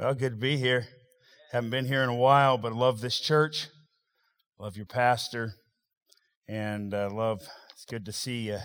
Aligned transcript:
Well, 0.00 0.14
good 0.14 0.32
to 0.32 0.38
be 0.38 0.56
here. 0.56 0.86
Haven't 1.52 1.68
been 1.68 1.84
here 1.84 2.02
in 2.02 2.08
a 2.08 2.14
while, 2.14 2.56
but 2.56 2.72
love 2.72 3.02
this 3.02 3.20
church. 3.20 3.68
Love 4.58 4.74
your 4.74 4.86
pastor. 4.86 5.52
And 6.48 6.94
uh, 6.94 7.10
love, 7.12 7.46
it's 7.74 7.84
good 7.84 8.06
to 8.06 8.12
see 8.12 8.46
you. 8.46 8.60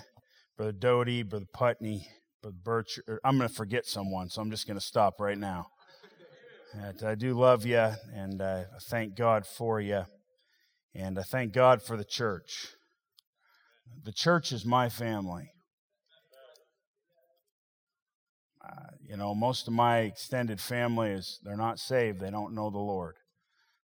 Brother 0.55 0.71
Doty, 0.71 1.23
Brother 1.23 1.47
Putney, 1.53 2.07
Brother 2.41 2.55
Birch. 2.63 2.99
Er, 3.09 3.19
I'm 3.25 3.37
going 3.37 3.49
to 3.49 3.53
forget 3.53 3.85
someone, 3.85 4.29
so 4.29 4.41
I'm 4.41 4.49
just 4.49 4.65
going 4.65 4.79
to 4.79 4.85
stop 4.85 5.19
right 5.19 5.37
now. 5.37 5.67
And 6.73 7.03
I 7.03 7.15
do 7.15 7.33
love 7.33 7.65
you, 7.65 7.85
and 8.13 8.41
uh, 8.41 8.63
I 8.73 8.79
thank 8.83 9.17
God 9.17 9.45
for 9.45 9.81
you. 9.81 10.05
And 10.93 11.19
I 11.19 11.23
thank 11.23 11.51
God 11.51 11.83
for 11.83 11.97
the 11.97 12.05
church. 12.05 12.69
The 14.05 14.13
church 14.13 14.53
is 14.53 14.63
my 14.63 14.87
family. 14.87 15.51
Uh, 18.65 18.89
you 19.07 19.17
know, 19.17 19.35
most 19.35 19.67
of 19.67 19.73
my 19.73 19.99
extended 19.99 20.59
family 20.59 21.11
is 21.11 21.39
they're 21.43 21.57
not 21.57 21.79
saved. 21.79 22.19
They 22.19 22.31
don't 22.31 22.55
know 22.55 22.69
the 22.69 22.77
Lord. 22.77 23.15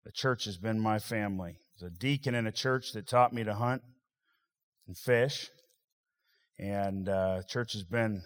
The 0.05 0.11
church 0.11 0.45
has 0.45 0.57
been 0.57 0.79
my 0.79 0.99
family. 0.99 1.57
There's 1.79 1.91
a 1.91 1.99
deacon 1.99 2.35
in 2.35 2.47
a 2.47 2.51
church 2.51 2.93
that 2.93 3.07
taught 3.07 3.33
me 3.33 3.43
to 3.43 3.53
hunt 3.53 3.81
and 4.87 4.97
fish, 4.97 5.49
and 6.59 7.09
uh, 7.09 7.41
church 7.47 7.73
has 7.73 7.83
been 7.83 8.21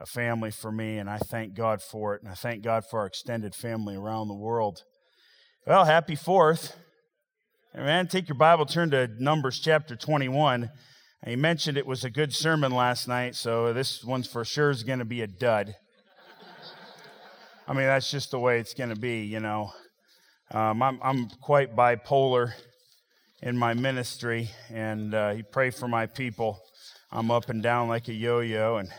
a 0.00 0.06
family 0.06 0.50
for 0.50 0.72
me, 0.72 0.98
and 0.98 1.08
I 1.08 1.18
thank 1.18 1.54
God 1.54 1.82
for 1.82 2.14
it, 2.14 2.22
and 2.22 2.30
I 2.30 2.34
thank 2.34 2.62
God 2.62 2.84
for 2.90 3.00
our 3.00 3.06
extended 3.06 3.54
family 3.54 3.96
around 3.96 4.28
the 4.28 4.34
world. 4.34 4.82
Well, 5.66 5.84
happy 5.84 6.16
Fourth. 6.16 6.76
Amen. 7.76 8.06
Take 8.06 8.28
your 8.28 8.38
Bible, 8.38 8.66
turn 8.66 8.90
to 8.90 9.08
Numbers 9.18 9.58
chapter 9.58 9.96
21. 9.96 10.70
He 11.26 11.36
mentioned 11.36 11.78
it 11.78 11.86
was 11.86 12.04
a 12.04 12.10
good 12.10 12.34
sermon 12.34 12.70
last 12.70 13.08
night, 13.08 13.34
so 13.34 13.72
this 13.72 14.04
one's 14.04 14.26
for 14.26 14.44
sure 14.44 14.68
is 14.68 14.82
going 14.82 14.98
to 14.98 15.06
be 15.06 15.22
a 15.22 15.26
dud. 15.26 15.74
I 17.66 17.72
mean, 17.72 17.86
that's 17.86 18.10
just 18.10 18.30
the 18.30 18.38
way 18.38 18.60
it's 18.60 18.74
going 18.74 18.90
to 18.90 19.00
be, 19.00 19.22
you 19.22 19.40
know. 19.40 19.72
Um, 20.50 20.82
I'm, 20.82 21.00
I'm 21.02 21.28
quite 21.40 21.74
bipolar 21.74 22.52
in 23.40 23.56
my 23.56 23.72
ministry, 23.72 24.50
and 24.70 25.14
uh, 25.14 25.32
you 25.34 25.44
pray 25.44 25.70
for 25.70 25.88
my 25.88 26.04
people. 26.04 26.60
I'm 27.10 27.30
up 27.30 27.48
and 27.48 27.62
down 27.62 27.88
like 27.88 28.08
a 28.08 28.12
yo-yo, 28.12 28.76
and 28.76 28.90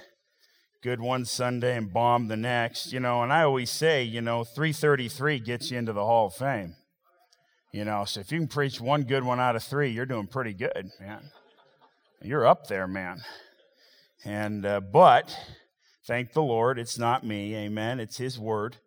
good 0.81 0.99
one 0.99 1.25
Sunday 1.25 1.77
and 1.77 1.93
bomb 1.93 2.27
the 2.27 2.37
next, 2.37 2.91
you 2.91 2.99
know. 2.99 3.21
And 3.21 3.31
I 3.31 3.43
always 3.43 3.69
say, 3.69 4.01
you 4.01 4.21
know, 4.21 4.43
333 4.43 5.41
gets 5.41 5.69
you 5.69 5.77
into 5.77 5.93
the 5.93 6.03
Hall 6.03 6.27
of 6.27 6.33
Fame, 6.33 6.73
you 7.71 7.85
know. 7.85 8.03
So 8.05 8.19
if 8.21 8.31
you 8.31 8.39
can 8.39 8.47
preach 8.47 8.81
one 8.81 9.03
good 9.03 9.23
one 9.23 9.39
out 9.39 9.55
of 9.55 9.61
three, 9.61 9.91
you're 9.91 10.07
doing 10.07 10.25
pretty 10.25 10.53
good, 10.53 10.89
man 10.99 11.29
you're 12.25 12.45
up 12.45 12.67
there, 12.67 12.87
man. 12.87 13.21
And, 14.23 14.65
uh, 14.65 14.79
but 14.79 15.37
thank 16.07 16.33
the 16.33 16.41
Lord, 16.41 16.79
it's 16.79 16.97
not 16.97 17.23
me. 17.23 17.55
Amen. 17.55 17.99
It's 17.99 18.17
His 18.17 18.39
word. 18.39 18.77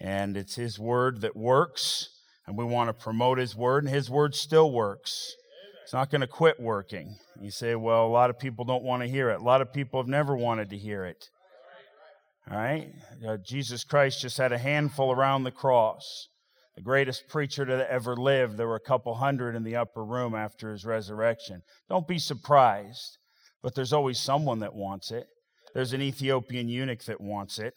And 0.00 0.36
it's 0.36 0.54
His 0.54 0.78
word 0.78 1.20
that 1.20 1.36
works. 1.36 2.08
And 2.46 2.56
we 2.56 2.64
want 2.64 2.88
to 2.88 2.94
promote 2.94 3.38
His 3.38 3.54
word, 3.54 3.84
and 3.84 3.92
His 3.92 4.10
word 4.10 4.34
still 4.34 4.72
works. 4.72 5.36
It's 5.84 5.92
not 5.92 6.10
going 6.10 6.22
to 6.22 6.26
quit 6.26 6.58
working. 6.58 7.16
You 7.40 7.50
say, 7.50 7.74
well, 7.74 8.06
a 8.06 8.08
lot 8.08 8.30
of 8.30 8.38
people 8.38 8.64
don't 8.64 8.82
want 8.82 9.02
to 9.02 9.08
hear 9.08 9.30
it. 9.30 9.40
A 9.40 9.44
lot 9.44 9.60
of 9.60 9.72
people 9.72 10.00
have 10.00 10.08
never 10.08 10.34
wanted 10.34 10.70
to 10.70 10.78
hear 10.78 11.04
it. 11.04 11.28
All 12.50 12.56
right? 12.56 12.92
Uh, 13.26 13.36
Jesus 13.36 13.84
Christ 13.84 14.20
just 14.20 14.38
had 14.38 14.52
a 14.52 14.58
handful 14.58 15.12
around 15.12 15.44
the 15.44 15.50
cross 15.50 16.28
the 16.74 16.82
greatest 16.82 17.28
preacher 17.28 17.64
to 17.66 17.90
ever 17.90 18.16
live. 18.16 18.56
There 18.56 18.68
were 18.68 18.76
a 18.76 18.80
couple 18.80 19.14
hundred 19.14 19.54
in 19.54 19.62
the 19.62 19.76
upper 19.76 20.04
room 20.04 20.34
after 20.34 20.72
his 20.72 20.84
resurrection. 20.84 21.62
Don't 21.88 22.08
be 22.08 22.18
surprised, 22.18 23.18
but 23.62 23.74
there's 23.74 23.92
always 23.92 24.18
someone 24.18 24.60
that 24.60 24.74
wants 24.74 25.10
it. 25.10 25.26
There's 25.74 25.92
an 25.92 26.02
Ethiopian 26.02 26.68
eunuch 26.68 27.04
that 27.04 27.20
wants 27.20 27.58
it. 27.58 27.74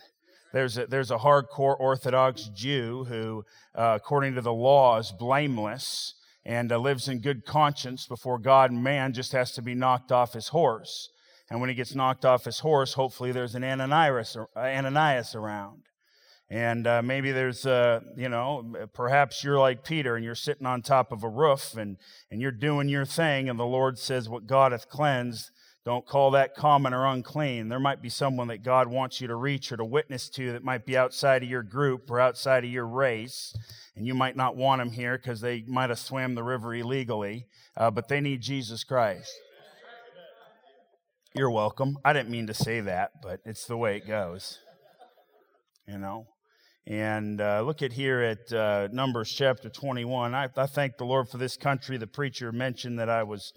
There's 0.53 0.77
a, 0.77 0.85
there's 0.85 1.11
a 1.11 1.17
hardcore 1.17 1.77
Orthodox 1.79 2.49
Jew 2.55 3.05
who, 3.09 3.43
uh, 3.73 3.97
according 4.01 4.35
to 4.35 4.41
the 4.41 4.53
law, 4.53 4.97
is 4.99 5.11
blameless 5.11 6.15
and 6.45 6.71
uh, 6.71 6.77
lives 6.77 7.09
in 7.09 7.19
good 7.19 7.45
conscience 7.45 8.05
before 8.05 8.39
God 8.39 8.71
and 8.71 8.83
man, 8.83 9.13
just 9.13 9.33
has 9.33 9.51
to 9.53 9.61
be 9.61 9.75
knocked 9.75 10.11
off 10.11 10.33
his 10.33 10.49
horse. 10.49 11.09
And 11.49 11.59
when 11.59 11.69
he 11.69 11.75
gets 11.75 11.93
knocked 11.93 12.23
off 12.23 12.45
his 12.45 12.59
horse, 12.59 12.93
hopefully 12.93 13.31
there's 13.31 13.55
an 13.55 13.63
Ananias, 13.63 14.37
Ananias 14.55 15.35
around. 15.35 15.83
And 16.49 16.85
uh, 16.85 17.01
maybe 17.01 17.31
there's, 17.31 17.65
uh, 17.65 18.01
you 18.15 18.29
know, 18.29 18.87
perhaps 18.93 19.43
you're 19.43 19.59
like 19.59 19.83
Peter 19.83 20.15
and 20.15 20.23
you're 20.23 20.35
sitting 20.35 20.67
on 20.67 20.83
top 20.83 21.11
of 21.11 21.23
a 21.23 21.29
roof 21.29 21.75
and, 21.75 21.97
and 22.29 22.39
you're 22.39 22.51
doing 22.51 22.87
your 22.87 23.05
thing, 23.05 23.49
and 23.49 23.59
the 23.59 23.65
Lord 23.65 23.97
says, 23.97 24.29
What 24.29 24.45
God 24.45 24.71
hath 24.71 24.87
cleansed, 24.87 25.49
don't 25.85 26.05
call 26.05 26.31
that 26.31 26.55
common 26.55 26.95
or 26.95 27.05
unclean. 27.05 27.69
There 27.69 27.79
might 27.79 28.01
be 28.01 28.09
someone 28.09 28.47
that 28.47 28.63
God 28.63 28.87
wants 28.87 29.21
you 29.21 29.27
to 29.27 29.35
reach 29.35 29.71
or 29.71 29.77
to 29.77 29.85
witness 29.85 30.29
to 30.29 30.51
that 30.51 30.63
might 30.63 30.83
be 30.83 30.97
outside 30.97 31.43
of 31.43 31.49
your 31.49 31.61
group 31.61 32.09
or 32.09 32.19
outside 32.19 32.63
of 32.63 32.71
your 32.71 32.87
race. 32.87 33.55
And 33.95 34.07
you 34.07 34.15
might 34.15 34.35
not 34.35 34.55
want 34.55 34.81
them 34.81 34.91
here 34.91 35.15
because 35.15 35.41
they 35.41 35.63
might 35.67 35.91
have 35.91 35.99
swam 35.99 36.33
the 36.33 36.43
river 36.43 36.73
illegally, 36.73 37.45
uh, 37.77 37.91
but 37.91 38.07
they 38.07 38.19
need 38.19 38.41
Jesus 38.41 38.83
Christ. 38.83 39.31
You're 41.35 41.51
welcome. 41.51 41.97
I 42.03 42.13
didn't 42.13 42.29
mean 42.29 42.47
to 42.47 42.53
say 42.55 42.81
that, 42.81 43.21
but 43.21 43.41
it's 43.45 43.65
the 43.65 43.77
way 43.77 43.97
it 43.97 44.07
goes. 44.07 44.59
You 45.87 45.99
know? 45.99 46.25
And 46.87 47.41
uh, 47.41 47.63
look 47.63 47.81
at 47.81 47.93
here 47.93 48.21
at 48.21 48.53
uh, 48.53 48.89
Numbers 48.91 49.31
chapter 49.31 49.69
21. 49.69 50.35
I, 50.35 50.49
I, 50.55 50.65
thank 50.67 50.97
the 50.97 51.05
Lord 51.05 51.27
for 51.27 51.37
this 51.37 51.57
country. 51.57 51.97
The 51.97 52.05
preacher 52.05 52.51
mentioned 52.51 52.99
that 52.99 53.09
I 53.09 53.23
was 53.23 53.53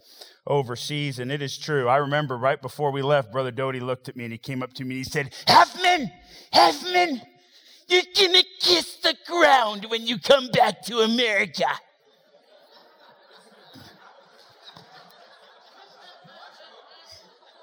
overseas, 0.47 1.19
and 1.19 1.31
it 1.31 1.43
is 1.43 1.59
true. 1.59 1.89
I 1.89 1.99
remember 1.99 2.39
right 2.39 2.61
before 2.61 2.91
we 2.91 3.03
left, 3.03 3.31
Brother 3.31 3.51
Doty 3.51 3.81
looked 3.81 4.09
at 4.09 4.17
me 4.17 4.25
and 4.25 4.33
he 4.33 4.39
came 4.39 4.63
up 4.63 4.73
to 4.75 4.85
me 4.85 4.97
and 4.97 5.05
he 5.05 5.11
said, 5.11 5.35
Huffman, 5.47 6.11
Huffman, 6.55 7.21
you're 7.87 8.03
going 8.17 8.33
to 8.33 8.45
kiss 8.61 8.97
the 9.03 9.15
ground 9.27 9.85
when 9.91 10.07
you 10.07 10.19
come 10.19 10.49
back 10.49 10.83
to 10.85 11.01
America. 11.01 11.67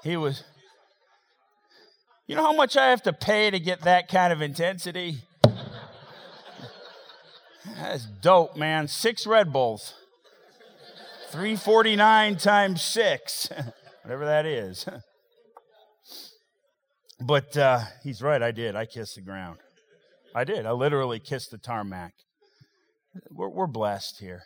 he 0.04 0.16
was, 0.16 0.44
you 2.28 2.36
know 2.36 2.42
how 2.42 2.52
much 2.52 2.76
I 2.76 2.90
have 2.90 3.02
to 3.02 3.12
pay 3.12 3.50
to 3.50 3.58
get 3.58 3.80
that 3.80 4.06
kind 4.06 4.32
of 4.32 4.40
intensity? 4.40 5.18
That's 7.74 8.06
dope, 8.06 8.56
man. 8.56 8.88
Six 8.88 9.26
Red 9.26 9.52
Bulls. 9.52 9.94
349 11.30 12.36
times 12.36 12.82
six, 12.82 13.48
whatever 14.02 14.24
that 14.24 14.46
is. 14.46 14.86
but 17.20 17.56
uh, 17.56 17.80
he's 18.02 18.22
right, 18.22 18.42
I 18.42 18.52
did. 18.52 18.76
I 18.76 18.86
kissed 18.86 19.16
the 19.16 19.20
ground. 19.22 19.58
I 20.34 20.44
did. 20.44 20.66
I 20.66 20.72
literally 20.72 21.18
kissed 21.18 21.50
the 21.50 21.58
tarmac. 21.58 22.12
We're, 23.30 23.48
we're 23.48 23.66
blessed 23.66 24.20
here. 24.20 24.42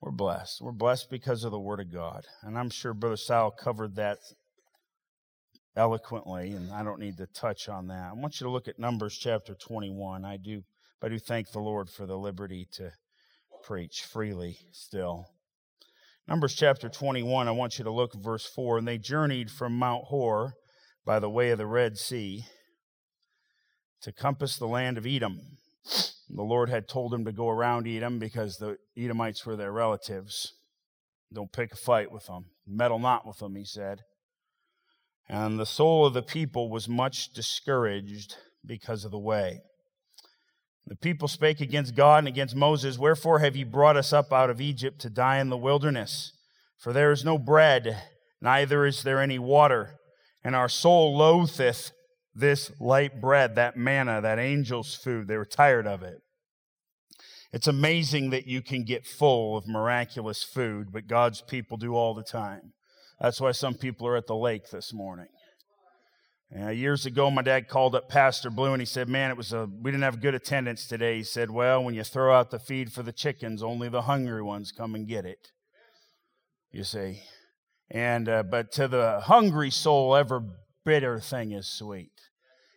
We're 0.00 0.12
blessed. 0.12 0.60
We're 0.60 0.72
blessed 0.72 1.10
because 1.10 1.42
of 1.42 1.52
the 1.52 1.58
Word 1.58 1.80
of 1.80 1.92
God. 1.92 2.26
And 2.42 2.58
I'm 2.58 2.70
sure 2.70 2.92
Brother 2.92 3.16
Sal 3.16 3.50
covered 3.50 3.96
that 3.96 4.18
eloquently, 5.76 6.52
and 6.52 6.72
I 6.72 6.82
don't 6.84 7.00
need 7.00 7.16
to 7.16 7.26
touch 7.26 7.68
on 7.68 7.88
that. 7.88 8.10
I 8.10 8.12
want 8.12 8.40
you 8.40 8.46
to 8.46 8.50
look 8.50 8.68
at 8.68 8.78
Numbers 8.78 9.16
chapter 9.16 9.54
21. 9.54 10.24
I 10.24 10.36
do 10.36 10.62
but 11.00 11.12
who 11.12 11.18
thank 11.18 11.50
the 11.50 11.58
Lord 11.58 11.90
for 11.90 12.06
the 12.06 12.16
liberty 12.16 12.66
to 12.72 12.92
preach 13.62 14.02
freely 14.02 14.58
still. 14.72 15.26
Numbers 16.28 16.54
chapter 16.54 16.88
21, 16.88 17.46
I 17.46 17.52
want 17.52 17.78
you 17.78 17.84
to 17.84 17.90
look 17.90 18.14
verse 18.14 18.46
4. 18.46 18.78
And 18.78 18.88
they 18.88 18.98
journeyed 18.98 19.50
from 19.50 19.76
Mount 19.76 20.06
Hor 20.06 20.54
by 21.04 21.20
the 21.20 21.30
way 21.30 21.50
of 21.50 21.58
the 21.58 21.66
Red 21.66 21.96
Sea 21.98 22.44
to 24.02 24.12
compass 24.12 24.56
the 24.56 24.66
land 24.66 24.98
of 24.98 25.06
Edom. 25.06 25.40
The 26.28 26.42
Lord 26.42 26.68
had 26.68 26.88
told 26.88 27.12
them 27.12 27.24
to 27.24 27.32
go 27.32 27.48
around 27.48 27.86
Edom 27.86 28.18
because 28.18 28.56
the 28.56 28.76
Edomites 28.96 29.46
were 29.46 29.56
their 29.56 29.72
relatives. 29.72 30.52
Don't 31.32 31.52
pick 31.52 31.72
a 31.72 31.76
fight 31.76 32.10
with 32.10 32.26
them, 32.26 32.46
meddle 32.66 32.98
not 32.98 33.26
with 33.26 33.38
them, 33.38 33.54
he 33.54 33.64
said. 33.64 34.00
And 35.28 35.58
the 35.58 35.66
soul 35.66 36.06
of 36.06 36.14
the 36.14 36.22
people 36.22 36.70
was 36.70 36.88
much 36.88 37.32
discouraged 37.32 38.36
because 38.64 39.04
of 39.04 39.10
the 39.10 39.18
way. 39.18 39.60
The 40.86 40.96
people 40.96 41.26
spake 41.26 41.60
against 41.60 41.96
God 41.96 42.18
and 42.18 42.28
against 42.28 42.54
Moses, 42.54 42.98
Wherefore 42.98 43.40
have 43.40 43.56
ye 43.56 43.64
brought 43.64 43.96
us 43.96 44.12
up 44.12 44.32
out 44.32 44.50
of 44.50 44.60
Egypt 44.60 45.00
to 45.00 45.10
die 45.10 45.38
in 45.38 45.48
the 45.48 45.56
wilderness? 45.56 46.32
For 46.78 46.92
there 46.92 47.10
is 47.10 47.24
no 47.24 47.38
bread, 47.38 48.00
neither 48.40 48.86
is 48.86 49.02
there 49.02 49.20
any 49.20 49.38
water, 49.38 49.98
and 50.44 50.54
our 50.54 50.68
soul 50.68 51.16
loatheth 51.16 51.90
this 52.34 52.70
light 52.78 53.20
bread, 53.20 53.56
that 53.56 53.76
manna, 53.76 54.20
that 54.20 54.38
angel's 54.38 54.94
food. 54.94 55.26
They 55.26 55.38
were 55.38 55.46
tired 55.46 55.86
of 55.86 56.02
it. 56.02 56.18
It's 57.52 57.66
amazing 57.66 58.30
that 58.30 58.46
you 58.46 58.60
can 58.62 58.84
get 58.84 59.06
full 59.06 59.56
of 59.56 59.66
miraculous 59.66 60.42
food, 60.42 60.92
but 60.92 61.06
God's 61.06 61.40
people 61.40 61.78
do 61.78 61.94
all 61.94 62.14
the 62.14 62.22
time. 62.22 62.74
That's 63.20 63.40
why 63.40 63.52
some 63.52 63.74
people 63.74 64.06
are 64.06 64.16
at 64.16 64.26
the 64.26 64.36
lake 64.36 64.70
this 64.70 64.92
morning. 64.92 65.28
Uh, 66.54 66.68
years 66.68 67.06
ago, 67.06 67.28
my 67.28 67.42
dad 67.42 67.68
called 67.68 67.96
up 67.96 68.08
Pastor 68.08 68.50
Blue 68.50 68.72
and 68.72 68.80
he 68.80 68.86
said, 68.86 69.08
"Man, 69.08 69.30
it 69.30 69.36
was 69.36 69.52
a 69.52 69.66
we 69.66 69.90
didn't 69.90 70.04
have 70.04 70.20
good 70.20 70.34
attendance 70.34 70.86
today." 70.86 71.16
He 71.16 71.24
said, 71.24 71.50
"Well, 71.50 71.82
when 71.82 71.94
you 71.94 72.04
throw 72.04 72.32
out 72.32 72.50
the 72.50 72.60
feed 72.60 72.92
for 72.92 73.02
the 73.02 73.12
chickens, 73.12 73.64
only 73.64 73.88
the 73.88 74.02
hungry 74.02 74.42
ones 74.42 74.70
come 74.70 74.94
and 74.94 75.08
get 75.08 75.24
it." 75.24 75.50
You 76.70 76.84
see, 76.84 77.22
and 77.90 78.28
uh, 78.28 78.42
but 78.44 78.70
to 78.72 78.86
the 78.86 79.20
hungry 79.22 79.70
soul, 79.70 80.14
every 80.14 80.40
bitter 80.84 81.18
thing 81.18 81.50
is 81.50 81.66
sweet. 81.66 82.12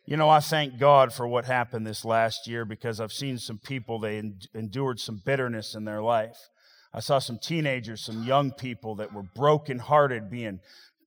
you 0.10 0.18
know, 0.18 0.30
I 0.30 0.40
thank 0.40 0.80
God 0.80 1.14
for 1.14 1.28
what 1.28 1.46
happened 1.46 1.86
this 1.86 2.04
last 2.04 2.48
year 2.48 2.66
because 2.66 3.00
I've 3.00 3.14
seen 3.14 3.38
some 3.38 3.60
people, 3.60 4.00
they 4.00 4.18
endured 4.56 5.00
some 5.00 5.22
bitterness 5.24 5.76
in 5.76 5.86
their 5.86 6.02
life. 6.02 6.50
I 6.92 7.00
saw 7.00 7.20
some 7.20 7.38
teenagers, 7.38 8.02
some 8.02 8.24
young 8.24 8.52
people 8.52 8.96
that 8.96 9.14
were 9.14 9.22
brokenhearted, 9.22 10.32
being 10.32 10.62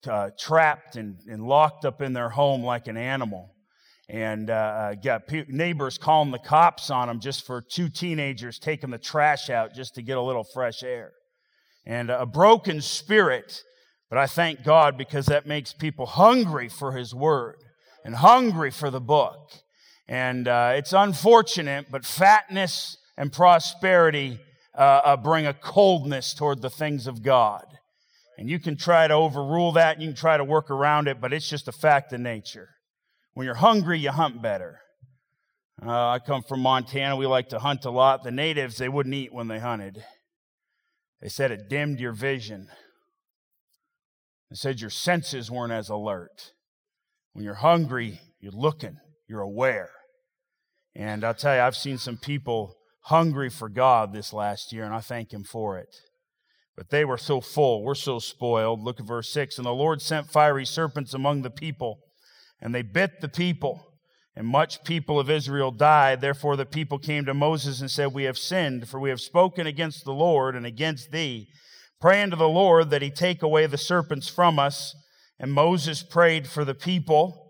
uh, 0.06 0.30
trapped 0.38 0.96
and, 0.96 1.18
and 1.28 1.46
locked 1.46 1.84
up 1.84 2.02
in 2.02 2.12
their 2.12 2.28
home 2.28 2.62
like 2.62 2.88
an 2.88 2.96
animal 2.96 3.54
and 4.08 4.50
uh, 4.50 4.52
uh 4.52 4.94
got 4.94 5.26
pe- 5.26 5.46
neighbors 5.48 5.96
calling 5.96 6.30
the 6.30 6.38
cops 6.38 6.90
on 6.90 7.08
them 7.08 7.20
just 7.20 7.46
for 7.46 7.60
two 7.60 7.88
teenagers 7.88 8.58
taking 8.58 8.90
the 8.90 8.98
trash 8.98 9.48
out 9.48 9.74
just 9.74 9.94
to 9.94 10.02
get 10.02 10.16
a 10.16 10.22
little 10.22 10.44
fresh 10.44 10.82
air. 10.82 11.12
And 11.84 12.10
a 12.10 12.26
broken 12.26 12.80
spirit, 12.80 13.62
but 14.08 14.18
I 14.18 14.26
thank 14.26 14.62
God 14.62 14.96
because 14.96 15.26
that 15.26 15.46
makes 15.46 15.72
people 15.72 16.06
hungry 16.06 16.68
for 16.68 16.92
His 16.92 17.14
Word 17.14 17.56
and 18.04 18.14
hungry 18.16 18.70
for 18.70 18.90
the 18.90 19.00
book. 19.00 19.50
And 20.08 20.46
uh, 20.46 20.74
it's 20.76 20.92
unfortunate, 20.92 21.86
but 21.90 22.04
fatness 22.04 22.98
and 23.16 23.32
prosperity 23.32 24.40
uh, 24.76 25.00
uh, 25.04 25.16
bring 25.16 25.46
a 25.46 25.54
coldness 25.54 26.34
toward 26.34 26.62
the 26.62 26.70
things 26.70 27.06
of 27.06 27.22
God. 27.22 27.64
And 28.42 28.50
you 28.50 28.58
can 28.58 28.76
try 28.76 29.06
to 29.06 29.14
overrule 29.14 29.70
that 29.70 29.94
and 29.94 30.02
you 30.02 30.08
can 30.08 30.16
try 30.16 30.36
to 30.36 30.42
work 30.42 30.68
around 30.68 31.06
it, 31.06 31.20
but 31.20 31.32
it's 31.32 31.48
just 31.48 31.68
a 31.68 31.72
fact 31.72 32.12
of 32.12 32.18
nature. 32.18 32.70
When 33.34 33.46
you're 33.46 33.54
hungry, 33.54 34.00
you 34.00 34.10
hunt 34.10 34.42
better. 34.42 34.80
Uh, 35.80 36.08
I 36.08 36.18
come 36.18 36.42
from 36.42 36.58
Montana. 36.58 37.14
We 37.14 37.28
like 37.28 37.50
to 37.50 37.60
hunt 37.60 37.84
a 37.84 37.90
lot. 37.92 38.24
The 38.24 38.32
natives, 38.32 38.78
they 38.78 38.88
wouldn't 38.88 39.14
eat 39.14 39.32
when 39.32 39.46
they 39.46 39.60
hunted. 39.60 40.02
They 41.20 41.28
said 41.28 41.52
it 41.52 41.68
dimmed 41.68 42.00
your 42.00 42.10
vision. 42.10 42.66
They 44.50 44.56
said 44.56 44.80
your 44.80 44.90
senses 44.90 45.48
weren't 45.48 45.72
as 45.72 45.88
alert. 45.88 46.50
When 47.34 47.44
you're 47.44 47.54
hungry, 47.54 48.18
you're 48.40 48.50
looking, 48.50 48.96
you're 49.28 49.40
aware. 49.40 49.90
And 50.96 51.22
I'll 51.22 51.32
tell 51.32 51.54
you, 51.54 51.60
I've 51.60 51.76
seen 51.76 51.96
some 51.96 52.16
people 52.16 52.74
hungry 53.02 53.50
for 53.50 53.68
God 53.68 54.12
this 54.12 54.32
last 54.32 54.72
year, 54.72 54.82
and 54.82 54.92
I 54.92 54.98
thank 54.98 55.32
Him 55.32 55.44
for 55.44 55.78
it. 55.78 55.94
But 56.76 56.90
they 56.90 57.04
were 57.04 57.18
so 57.18 57.40
full, 57.40 57.82
we're 57.82 57.94
so 57.94 58.18
spoiled. 58.18 58.82
Look 58.82 58.98
at 58.98 59.06
verse 59.06 59.30
6. 59.32 59.58
And 59.58 59.66
the 59.66 59.72
Lord 59.72 60.00
sent 60.00 60.30
fiery 60.30 60.64
serpents 60.64 61.12
among 61.12 61.42
the 61.42 61.50
people 61.50 62.00
and 62.62 62.72
they 62.72 62.82
bit 62.82 63.20
the 63.20 63.28
people, 63.28 63.88
and 64.36 64.46
much 64.46 64.84
people 64.84 65.18
of 65.18 65.28
Israel 65.28 65.72
died. 65.72 66.20
Therefore 66.20 66.56
the 66.56 66.64
people 66.64 66.98
came 66.98 67.24
to 67.24 67.34
Moses 67.34 67.80
and 67.80 67.90
said, 67.90 68.14
We 68.14 68.22
have 68.22 68.38
sinned, 68.38 68.88
for 68.88 69.00
we 69.00 69.10
have 69.10 69.20
spoken 69.20 69.66
against 69.66 70.04
the 70.04 70.14
Lord 70.14 70.54
and 70.54 70.64
against 70.64 71.10
thee. 71.10 71.48
Pray 72.00 72.22
unto 72.22 72.36
the 72.36 72.48
Lord 72.48 72.90
that 72.90 73.02
he 73.02 73.10
take 73.10 73.42
away 73.42 73.66
the 73.66 73.76
serpents 73.76 74.28
from 74.28 74.60
us. 74.60 74.94
And 75.40 75.52
Moses 75.52 76.04
prayed 76.04 76.46
for 76.46 76.64
the 76.64 76.74
people. 76.74 77.41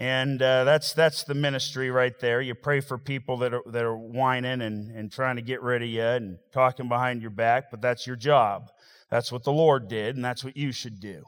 And 0.00 0.40
uh, 0.40 0.64
that's 0.64 0.94
that's 0.94 1.24
the 1.24 1.34
ministry 1.34 1.90
right 1.90 2.18
there. 2.20 2.40
You 2.40 2.54
pray 2.54 2.80
for 2.80 2.96
people 2.96 3.36
that 3.38 3.52
are 3.52 3.62
that 3.66 3.84
are 3.84 3.96
whining 3.96 4.62
and, 4.62 4.90
and 4.90 5.12
trying 5.12 5.36
to 5.36 5.42
get 5.42 5.60
rid 5.60 5.82
of 5.82 5.88
you 5.88 6.02
and 6.02 6.38
talking 6.54 6.88
behind 6.88 7.20
your 7.20 7.30
back, 7.30 7.70
but 7.70 7.82
that's 7.82 8.06
your 8.06 8.16
job. 8.16 8.70
That's 9.10 9.30
what 9.30 9.44
the 9.44 9.52
Lord 9.52 9.88
did, 9.88 10.16
and 10.16 10.24
that's 10.24 10.42
what 10.42 10.56
you 10.56 10.72
should 10.72 11.00
do. 11.00 11.24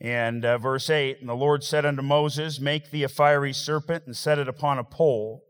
And 0.00 0.44
uh, 0.44 0.58
verse 0.58 0.90
8 0.90 1.20
And 1.20 1.28
the 1.28 1.34
Lord 1.34 1.62
said 1.62 1.86
unto 1.86 2.02
Moses, 2.02 2.58
Make 2.58 2.90
thee 2.90 3.04
a 3.04 3.08
fiery 3.08 3.52
serpent 3.52 4.02
and 4.06 4.16
set 4.16 4.40
it 4.40 4.48
upon 4.48 4.78
a 4.78 4.84
pole. 4.84 5.44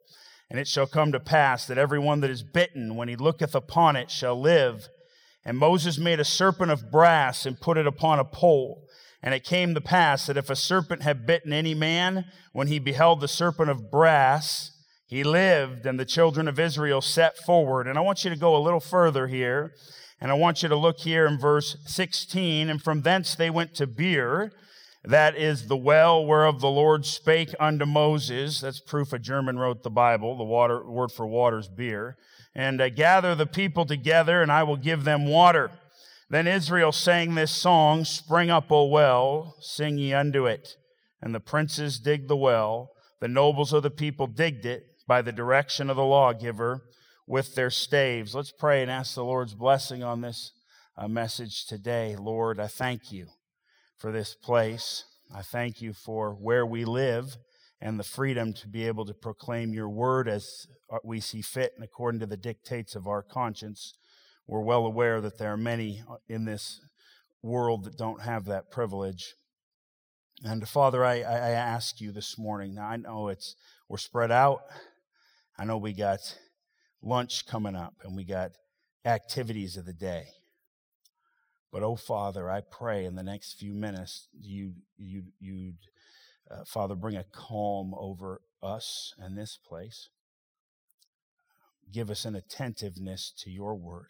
And 0.51 0.61
it 0.61 0.69
shall 0.69 0.87
come 0.87 1.13
to 1.13 1.21
pass 1.21 1.67
that 1.67 1.79
every 1.79 1.99
one 1.99 2.21
that 2.21 2.29
is 2.29 2.43
bitten, 2.43 2.95
when 2.97 3.09
he 3.09 3.17
looketh 3.17 3.55
upon 3.55 3.97
it, 3.97 4.11
shall 4.11 4.39
live. 4.39 4.91
And 5.47 5.57
Moses 5.57 5.97
made 5.97 6.21
a 6.21 6.25
serpent 6.27 6.71
of 6.71 6.91
brass 6.91 7.47
and 7.47 7.59
put 7.59 7.79
it 7.79 7.87
upon 7.87 8.19
a 8.19 8.25
pole. 8.25 8.87
And 9.23 9.35
it 9.35 9.45
came 9.45 9.75
to 9.75 9.81
pass 9.81 10.27
that 10.27 10.37
if 10.37 10.51
a 10.51 10.57
serpent 10.57 11.03
had 11.03 11.27
bitten 11.27 11.53
any 11.53 11.75
man, 11.75 12.25
when 12.53 12.67
he 12.67 12.79
beheld 12.79 13.21
the 13.21 13.29
serpent 13.29 13.71
of 13.71 13.91
brass, 13.91 14.73
he 15.07 15.23
lived, 15.23 15.87
and 15.87 16.01
the 16.01 16.05
children 16.05 16.49
of 16.49 16.59
Israel 16.59 17.01
set 17.01 17.37
forward. 17.39 17.87
And 17.87 17.97
I 17.97 18.01
want 18.01 18.25
you 18.25 18.31
to 18.31 18.37
go 18.37 18.57
a 18.57 18.59
little 18.59 18.81
further 18.81 19.29
here 19.29 19.73
and 20.23 20.31
I 20.31 20.35
want 20.35 20.63
you 20.63 20.69
to 20.69 20.77
look 20.77 21.01
here 21.01 21.27
in 21.27 21.37
verse 21.37 21.77
16. 21.85 22.71
And 22.71 22.81
from 22.81 23.03
thence 23.03 23.35
they 23.35 23.51
went 23.51 23.75
to 23.75 23.89
Beer. 23.89 24.53
That 25.05 25.37
is 25.37 25.67
the 25.67 25.77
well 25.77 26.25
whereof 26.25 26.61
the 26.61 26.71
Lord 26.71 27.05
spake 27.05 27.53
unto 27.59 27.85
Moses. 27.85 28.61
That's 28.61 28.79
proof 28.79 29.13
a 29.13 29.19
German 29.19 29.59
wrote 29.59 29.83
the 29.83 29.91
Bible. 29.91 30.39
The 30.39 30.45
water, 30.45 30.89
word 30.89 31.11
for 31.11 31.27
water 31.27 31.59
is 31.59 31.69
beer. 31.69 32.17
And 32.55 32.81
uh, 32.81 32.89
gather 32.91 33.35
the 33.35 33.47
people 33.47 33.85
together, 33.85 34.41
and 34.43 34.53
I 34.53 34.63
will 34.63 34.77
give 34.77 35.03
them 35.03 35.27
water. 35.27 35.73
Then 36.33 36.47
Israel 36.47 36.93
sang 36.93 37.35
this 37.35 37.51
song, 37.51 38.07
Spring 38.07 38.51
up, 38.51 38.73
O 38.73 38.87
well, 38.87 39.55
sing 39.61 39.99
ye 39.99 40.15
unto 40.15 40.47
it. 40.47 40.77
And 41.21 41.35
the 41.35 41.41
princes 41.41 41.99
digged 41.99 42.29
the 42.29 42.37
well. 42.39 42.89
The 43.21 43.29
nobles 43.29 43.75
of 43.75 43.83
the 43.83 43.91
people 43.91 44.27
digged 44.27 44.65
it 44.65 44.83
by 45.07 45.21
the 45.21 45.31
direction 45.31 45.91
of 45.91 45.97
the 45.97 46.05
lawgiver 46.05 46.85
with 47.27 47.55
their 47.55 47.69
staves. 47.69 48.35
Let's 48.35 48.51
pray 48.51 48.81
and 48.81 48.91
ask 48.91 49.15
the 49.15 49.23
Lord's 49.23 49.55
blessing 49.55 50.03
on 50.03 50.23
this 50.23 50.53
uh, 50.97 51.07
message 51.07 51.67
today. 51.67 52.17
Lord, 52.19 52.59
I 52.59 52.67
thank 52.67 53.13
you 53.13 53.27
for 53.99 54.11
this 54.11 54.35
place. 54.35 55.05
I 55.37 55.43
thank 55.43 55.83
you 55.83 55.93
for 55.93 56.33
where 56.33 56.65
we 56.65 56.87
live 56.87 57.37
and 57.79 58.01
the 58.01 58.05
freedom 58.05 58.55
to 58.55 58.69
be 58.69 58.87
able 58.87 59.05
to 59.05 59.13
proclaim 59.13 59.75
your 59.75 59.91
word 59.91 60.31
as 60.31 60.67
uh, 60.91 60.97
we 61.05 61.21
see 61.21 61.43
fit 61.43 61.73
and 61.75 61.85
according 61.85 62.21
to 62.21 62.27
the 62.27 62.39
dictates 62.39 62.95
of 62.95 63.07
our 63.07 63.23
conscience. 63.23 63.93
We're 64.47 64.61
well 64.61 64.87
aware 64.87 65.21
that 65.21 65.39
there 65.39 65.53
are 65.53 65.57
many 65.57 66.03
uh, 66.09 66.17
in 66.29 66.45
this 66.45 66.81
world 67.43 67.85
that 67.85 67.97
don't 67.97 68.23
have 68.23 68.45
that 68.47 68.71
privilege. 68.71 69.35
And 70.45 70.67
Father, 70.69 71.05
I, 71.05 71.21
I 71.21 71.51
ask 71.51 72.01
you 72.01 72.13
this 72.13 72.37
morning. 72.39 72.75
Now 72.75 72.89
I 72.89 72.97
know 72.97 73.29
it's 73.29 73.55
we're 73.89 73.99
spread 73.99 74.33
out. 74.33 74.63
I 75.59 75.65
know 75.65 75.77
we 75.77 75.93
got 75.93 76.21
lunch 77.03 77.47
coming 77.47 77.77
up 77.77 77.95
and 78.03 78.17
we 78.17 78.25
got 78.25 78.53
activities 79.05 79.77
of 79.77 79.87
the 79.87 79.93
day. 79.93 80.25
But 81.71 81.83
oh 81.83 81.97
Father, 81.97 82.51
I 82.51 82.61
pray 82.61 83.05
in 83.05 83.15
the 83.15 83.23
next 83.23 83.59
few 83.59 83.75
minutes 83.75 84.29
you 84.39 84.75
you 84.97 85.25
you 85.39 85.75
uh, 86.51 86.65
Father 86.67 86.95
bring 86.95 87.17
a 87.17 87.25
calm 87.33 87.95
over 87.97 88.43
us 88.63 89.15
and 89.19 89.39
this 89.39 89.57
place. 89.57 90.09
Give 91.91 92.11
us 92.11 92.25
an 92.25 92.35
attentiveness 92.35 93.33
to 93.39 93.51
your 93.51 93.75
word. 93.75 94.07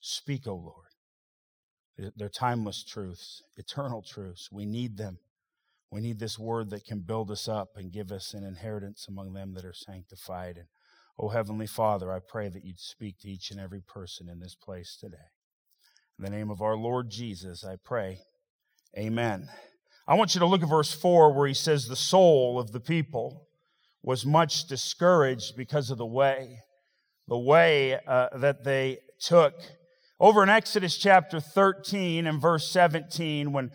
Speak, 0.00 0.46
O 0.46 0.54
Lord. 0.54 2.12
They're 2.16 2.28
timeless 2.28 2.84
truths, 2.84 3.42
eternal 3.56 4.02
truths. 4.02 4.50
We 4.52 4.66
need 4.66 4.98
them. 4.98 5.18
We 5.90 6.00
need 6.00 6.18
this 6.18 6.38
word 6.38 6.70
that 6.70 6.84
can 6.84 7.00
build 7.00 7.30
us 7.30 7.48
up 7.48 7.70
and 7.76 7.92
give 7.92 8.12
us 8.12 8.34
an 8.34 8.44
inheritance 8.44 9.06
among 9.08 9.32
them 9.32 9.54
that 9.54 9.64
are 9.64 9.72
sanctified. 9.72 10.58
And 10.58 10.66
Oh, 11.18 11.28
Heavenly 11.28 11.66
Father, 11.66 12.12
I 12.12 12.18
pray 12.18 12.48
that 12.48 12.64
you'd 12.64 12.78
speak 12.78 13.18
to 13.20 13.28
each 13.28 13.50
and 13.50 13.58
every 13.58 13.80
person 13.80 14.28
in 14.28 14.38
this 14.38 14.54
place 14.54 14.98
today. 15.00 15.16
In 16.18 16.24
the 16.24 16.30
name 16.30 16.50
of 16.50 16.60
our 16.60 16.76
Lord 16.76 17.08
Jesus, 17.08 17.64
I 17.64 17.76
pray. 17.82 18.18
Amen. 18.98 19.48
I 20.06 20.14
want 20.14 20.34
you 20.34 20.40
to 20.40 20.46
look 20.46 20.62
at 20.62 20.68
verse 20.68 20.92
4 20.92 21.32
where 21.32 21.48
he 21.48 21.54
says, 21.54 21.86
The 21.86 21.96
soul 21.96 22.58
of 22.60 22.72
the 22.72 22.80
people 22.80 23.48
was 24.02 24.26
much 24.26 24.66
discouraged 24.66 25.56
because 25.56 25.90
of 25.90 25.96
the 25.96 26.06
way, 26.06 26.60
the 27.28 27.38
way 27.38 27.98
uh, 28.06 28.28
that 28.36 28.64
they 28.64 28.98
took. 29.18 29.54
Over 30.18 30.42
in 30.42 30.48
Exodus 30.48 30.96
chapter 30.96 31.40
13 31.40 32.26
and 32.26 32.40
verse 32.40 32.70
17, 32.70 33.52
when 33.52 33.70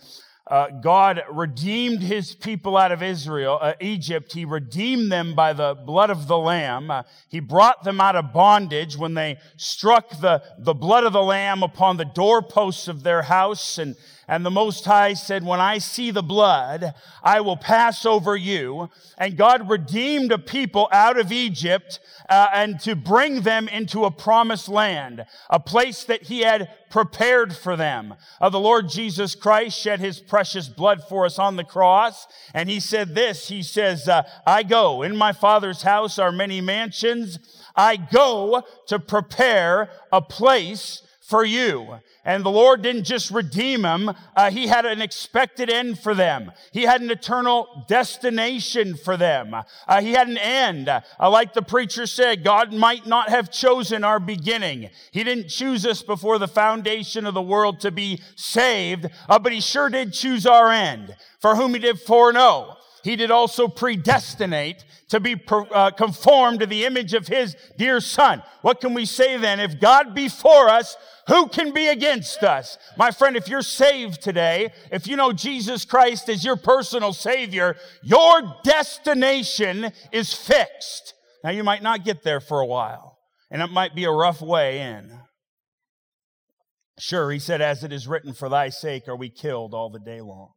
uh, 0.48 0.70
God 0.82 1.22
redeemed 1.32 2.02
his 2.02 2.34
people 2.34 2.76
out 2.76 2.92
of 2.92 3.04
Israel, 3.04 3.60
uh, 3.62 3.74
Egypt. 3.80 4.34
He 4.34 4.44
redeemed 4.44 5.12
them 5.12 5.36
by 5.36 5.54
the 5.54 5.76
blood 5.76 6.10
of 6.10 6.28
the 6.28 6.40
Lamb. 6.40 6.90
Uh, 6.90 7.04
he 7.30 7.40
brought 7.40 7.84
them 7.84 8.02
out 8.02 8.16
of 8.16 8.34
bondage 8.34 8.98
when 8.98 9.14
they 9.14 9.38
struck 9.56 10.20
the, 10.20 10.42
the 10.58 10.74
blood 10.74 11.04
of 11.04 11.14
the 11.14 11.22
Lamb 11.22 11.62
upon 11.62 11.98
the 11.98 12.06
doorposts 12.06 12.88
of 12.88 13.04
their 13.04 13.22
house 13.22 13.78
and 13.78 13.96
and 14.28 14.46
the 14.46 14.52
Most 14.52 14.86
High 14.86 15.14
said, 15.14 15.44
When 15.44 15.60
I 15.60 15.78
see 15.78 16.12
the 16.12 16.24
blood, 16.24 16.94
I 17.24 17.42
will 17.42 17.58
pass 17.58 18.06
over 18.06 18.36
you. 18.36 18.90
And 19.18 19.38
God 19.38 19.70
redeemed 19.70 20.32
a 20.32 20.38
people 20.38 20.88
out 20.92 21.20
of 21.20 21.32
Egypt 21.32 22.00
uh, 22.30 22.48
and 22.54 22.80
to 22.82 22.96
bring 22.96 23.42
them 23.42 23.68
into 23.68 24.06
a 24.06 24.12
promised 24.12 24.70
land, 24.70 25.26
a 25.50 25.60
place 25.60 26.04
that 26.06 26.24
He 26.24 26.42
had 26.42 26.70
prepared 26.90 27.56
for 27.56 27.76
them. 27.76 28.16
Uh, 28.40 28.50
the 28.50 28.60
Lord 28.60 28.90
Jesus 28.90 29.36
Christ 29.36 29.80
shed 29.80 30.00
His 30.00 30.20
precious 30.20 30.68
blood 30.68 31.04
for 31.08 31.26
us 31.26 31.40
on 31.40 31.56
the 31.56 31.64
cross. 31.64 32.28
And 32.54 32.70
He 32.70 32.80
said 32.80 33.16
this 33.16 33.48
He 33.48 33.64
says, 33.64 34.08
uh, 34.08 34.24
I 34.46 34.64
go. 34.64 35.02
In 35.02 35.16
my 35.16 35.34
Father's 35.34 35.82
house 35.82 36.20
are 36.20 36.32
many 36.32 36.62
mansions. 36.62 37.40
I 37.76 37.96
go 37.96 38.64
to 38.88 39.00
prepare 39.00 39.90
a 40.12 40.22
place 40.22 41.04
for 41.32 41.46
you. 41.46 41.98
And 42.26 42.46
the 42.46 42.52
Lord 42.52 42.84
didn't 42.84 43.06
just 43.06 43.32
redeem 43.32 43.82
them, 43.82 44.12
uh, 44.36 44.52
He 44.52 44.68
had 44.68 44.86
an 44.86 45.02
expected 45.02 45.72
end 45.72 45.98
for 45.98 46.14
them. 46.14 46.52
He 46.72 46.84
had 46.84 47.02
an 47.02 47.10
eternal 47.10 47.86
destination 47.88 48.96
for 48.96 49.18
them. 49.18 49.56
Uh, 49.88 50.02
he 50.02 50.12
had 50.12 50.28
an 50.28 50.38
end. 50.38 50.90
Uh, 50.90 51.02
like 51.20 51.54
the 51.54 51.64
preacher 51.64 52.06
said, 52.06 52.44
God 52.44 52.74
might 52.74 53.08
not 53.08 53.30
have 53.30 53.50
chosen 53.50 54.04
our 54.04 54.20
beginning. 54.20 54.90
He 55.12 55.24
didn't 55.24 55.48
choose 55.48 55.86
us 55.86 56.04
before 56.04 56.38
the 56.38 56.48
foundation 56.48 57.26
of 57.26 57.34
the 57.34 57.42
world 57.42 57.80
to 57.80 57.92
be 57.92 58.22
saved, 58.36 59.08
uh, 59.28 59.40
but 59.40 59.54
He 59.54 59.62
sure 59.62 59.90
did 59.90 60.14
choose 60.14 60.46
our 60.46 60.70
end, 60.70 61.16
for 61.40 61.56
whom 61.56 61.74
He 61.74 61.80
did 61.80 62.00
foreknow 62.00 62.78
he 63.04 63.16
did 63.16 63.32
also 63.32 63.68
predestinate 63.68 64.84
to 65.10 65.20
be 65.20 65.42
uh, 65.50 65.92
conformed 65.92 66.60
to 66.62 66.66
the 66.66 66.86
image 66.86 67.14
of 67.14 67.28
his 67.28 67.56
dear 67.78 68.00
son. 68.00 68.44
What 68.62 68.80
can 68.80 68.94
we 68.94 69.06
say 69.06 69.38
then? 69.38 69.60
If 69.60 69.80
God 69.80 70.14
be 70.14 70.30
for 70.30 70.70
us, 70.70 70.96
who 71.28 71.48
can 71.48 71.72
be 71.74 71.88
against 71.88 72.44
us? 72.44 72.78
My 72.98 73.12
friend, 73.12 73.36
if 73.36 73.48
you're 73.48 73.62
saved 73.62 74.22
today, 74.22 74.72
if 74.92 75.08
you 75.08 75.16
know 75.16 75.32
Jesus 75.32 75.86
Christ 75.86 76.30
as 76.30 76.44
your 76.44 76.56
personal 76.56 77.14
savior, 77.14 77.76
your 78.04 78.42
destination 78.64 79.92
is 80.12 80.34
fixed. 80.34 81.14
Now 81.44 81.52
you 81.52 81.64
might 81.64 81.84
not 81.84 82.06
get 82.06 82.24
there 82.24 82.40
for 82.40 82.60
a 82.60 82.66
while, 82.66 83.18
and 83.50 83.62
it 83.62 83.72
might 83.72 83.96
be 83.96 84.04
a 84.06 84.12
rough 84.12 84.42
way 84.42 84.80
in. 84.80 85.20
Sure, 87.00 87.32
he 87.32 87.40
said, 87.40 87.62
as 87.62 87.84
it 87.84 87.92
is 87.92 88.08
written, 88.08 88.34
for 88.34 88.50
thy 88.50 88.70
sake 88.70 89.08
are 89.08 89.16
we 89.16 89.30
killed 89.30 89.74
all 89.74 89.90
the 89.90 90.00
day 90.00 90.22
long. 90.22 90.52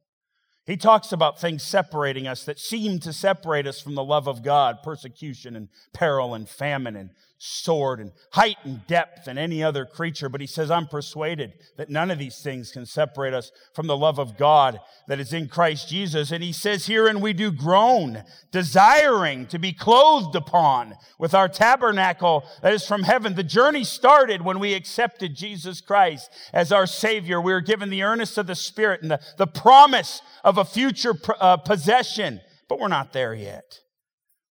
He 0.67 0.77
talks 0.79 1.13
about 1.13 1.41
things 1.41 1.63
separating 1.63 2.27
us 2.27 2.45
that 2.45 2.59
seem 2.59 2.99
to 3.01 3.13
separate 3.13 3.67
us 3.67 3.81
from 3.81 3.95
the 3.95 4.05
love 4.05 4.27
of 4.27 4.43
God 4.43 4.79
persecution 4.83 5.57
and 5.57 5.69
peril 5.93 6.35
and 6.35 6.49
famine 6.49 6.97
and 6.97 7.11
sword 7.47 8.01
and 8.01 8.11
height 8.33 8.57
and 8.65 8.87
depth 8.87 9.29
and 9.29 9.39
any 9.39 9.63
other 9.63 9.85
creature. 9.85 10.31
But 10.31 10.41
he 10.41 10.47
says, 10.47 10.71
I'm 10.71 10.87
persuaded 10.87 11.53
that 11.77 11.91
none 11.91 12.11
of 12.11 12.19
these 12.19 12.41
things 12.41 12.73
can 12.73 12.87
separate 12.87 13.35
us 13.35 13.53
from 13.75 13.87
the 13.87 13.97
love 13.97 14.19
of 14.19 14.39
God 14.39 14.81
that 15.09 15.21
is 15.21 15.35
in 15.35 15.49
Christ 15.49 15.87
Jesus. 15.89 16.31
And 16.31 16.43
he 16.43 16.53
says, 16.53 16.87
Herein 16.87 17.21
we 17.21 17.35
do 17.35 17.53
groan, 17.53 18.25
desiring 18.51 19.47
to 19.49 19.59
be 19.59 19.75
clothed 19.75 20.35
upon 20.35 20.95
with 21.19 21.35
our 21.35 21.49
tabernacle 21.49 22.45
that 22.63 22.73
is 22.73 22.87
from 22.87 23.03
heaven. 23.03 23.35
The 23.35 23.43
journey 23.43 23.85
started 23.85 24.43
when 24.43 24.59
we 24.59 24.73
accepted 24.73 25.37
Jesus 25.37 25.83
Christ 25.83 26.31
as 26.55 26.73
our 26.73 26.87
Savior. 26.87 27.43
We 27.43 27.53
were 27.53 27.61
given 27.61 27.91
the 27.91 28.05
earnest 28.05 28.39
of 28.39 28.47
the 28.47 28.55
Spirit 28.55 29.03
and 29.03 29.11
the, 29.11 29.21
the 29.37 29.47
promise 29.47 30.23
of 30.45 30.57
a 30.57 30.65
future 30.65 31.15
uh, 31.41 31.59
possession, 31.59 32.41
but 32.71 32.81
we're 32.81 32.89
not 32.89 33.13
there 33.13 33.35
yet. 33.35 33.81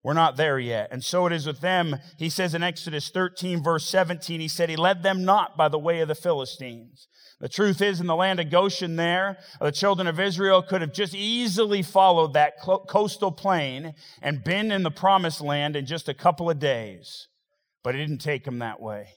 We're 0.02 0.14
not 0.14 0.37
there 0.37 0.59
yet. 0.59 0.88
And 0.90 1.04
so 1.04 1.26
it 1.26 1.33
is 1.33 1.47
with 1.47 1.61
them. 1.61 1.97
He 2.16 2.30
says 2.30 2.54
in 2.54 2.62
Exodus 2.62 3.11
13, 3.11 3.62
verse 3.62 3.87
17, 3.88 4.40
he 4.40 4.49
said, 4.49 4.71
He 4.71 4.76
led 4.76 5.02
them 5.02 5.25
not 5.25 5.59
by 5.59 5.69
the 5.69 5.78
way 5.78 6.00
of 6.00 6.09
the 6.09 6.14
Philistines. 6.14 7.07
The 7.38 7.49
truth 7.49 7.80
is, 7.80 8.00
in 8.00 8.07
the 8.07 8.16
land 8.16 8.38
of 8.38 8.50
Goshen, 8.50 8.97
there, 8.97 9.38
the 9.61 9.73
children 9.73 10.07
of 10.07 10.21
Israel 10.21 10.62
could 10.62 10.83
have 10.83 10.92
just 10.92 11.14
easily 11.14 11.83
followed 11.83 12.35
that 12.35 12.61
coastal 12.61 13.33
plain 13.33 13.95
and 14.21 14.45
been 14.45 14.71
in 14.71 14.83
the 14.83 14.90
promised 14.90 15.40
land 15.40 15.75
in 15.75 15.87
just 15.87 16.09
a 16.09 16.14
couple 16.14 16.50
of 16.50 16.59
days. 16.59 17.28
But 17.83 17.95
it 17.95 17.99
didn't 17.99 18.19
take 18.19 18.45
them 18.45 18.59
that 18.59 18.80
way. 18.80 19.09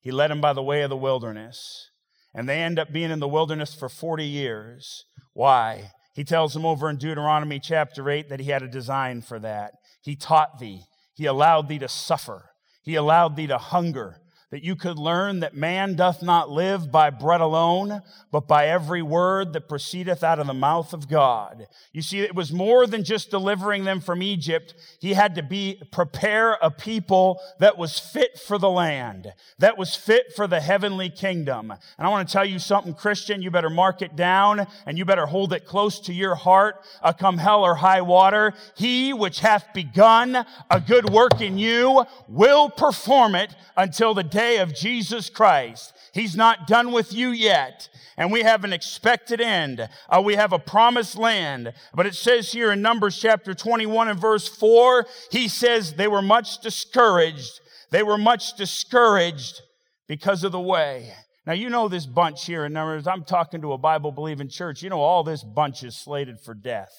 He 0.00 0.10
led 0.10 0.30
them 0.30 0.40
by 0.40 0.54
the 0.54 0.62
way 0.62 0.82
of 0.82 0.90
the 0.90 0.96
wilderness. 0.96 1.90
And 2.34 2.48
they 2.48 2.62
end 2.62 2.78
up 2.78 2.92
being 2.92 3.10
in 3.10 3.20
the 3.20 3.28
wilderness 3.28 3.74
for 3.74 3.88
40 3.88 4.24
years. 4.24 5.04
Why? 5.34 5.92
He 6.14 6.24
tells 6.24 6.54
them 6.54 6.64
over 6.64 6.88
in 6.88 6.96
Deuteronomy 6.96 7.60
chapter 7.60 8.08
8 8.08 8.30
that 8.30 8.40
he 8.40 8.50
had 8.50 8.62
a 8.62 8.68
design 8.68 9.20
for 9.20 9.38
that. 9.40 9.72
He 10.06 10.14
taught 10.14 10.60
thee. 10.60 10.84
He 11.16 11.26
allowed 11.26 11.68
thee 11.68 11.80
to 11.80 11.88
suffer. 11.88 12.50
He 12.84 12.94
allowed 12.94 13.34
thee 13.34 13.48
to 13.48 13.58
hunger 13.58 14.20
that 14.50 14.62
you 14.62 14.76
could 14.76 14.96
learn 14.96 15.40
that 15.40 15.56
man 15.56 15.96
doth 15.96 16.22
not 16.22 16.48
live 16.48 16.92
by 16.92 17.10
bread 17.10 17.40
alone, 17.40 18.00
but 18.30 18.46
by 18.46 18.68
every 18.68 19.02
word 19.02 19.52
that 19.52 19.68
proceedeth 19.68 20.22
out 20.22 20.38
of 20.38 20.46
the 20.46 20.54
mouth 20.54 20.92
of 20.92 21.08
God. 21.08 21.66
You 21.92 22.00
see, 22.00 22.20
it 22.20 22.34
was 22.34 22.52
more 22.52 22.86
than 22.86 23.02
just 23.02 23.30
delivering 23.30 23.82
them 23.82 24.00
from 24.00 24.22
Egypt. 24.22 24.74
He 25.00 25.14
had 25.14 25.34
to 25.34 25.42
be, 25.42 25.82
prepare 25.90 26.58
a 26.62 26.70
people 26.70 27.40
that 27.58 27.76
was 27.76 27.98
fit 27.98 28.38
for 28.38 28.56
the 28.56 28.70
land, 28.70 29.32
that 29.58 29.76
was 29.76 29.96
fit 29.96 30.32
for 30.36 30.46
the 30.46 30.60
heavenly 30.60 31.10
kingdom. 31.10 31.72
And 31.72 32.06
I 32.06 32.08
want 32.08 32.28
to 32.28 32.32
tell 32.32 32.44
you 32.44 32.60
something, 32.60 32.94
Christian, 32.94 33.42
you 33.42 33.50
better 33.50 33.70
mark 33.70 34.00
it 34.00 34.14
down 34.14 34.68
and 34.86 34.96
you 34.96 35.04
better 35.04 35.26
hold 35.26 35.52
it 35.54 35.66
close 35.66 35.98
to 36.02 36.12
your 36.12 36.36
heart, 36.36 36.84
uh, 37.02 37.12
come 37.12 37.38
hell 37.38 37.64
or 37.64 37.74
high 37.74 38.02
water. 38.02 38.54
He 38.76 39.12
which 39.12 39.40
hath 39.40 39.74
begun 39.74 40.46
a 40.70 40.80
good 40.80 41.10
work 41.10 41.40
in 41.40 41.58
you 41.58 42.04
will 42.28 42.70
perform 42.70 43.34
it 43.34 43.52
until 43.76 44.14
the 44.14 44.35
day 44.36 44.58
of 44.58 44.74
Jesus 44.74 45.30
Christ. 45.30 45.94
He's 46.12 46.36
not 46.36 46.66
done 46.66 46.92
with 46.92 47.10
you 47.10 47.30
yet. 47.30 47.88
And 48.18 48.30
we 48.30 48.42
have 48.42 48.64
an 48.64 48.72
expected 48.72 49.40
end. 49.40 49.88
Uh, 50.10 50.20
we 50.22 50.34
have 50.34 50.52
a 50.52 50.58
promised 50.58 51.16
land. 51.16 51.72
But 51.94 52.04
it 52.04 52.14
says 52.14 52.52
here 52.52 52.70
in 52.70 52.82
Numbers 52.82 53.18
chapter 53.18 53.54
21 53.54 54.08
and 54.08 54.20
verse 54.20 54.46
4, 54.46 55.06
he 55.30 55.48
says 55.48 55.94
they 55.94 56.06
were 56.06 56.20
much 56.20 56.60
discouraged. 56.60 57.60
They 57.90 58.02
were 58.02 58.18
much 58.18 58.56
discouraged 58.56 59.62
because 60.06 60.44
of 60.44 60.52
the 60.52 60.60
way. 60.60 61.14
Now, 61.46 61.54
you 61.54 61.70
know 61.70 61.88
this 61.88 62.04
bunch 62.04 62.44
here 62.44 62.66
in 62.66 62.74
Numbers. 62.74 63.06
I'm 63.06 63.24
talking 63.24 63.62
to 63.62 63.72
a 63.72 63.78
Bible 63.78 64.12
believing 64.12 64.50
church. 64.50 64.82
You 64.82 64.90
know, 64.90 65.00
all 65.00 65.24
this 65.24 65.42
bunch 65.42 65.82
is 65.82 65.96
slated 65.96 66.40
for 66.44 66.52
death. 66.52 66.92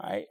Right? 0.00 0.26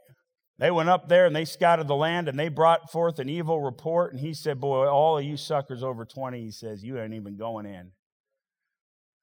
They 0.62 0.70
went 0.70 0.90
up 0.90 1.08
there 1.08 1.26
and 1.26 1.34
they 1.34 1.44
scouted 1.44 1.88
the 1.88 1.96
land 1.96 2.28
and 2.28 2.38
they 2.38 2.48
brought 2.48 2.92
forth 2.92 3.18
an 3.18 3.28
evil 3.28 3.60
report. 3.60 4.12
And 4.12 4.20
he 4.20 4.32
said, 4.32 4.60
Boy, 4.60 4.86
all 4.86 5.18
of 5.18 5.24
you 5.24 5.36
suckers 5.36 5.82
over 5.82 6.04
20, 6.04 6.40
he 6.40 6.52
says, 6.52 6.84
you 6.84 7.00
ain't 7.00 7.14
even 7.14 7.36
going 7.36 7.66
in. 7.66 7.90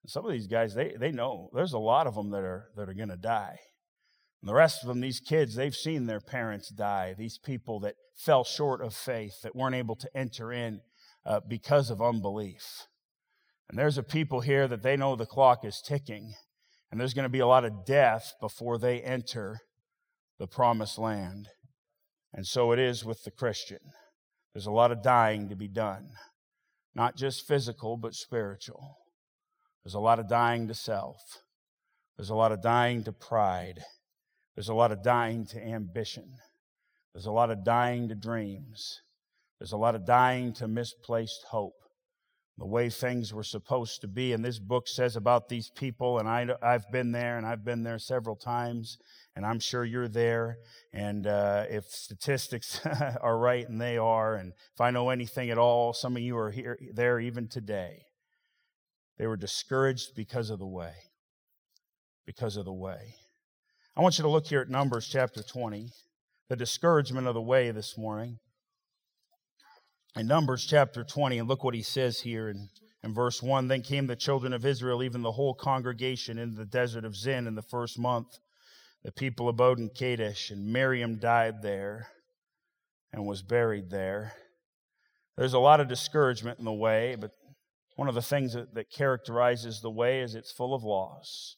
some 0.06 0.26
of 0.26 0.34
these 0.34 0.48
guys, 0.48 0.76
they, 0.76 0.96
they 1.00 1.14
know 1.14 1.50
there's 1.54 1.72
a 1.72 1.80
lot 1.80 2.08
of 2.08 2.16
them 2.16 2.32
that 2.32 2.44
are, 2.44 2.66
that 2.76 2.90
are 2.90 2.94
going 2.94 3.08
to 3.08 3.16
die. 3.16 3.58
And 4.42 4.50
the 4.50 4.54
rest 4.54 4.84
of 4.84 4.90
them, 4.90 5.00
these 5.00 5.22
kids, 5.22 5.56
they've 5.56 5.74
seen 5.74 6.08
their 6.08 6.20
parents 6.20 6.68
die. 6.68 7.16
These 7.18 7.38
people 7.38 7.80
that 7.80 7.96
fell 8.18 8.44
short 8.44 8.82
of 8.82 8.94
faith, 8.94 9.36
that 9.44 9.56
weren't 9.56 9.76
able 9.76 9.96
to 9.96 10.10
enter 10.14 10.52
in 10.52 10.82
uh, 11.26 11.40
because 11.48 11.90
of 11.90 12.02
unbelief. 12.02 12.86
And 13.70 13.80
there's 13.80 13.98
a 13.98 14.04
people 14.04 14.42
here 14.42 14.68
that 14.68 14.84
they 14.84 14.98
know 14.98 15.16
the 15.16 15.26
clock 15.26 15.64
is 15.64 15.82
ticking. 15.82 16.34
And 16.92 17.00
there's 17.00 17.14
going 17.14 17.24
to 17.24 17.30
be 17.30 17.40
a 17.40 17.48
lot 17.48 17.64
of 17.64 17.86
death 17.86 18.34
before 18.42 18.78
they 18.78 19.00
enter 19.00 19.62
the 20.40 20.48
promised 20.48 20.98
land. 20.98 21.50
And 22.34 22.48
so 22.48 22.72
it 22.72 22.80
is 22.80 23.04
with 23.04 23.24
the 23.24 23.32
Christian. 23.32 23.80
There's 24.54 24.66
a 24.66 24.72
lot 24.72 24.92
of 24.92 25.04
dying 25.04 25.50
to 25.50 25.56
be 25.56 25.68
done, 25.68 26.10
not 26.96 27.16
just 27.16 27.48
physical, 27.48 27.98
but 27.98 28.16
spiritual. 28.16 28.98
There's 29.84 29.94
a 29.94 30.00
lot 30.00 30.20
of 30.20 30.28
dying 30.28 30.68
to 30.68 30.74
self. 30.74 31.20
There's 32.18 32.30
a 32.30 32.36
lot 32.36 32.52
of 32.52 32.62
dying 32.62 33.04
to 33.04 33.12
pride. 33.12 33.80
There's 34.56 34.70
a 34.70 34.74
lot 34.74 34.92
of 34.92 35.04
dying 35.04 35.46
to 35.48 35.62
ambition. 35.62 36.34
There's 37.14 37.26
a 37.26 37.32
lot 37.32 37.50
of 37.50 37.64
dying 37.64 38.10
to 38.10 38.16
dreams. 38.16 39.02
There's 39.60 39.72
a 39.72 39.78
lot 39.78 39.96
of 39.96 40.06
dying 40.06 40.54
to 40.54 40.68
misplaced 40.68 41.46
hope. 41.50 41.76
The 42.58 42.66
way 42.66 42.90
things 42.90 43.34
were 43.34 43.44
supposed 43.44 44.02
to 44.02 44.08
be. 44.08 44.34
And 44.34 44.44
this 44.44 44.60
book 44.60 44.88
says 44.88 45.16
about 45.16 45.48
these 45.48 45.70
people, 45.70 46.20
and 46.20 46.28
I, 46.28 46.48
I've 46.62 46.92
been 46.92 47.14
there, 47.14 47.38
and 47.38 47.48
I've 47.48 47.64
been 47.64 47.84
there 47.84 48.00
several 48.00 48.36
times 48.36 48.98
and 49.36 49.46
I'm 49.46 49.60
sure 49.60 49.86
you're 49.86 50.08
there. 50.08 50.58
And 50.94 51.26
uh, 51.28 51.66
if 51.70 51.86
statistics 51.86 52.82
are 53.22 53.38
right, 53.38 53.68
and 53.68 53.80
they 53.80 53.98
are, 53.98 54.36
and 54.36 54.54
if 54.74 54.82
I 54.82 54.92
know 54.92 55.10
anything 55.10 55.50
at 55.50 55.58
all, 55.58 55.94
some 55.94 56.16
of 56.16 56.22
you 56.22 56.38
are 56.38 56.52
here, 56.52 56.78
there 56.94 57.20
even 57.20 57.48
today. 57.48 58.04
They 59.18 59.28
were 59.28 59.38
discouraged 59.38 60.16
because 60.16 60.50
of 60.50 60.60
the 60.60 60.68
way. 60.68 60.94
Because 62.26 62.58
of 62.58 62.66
the 62.66 62.74
way. 62.74 63.16
I 63.96 64.02
want 64.02 64.18
you 64.18 64.24
to 64.24 64.30
look 64.30 64.48
here 64.48 64.62
at 64.62 64.70
Numbers 64.70 65.08
chapter 65.08 65.44
20, 65.44 65.90
the 66.48 66.56
discouragement 66.56 67.28
of 67.28 67.34
the 67.34 67.42
way 67.42 67.72
this 67.72 67.98
morning. 67.98 68.40
In 70.16 70.26
Numbers 70.26 70.66
chapter 70.66 71.04
20, 71.04 71.38
and 71.38 71.48
look 71.48 71.64
what 71.64 71.76
he 71.76 71.82
says 71.82 72.22
here 72.22 72.50
in, 72.50 72.70
in 73.04 73.14
verse 73.14 73.44
1 73.44 73.68
Then 73.68 73.84
came 73.84 74.08
the 74.08 74.16
children 74.16 74.54
of 74.54 74.66
Israel, 74.66 75.04
even 75.04 75.22
the 75.22 75.34
whole 75.34 75.54
congregation, 75.54 76.40
into 76.40 76.58
the 76.58 76.66
desert 76.66 77.06
of 77.06 77.16
Zin 77.16 77.46
in 77.46 77.56
the 77.56 77.62
first 77.62 78.00
month 78.00 78.40
the 79.04 79.12
people 79.12 79.50
abode 79.50 79.80
in 79.80 79.90
Kadesh, 79.90 80.52
and 80.52 80.74
Miriam 80.74 81.20
died 81.20 81.62
there 81.62 82.08
and 83.14 83.26
was 83.26 83.42
buried 83.42 83.90
there. 83.90 84.34
There's 85.38 85.54
a 85.54 85.60
lot 85.60 85.80
of 85.80 85.88
discouragement 85.88 86.60
in 86.60 86.66
the 86.66 86.74
way, 86.74 87.16
but 87.16 87.32
one 87.96 88.08
of 88.08 88.16
the 88.16 88.22
things 88.22 88.54
that, 88.54 88.74
that 88.76 88.92
characterizes 88.92 89.82
the 89.82 89.90
way 89.90 90.22
is 90.22 90.36
it's 90.36 90.52
full 90.52 90.74
of 90.74 90.84
loss. 90.84 91.56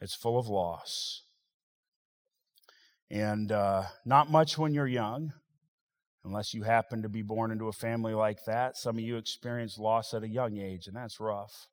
It's 0.00 0.14
full 0.14 0.38
of 0.38 0.48
loss. 0.48 1.22
And 3.10 3.50
uh, 3.50 3.84
not 4.04 4.30
much 4.30 4.58
when 4.58 4.74
you're 4.74 4.86
young, 4.86 5.32
unless 6.24 6.52
you 6.52 6.62
happen 6.62 7.02
to 7.02 7.08
be 7.08 7.22
born 7.22 7.50
into 7.50 7.68
a 7.68 7.72
family 7.72 8.12
like 8.12 8.44
that. 8.46 8.76
Some 8.76 8.98
of 8.98 9.04
you 9.04 9.16
experience 9.16 9.78
loss 9.78 10.12
at 10.12 10.22
a 10.22 10.28
young 10.28 10.58
age, 10.58 10.86
and 10.86 10.96
that's 10.96 11.18
rough. 11.18 11.68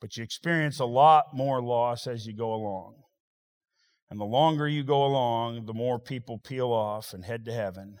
But 0.00 0.16
you 0.16 0.22
experience 0.22 0.78
a 0.78 0.84
lot 0.84 1.34
more 1.34 1.62
loss 1.62 2.06
as 2.06 2.26
you 2.26 2.34
go 2.34 2.52
along. 2.52 2.94
And 4.10 4.20
the 4.20 4.24
longer 4.24 4.68
you 4.68 4.84
go 4.84 5.04
along, 5.04 5.66
the 5.66 5.74
more 5.74 5.98
people 5.98 6.38
peel 6.38 6.72
off 6.72 7.12
and 7.12 7.24
head 7.24 7.44
to 7.46 7.52
heaven. 7.52 7.98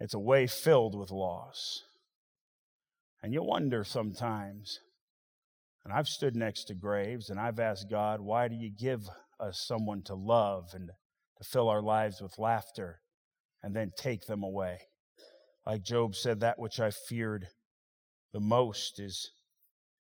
It's 0.00 0.14
a 0.14 0.18
way 0.18 0.46
filled 0.46 0.98
with 0.98 1.10
loss. 1.10 1.82
And 3.22 3.32
you 3.32 3.42
wonder 3.42 3.84
sometimes, 3.84 4.80
and 5.84 5.92
I've 5.92 6.08
stood 6.08 6.36
next 6.36 6.64
to 6.64 6.74
graves 6.74 7.30
and 7.30 7.38
I've 7.38 7.58
asked 7.58 7.90
God, 7.90 8.20
why 8.20 8.48
do 8.48 8.54
you 8.54 8.70
give 8.70 9.08
us 9.40 9.64
someone 9.66 10.02
to 10.04 10.14
love 10.14 10.70
and 10.72 10.90
to 11.38 11.44
fill 11.44 11.68
our 11.68 11.82
lives 11.82 12.20
with 12.20 12.38
laughter 12.38 13.00
and 13.62 13.74
then 13.74 13.90
take 13.96 14.26
them 14.26 14.42
away? 14.42 14.78
Like 15.66 15.82
Job 15.82 16.14
said, 16.14 16.40
that 16.40 16.58
which 16.58 16.80
I 16.80 16.90
feared 16.90 17.48
the 18.32 18.40
most 18.40 19.00
is 19.00 19.30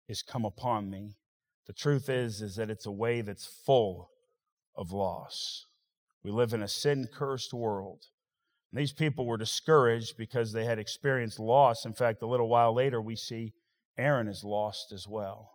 is 0.07 0.21
come 0.21 0.45
upon 0.45 0.89
me. 0.89 1.15
The 1.67 1.73
truth 1.73 2.09
is, 2.09 2.41
is 2.41 2.55
that 2.57 2.69
it's 2.69 2.85
a 2.85 2.91
way 2.91 3.21
that's 3.21 3.45
full 3.45 4.11
of 4.75 4.91
loss. 4.91 5.65
We 6.23 6.31
live 6.31 6.53
in 6.53 6.61
a 6.61 6.67
sin 6.67 7.07
cursed 7.11 7.53
world. 7.53 8.05
And 8.71 8.79
these 8.79 8.93
people 8.93 9.25
were 9.25 9.37
discouraged 9.37 10.17
because 10.17 10.51
they 10.51 10.65
had 10.65 10.79
experienced 10.79 11.39
loss. 11.39 11.85
In 11.85 11.93
fact, 11.93 12.21
a 12.21 12.27
little 12.27 12.49
while 12.49 12.73
later, 12.73 13.01
we 13.01 13.15
see 13.15 13.53
Aaron 13.97 14.27
is 14.27 14.43
lost 14.43 14.91
as 14.91 15.07
well. 15.07 15.51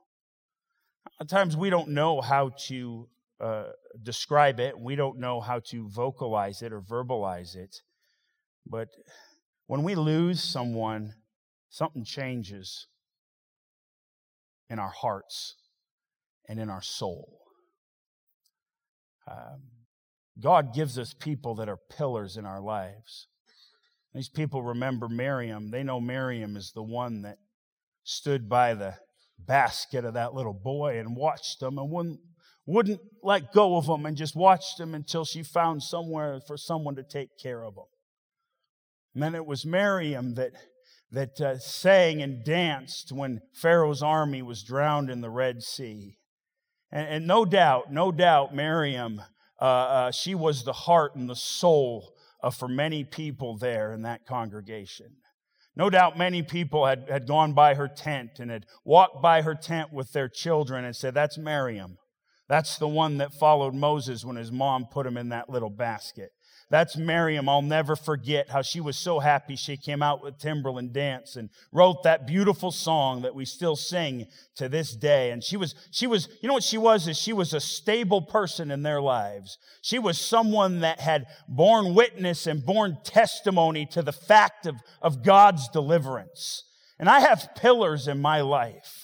At 1.21 1.28
times, 1.28 1.57
we 1.57 1.71
don't 1.71 1.90
know 1.90 2.21
how 2.21 2.50
to 2.66 3.09
uh, 3.40 3.71
describe 4.02 4.61
it, 4.61 4.78
we 4.78 4.97
don't 4.97 5.19
know 5.19 5.40
how 5.40 5.61
to 5.71 5.88
vocalize 5.88 6.61
it 6.62 6.73
or 6.73 6.80
verbalize 6.80 7.57
it. 7.57 7.83
But 8.66 8.88
when 9.66 9.83
we 9.83 9.95
lose 9.95 10.42
someone, 10.42 11.14
something 11.71 12.04
changes 12.04 12.87
in 14.70 14.78
our 14.78 14.92
hearts 15.02 15.56
and 16.48 16.58
in 16.58 16.70
our 16.70 16.80
soul. 16.80 17.40
Um, 19.30 19.62
God 20.40 20.72
gives 20.72 20.98
us 20.98 21.12
people 21.12 21.56
that 21.56 21.68
are 21.68 21.78
pillars 21.90 22.36
in 22.36 22.46
our 22.46 22.60
lives. 22.60 23.26
These 24.14 24.28
people 24.28 24.62
remember 24.62 25.08
Miriam. 25.08 25.70
They 25.70 25.82
know 25.82 26.00
Miriam 26.00 26.56
is 26.56 26.72
the 26.72 26.82
one 26.82 27.22
that 27.22 27.38
stood 28.04 28.48
by 28.48 28.74
the 28.74 28.94
basket 29.38 30.04
of 30.04 30.14
that 30.14 30.34
little 30.34 30.54
boy 30.54 30.98
and 30.98 31.16
watched 31.16 31.60
them 31.60 31.78
and 31.78 31.90
wouldn't, 31.90 32.20
wouldn't 32.66 33.00
let 33.22 33.52
go 33.52 33.76
of 33.76 33.86
them 33.86 34.06
and 34.06 34.16
just 34.16 34.34
watched 34.34 34.78
them 34.78 34.94
until 34.94 35.24
she 35.24 35.42
found 35.42 35.82
somewhere 35.82 36.40
for 36.46 36.56
someone 36.56 36.96
to 36.96 37.02
take 37.02 37.30
care 37.40 37.64
of 37.64 37.74
them. 37.74 37.84
And 39.14 39.22
then 39.22 39.34
it 39.34 39.46
was 39.46 39.66
Miriam 39.66 40.34
that, 40.34 40.52
that 41.12 41.40
uh, 41.40 41.58
sang 41.58 42.22
and 42.22 42.44
danced 42.44 43.12
when 43.12 43.40
Pharaoh's 43.54 44.02
army 44.02 44.42
was 44.42 44.62
drowned 44.62 45.10
in 45.10 45.20
the 45.20 45.30
Red 45.30 45.62
Sea. 45.62 46.18
And, 46.92 47.08
and 47.08 47.26
no 47.26 47.44
doubt, 47.44 47.92
no 47.92 48.12
doubt, 48.12 48.54
Miriam, 48.54 49.20
uh, 49.60 49.64
uh, 49.64 50.10
she 50.12 50.34
was 50.34 50.64
the 50.64 50.72
heart 50.72 51.16
and 51.16 51.28
the 51.28 51.36
soul 51.36 52.14
for 52.56 52.68
many 52.68 53.04
people 53.04 53.58
there 53.58 53.92
in 53.92 54.02
that 54.02 54.26
congregation. 54.26 55.16
No 55.76 55.90
doubt 55.90 56.18
many 56.18 56.42
people 56.42 56.86
had, 56.86 57.06
had 57.08 57.26
gone 57.26 57.52
by 57.52 57.74
her 57.74 57.88
tent 57.88 58.38
and 58.38 58.50
had 58.50 58.66
walked 58.84 59.22
by 59.22 59.42
her 59.42 59.54
tent 59.54 59.92
with 59.92 60.12
their 60.12 60.28
children 60.28 60.84
and 60.84 60.96
said, 60.96 61.14
That's 61.14 61.38
Miriam. 61.38 61.96
That's 62.48 62.78
the 62.78 62.88
one 62.88 63.18
that 63.18 63.32
followed 63.32 63.74
Moses 63.74 64.24
when 64.24 64.36
his 64.36 64.50
mom 64.50 64.86
put 64.90 65.06
him 65.06 65.16
in 65.16 65.28
that 65.28 65.48
little 65.48 65.70
basket. 65.70 66.30
That's 66.70 66.96
Miriam. 66.96 67.48
I'll 67.48 67.62
never 67.62 67.96
forget 67.96 68.48
how 68.48 68.62
she 68.62 68.80
was 68.80 68.96
so 68.96 69.18
happy 69.18 69.56
she 69.56 69.76
came 69.76 70.02
out 70.02 70.22
with 70.22 70.38
timbrel 70.38 70.78
and 70.78 70.92
dance 70.92 71.34
and 71.34 71.50
wrote 71.72 72.04
that 72.04 72.28
beautiful 72.28 72.70
song 72.70 73.22
that 73.22 73.34
we 73.34 73.44
still 73.44 73.74
sing 73.74 74.28
to 74.54 74.68
this 74.68 74.94
day. 74.94 75.32
And 75.32 75.42
she 75.42 75.56
was, 75.56 75.74
she 75.90 76.06
was, 76.06 76.28
you 76.40 76.46
know 76.46 76.54
what 76.54 76.62
she 76.62 76.78
was? 76.78 77.08
Is 77.08 77.18
she 77.18 77.32
was 77.32 77.52
a 77.52 77.60
stable 77.60 78.22
person 78.22 78.70
in 78.70 78.84
their 78.84 79.00
lives. 79.00 79.58
She 79.82 79.98
was 79.98 80.20
someone 80.20 80.80
that 80.80 81.00
had 81.00 81.26
borne 81.48 81.92
witness 81.92 82.46
and 82.46 82.64
borne 82.64 82.98
testimony 83.02 83.84
to 83.86 84.02
the 84.02 84.12
fact 84.12 84.64
of, 84.64 84.76
of 85.02 85.24
God's 85.24 85.68
deliverance. 85.70 86.62
And 87.00 87.08
I 87.08 87.18
have 87.18 87.50
pillars 87.56 88.06
in 88.06 88.20
my 88.20 88.42
life. 88.42 89.00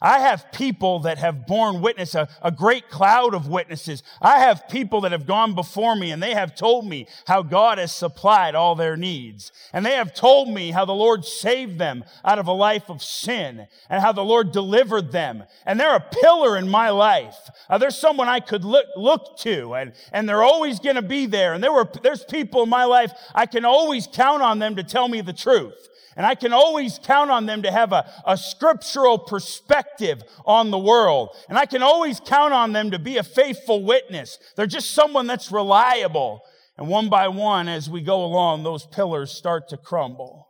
I 0.00 0.20
have 0.20 0.52
people 0.52 1.00
that 1.00 1.18
have 1.18 1.46
borne 1.46 1.80
witness, 1.80 2.14
a, 2.14 2.28
a, 2.40 2.52
great 2.52 2.88
cloud 2.88 3.34
of 3.34 3.48
witnesses. 3.48 4.04
I 4.22 4.38
have 4.38 4.68
people 4.68 5.00
that 5.00 5.10
have 5.10 5.26
gone 5.26 5.56
before 5.56 5.96
me 5.96 6.12
and 6.12 6.22
they 6.22 6.34
have 6.34 6.54
told 6.54 6.86
me 6.86 7.08
how 7.26 7.42
God 7.42 7.78
has 7.78 7.90
supplied 7.90 8.54
all 8.54 8.76
their 8.76 8.96
needs. 8.96 9.50
And 9.72 9.84
they 9.84 9.94
have 9.94 10.14
told 10.14 10.50
me 10.50 10.70
how 10.70 10.84
the 10.84 10.94
Lord 10.94 11.24
saved 11.24 11.80
them 11.80 12.04
out 12.24 12.38
of 12.38 12.46
a 12.46 12.52
life 12.52 12.88
of 12.88 13.02
sin 13.02 13.66
and 13.90 14.00
how 14.00 14.12
the 14.12 14.22
Lord 14.22 14.52
delivered 14.52 15.10
them. 15.10 15.42
And 15.66 15.80
they're 15.80 15.96
a 15.96 16.00
pillar 16.00 16.56
in 16.56 16.68
my 16.68 16.90
life. 16.90 17.50
Uh, 17.68 17.78
there's 17.78 17.98
someone 17.98 18.28
I 18.28 18.38
could 18.38 18.64
look, 18.64 18.86
look 18.94 19.36
to 19.38 19.74
and, 19.74 19.92
and 20.12 20.28
they're 20.28 20.44
always 20.44 20.78
going 20.78 20.96
to 20.96 21.02
be 21.02 21.26
there. 21.26 21.54
And 21.54 21.64
there 21.64 21.72
were, 21.72 21.88
there's 22.04 22.24
people 22.24 22.62
in 22.62 22.68
my 22.68 22.84
life 22.84 23.12
I 23.34 23.46
can 23.46 23.64
always 23.64 24.06
count 24.06 24.42
on 24.42 24.60
them 24.60 24.76
to 24.76 24.84
tell 24.84 25.08
me 25.08 25.22
the 25.22 25.32
truth. 25.32 25.88
And 26.18 26.26
I 26.26 26.34
can 26.34 26.52
always 26.52 26.98
count 26.98 27.30
on 27.30 27.46
them 27.46 27.62
to 27.62 27.70
have 27.70 27.92
a, 27.92 28.04
a 28.26 28.36
scriptural 28.36 29.20
perspective 29.20 30.20
on 30.44 30.72
the 30.72 30.78
world. 30.78 31.30
And 31.48 31.56
I 31.56 31.64
can 31.64 31.80
always 31.80 32.18
count 32.18 32.52
on 32.52 32.72
them 32.72 32.90
to 32.90 32.98
be 32.98 33.18
a 33.18 33.22
faithful 33.22 33.84
witness. 33.84 34.36
They're 34.56 34.66
just 34.66 34.90
someone 34.90 35.28
that's 35.28 35.52
reliable. 35.52 36.40
And 36.76 36.88
one 36.88 37.08
by 37.08 37.28
one, 37.28 37.68
as 37.68 37.88
we 37.88 38.02
go 38.02 38.24
along, 38.24 38.64
those 38.64 38.84
pillars 38.84 39.30
start 39.30 39.68
to 39.68 39.76
crumble. 39.76 40.48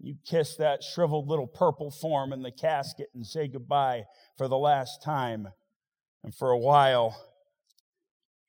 You 0.00 0.16
kiss 0.26 0.56
that 0.56 0.82
shriveled 0.82 1.28
little 1.28 1.46
purple 1.46 1.92
form 1.92 2.32
in 2.32 2.42
the 2.42 2.50
casket 2.50 3.06
and 3.14 3.24
say 3.24 3.46
goodbye 3.46 4.06
for 4.36 4.48
the 4.48 4.58
last 4.58 5.04
time. 5.04 5.46
And 6.24 6.34
for 6.34 6.50
a 6.50 6.58
while, 6.58 7.16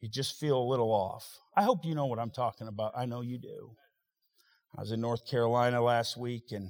you 0.01 0.10
just 0.10 0.39
feel 0.39 0.58
a 0.58 0.67
little 0.67 0.91
off. 0.91 1.38
I 1.55 1.62
hope 1.62 1.86
you 1.86 1.93
know 1.93 2.08
what 2.08 2.17
I'm 2.17 2.32
talking 2.32 2.67
about. 2.67 2.93
I 2.97 3.05
know 3.05 3.21
you 3.21 3.38
do. 3.38 3.75
I 4.77 4.81
was 4.81 4.91
in 4.91 5.01
North 5.01 5.25
Carolina 5.25 5.81
last 5.81 6.17
week, 6.17 6.51
and 6.51 6.69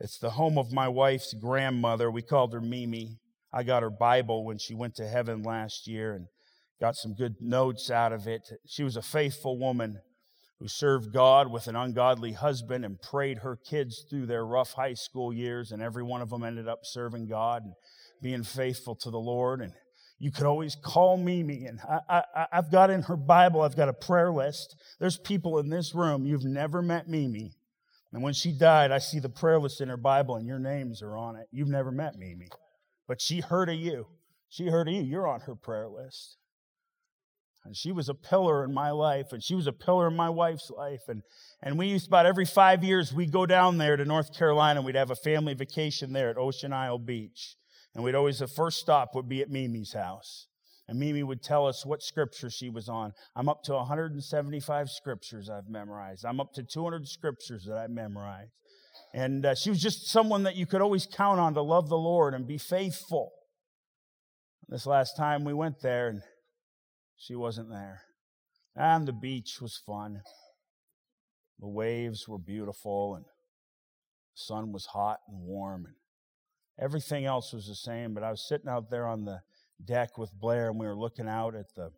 it's 0.00 0.18
the 0.18 0.30
home 0.30 0.56
of 0.56 0.72
my 0.72 0.88
wife's 0.88 1.34
grandmother. 1.34 2.10
We 2.10 2.22
called 2.22 2.54
her 2.54 2.60
Mimi. 2.60 3.18
I 3.52 3.64
got 3.64 3.82
her 3.82 3.90
Bible 3.90 4.46
when 4.46 4.56
she 4.56 4.74
went 4.74 4.94
to 4.94 5.06
heaven 5.06 5.42
last 5.42 5.86
year 5.86 6.14
and 6.14 6.28
got 6.80 6.96
some 6.96 7.12
good 7.12 7.34
notes 7.42 7.90
out 7.90 8.14
of 8.14 8.26
it. 8.26 8.40
She 8.66 8.82
was 8.82 8.96
a 8.96 9.02
faithful 9.02 9.58
woman 9.58 10.00
who 10.58 10.68
served 10.68 11.12
God 11.12 11.52
with 11.52 11.66
an 11.66 11.76
ungodly 11.76 12.32
husband 12.32 12.82
and 12.82 12.98
prayed 12.98 13.40
her 13.40 13.58
kids 13.68 14.06
through 14.08 14.24
their 14.24 14.46
rough 14.46 14.72
high 14.72 14.94
school 14.94 15.30
years, 15.30 15.70
and 15.70 15.82
every 15.82 16.02
one 16.02 16.22
of 16.22 16.30
them 16.30 16.44
ended 16.44 16.66
up 16.66 16.80
serving 16.84 17.28
God 17.28 17.62
and 17.62 17.74
being 18.22 18.42
faithful 18.42 18.96
to 18.96 19.10
the 19.10 19.20
Lord. 19.20 19.60
And 19.60 19.74
you 20.18 20.30
could 20.30 20.46
always 20.46 20.74
call 20.74 21.16
Mimi. 21.16 21.66
And 21.66 21.80
I, 21.80 22.22
I, 22.34 22.46
I've 22.52 22.70
got 22.70 22.90
in 22.90 23.02
her 23.02 23.16
Bible, 23.16 23.62
I've 23.62 23.76
got 23.76 23.88
a 23.88 23.92
prayer 23.92 24.32
list. 24.32 24.76
There's 25.00 25.18
people 25.18 25.58
in 25.58 25.68
this 25.68 25.94
room, 25.94 26.26
you've 26.26 26.44
never 26.44 26.82
met 26.82 27.08
Mimi. 27.08 27.52
And 28.12 28.22
when 28.22 28.32
she 28.32 28.52
died, 28.52 28.92
I 28.92 28.98
see 28.98 29.18
the 29.18 29.28
prayer 29.28 29.58
list 29.58 29.80
in 29.80 29.88
her 29.88 29.96
Bible 29.96 30.36
and 30.36 30.46
your 30.46 30.60
names 30.60 31.02
are 31.02 31.16
on 31.16 31.36
it. 31.36 31.48
You've 31.50 31.68
never 31.68 31.90
met 31.90 32.16
Mimi. 32.16 32.48
But 33.08 33.20
she 33.20 33.40
heard 33.40 33.68
of 33.68 33.74
you. 33.74 34.06
She 34.48 34.68
heard 34.68 34.88
of 34.88 34.94
you. 34.94 35.02
You're 35.02 35.26
on 35.26 35.40
her 35.40 35.56
prayer 35.56 35.88
list. 35.88 36.36
And 37.64 37.74
she 37.76 37.92
was 37.92 38.08
a 38.08 38.14
pillar 38.14 38.62
in 38.62 38.74
my 38.74 38.90
life, 38.90 39.32
and 39.32 39.42
she 39.42 39.54
was 39.54 39.66
a 39.66 39.72
pillar 39.72 40.06
in 40.06 40.14
my 40.14 40.28
wife's 40.28 40.70
life. 40.70 41.00
And, 41.08 41.22
and 41.62 41.78
we 41.78 41.86
used 41.86 42.06
about 42.06 42.26
every 42.26 42.44
five 42.44 42.84
years, 42.84 43.12
we'd 43.12 43.32
go 43.32 43.46
down 43.46 43.78
there 43.78 43.96
to 43.96 44.04
North 44.04 44.36
Carolina, 44.36 44.80
and 44.80 44.86
we'd 44.86 44.96
have 44.96 45.10
a 45.10 45.16
family 45.16 45.54
vacation 45.54 46.12
there 46.12 46.28
at 46.28 46.36
Ocean 46.36 46.74
Isle 46.74 46.98
Beach. 46.98 47.56
And 47.94 48.02
we'd 48.02 48.14
always, 48.14 48.40
the 48.40 48.48
first 48.48 48.78
stop 48.78 49.14
would 49.14 49.28
be 49.28 49.40
at 49.40 49.50
Mimi's 49.50 49.92
house. 49.92 50.48
And 50.88 50.98
Mimi 50.98 51.22
would 51.22 51.42
tell 51.42 51.66
us 51.66 51.86
what 51.86 52.02
scripture 52.02 52.50
she 52.50 52.68
was 52.68 52.88
on. 52.88 53.12
I'm 53.34 53.48
up 53.48 53.62
to 53.64 53.72
175 53.74 54.90
scriptures 54.90 55.48
I've 55.48 55.68
memorized. 55.68 56.26
I'm 56.26 56.40
up 56.40 56.52
to 56.54 56.62
200 56.62 57.08
scriptures 57.08 57.64
that 57.66 57.78
I've 57.78 57.90
memorized. 57.90 58.52
And 59.14 59.46
uh, 59.46 59.54
she 59.54 59.70
was 59.70 59.80
just 59.80 60.10
someone 60.10 60.42
that 60.42 60.56
you 60.56 60.66
could 60.66 60.82
always 60.82 61.06
count 61.06 61.40
on 61.40 61.54
to 61.54 61.62
love 61.62 61.88
the 61.88 61.96
Lord 61.96 62.34
and 62.34 62.46
be 62.46 62.58
faithful. 62.58 63.32
This 64.68 64.86
last 64.86 65.16
time 65.16 65.44
we 65.44 65.54
went 65.54 65.80
there, 65.80 66.08
and 66.08 66.22
she 67.16 67.34
wasn't 67.34 67.70
there. 67.70 68.02
And 68.76 69.06
the 69.06 69.12
beach 69.12 69.58
was 69.60 69.80
fun. 69.86 70.20
The 71.60 71.68
waves 71.68 72.26
were 72.26 72.38
beautiful, 72.38 73.14
and 73.14 73.24
the 73.24 73.30
sun 74.34 74.72
was 74.72 74.86
hot 74.86 75.20
and 75.28 75.46
warm. 75.46 75.86
And 75.86 75.94
Everything 76.78 77.24
else 77.24 77.52
was 77.52 77.68
the 77.68 77.74
same, 77.74 78.14
but 78.14 78.24
I 78.24 78.30
was 78.30 78.46
sitting 78.46 78.68
out 78.68 78.90
there 78.90 79.06
on 79.06 79.24
the 79.24 79.40
deck 79.84 80.18
with 80.18 80.32
Blair 80.32 80.70
and 80.70 80.78
we 80.78 80.86
were 80.86 80.96
looking 80.96 81.28
out 81.28 81.54
at 81.54 81.66
the 81.76 81.90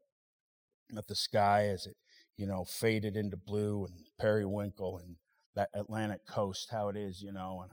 at 0.97 1.07
the 1.09 1.15
sky 1.15 1.69
as 1.69 1.87
it, 1.87 1.97
you 2.37 2.47
know, 2.47 2.65
faded 2.65 3.17
into 3.17 3.37
blue 3.37 3.87
and 3.87 3.95
periwinkle 4.21 4.99
and 4.99 5.17
that 5.57 5.71
Atlantic 5.75 6.21
coast, 6.29 6.69
how 6.71 6.89
it 6.89 6.97
is, 6.97 7.23
you 7.23 7.33
know. 7.33 7.63
And 7.63 7.73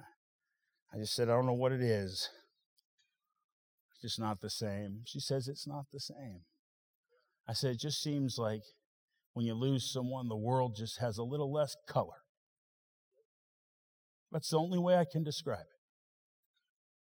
I 0.94 0.98
just 0.98 1.14
said, 1.14 1.30
I 1.30 1.34
don't 1.34 1.46
know 1.46 1.54
what 1.54 1.74
it 1.74 1.82
is. 1.82 2.30
It's 3.92 4.02
just 4.02 4.20
not 4.20 4.42
the 4.42 4.50
same. 4.50 5.02
She 5.06 5.20
says 5.20 5.48
it's 5.48 5.68
not 5.68 5.86
the 5.92 6.00
same. 6.00 6.42
I 7.48 7.54
said, 7.54 7.72
it 7.72 7.80
just 7.80 8.02
seems 8.02 8.38
like 8.38 8.62
when 9.34 9.46
you 9.46 9.54
lose 9.54 9.92
someone, 9.92 10.30
the 10.30 10.36
world 10.36 10.76
just 10.78 11.00
has 11.00 11.18
a 11.18 11.24
little 11.24 11.52
less 11.52 11.76
color. 11.88 12.24
That's 14.32 14.50
the 14.50 14.58
only 14.58 14.80
way 14.80 14.96
I 14.96 15.06
can 15.06 15.24
describe 15.24 15.60
it 15.60 15.73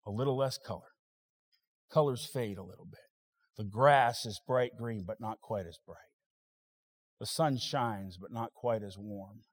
a 0.06 0.10
little 0.10 0.36
less 0.36 0.58
color. 0.58 0.92
Colors 1.92 2.28
fade 2.32 2.58
a 2.58 2.62
little 2.64 2.86
bit. 2.86 3.00
The 3.56 3.64
grass 3.64 4.26
is 4.26 4.40
bright 4.46 4.72
green, 4.76 5.04
but 5.06 5.20
not 5.20 5.40
quite 5.40 5.66
as 5.66 5.78
bright. 5.86 5.98
The 7.20 7.26
sun 7.26 7.56
shines, 7.56 8.18
but 8.20 8.32
not 8.32 8.52
quite 8.54 8.82
as 8.82 8.96
warm. 8.98 9.44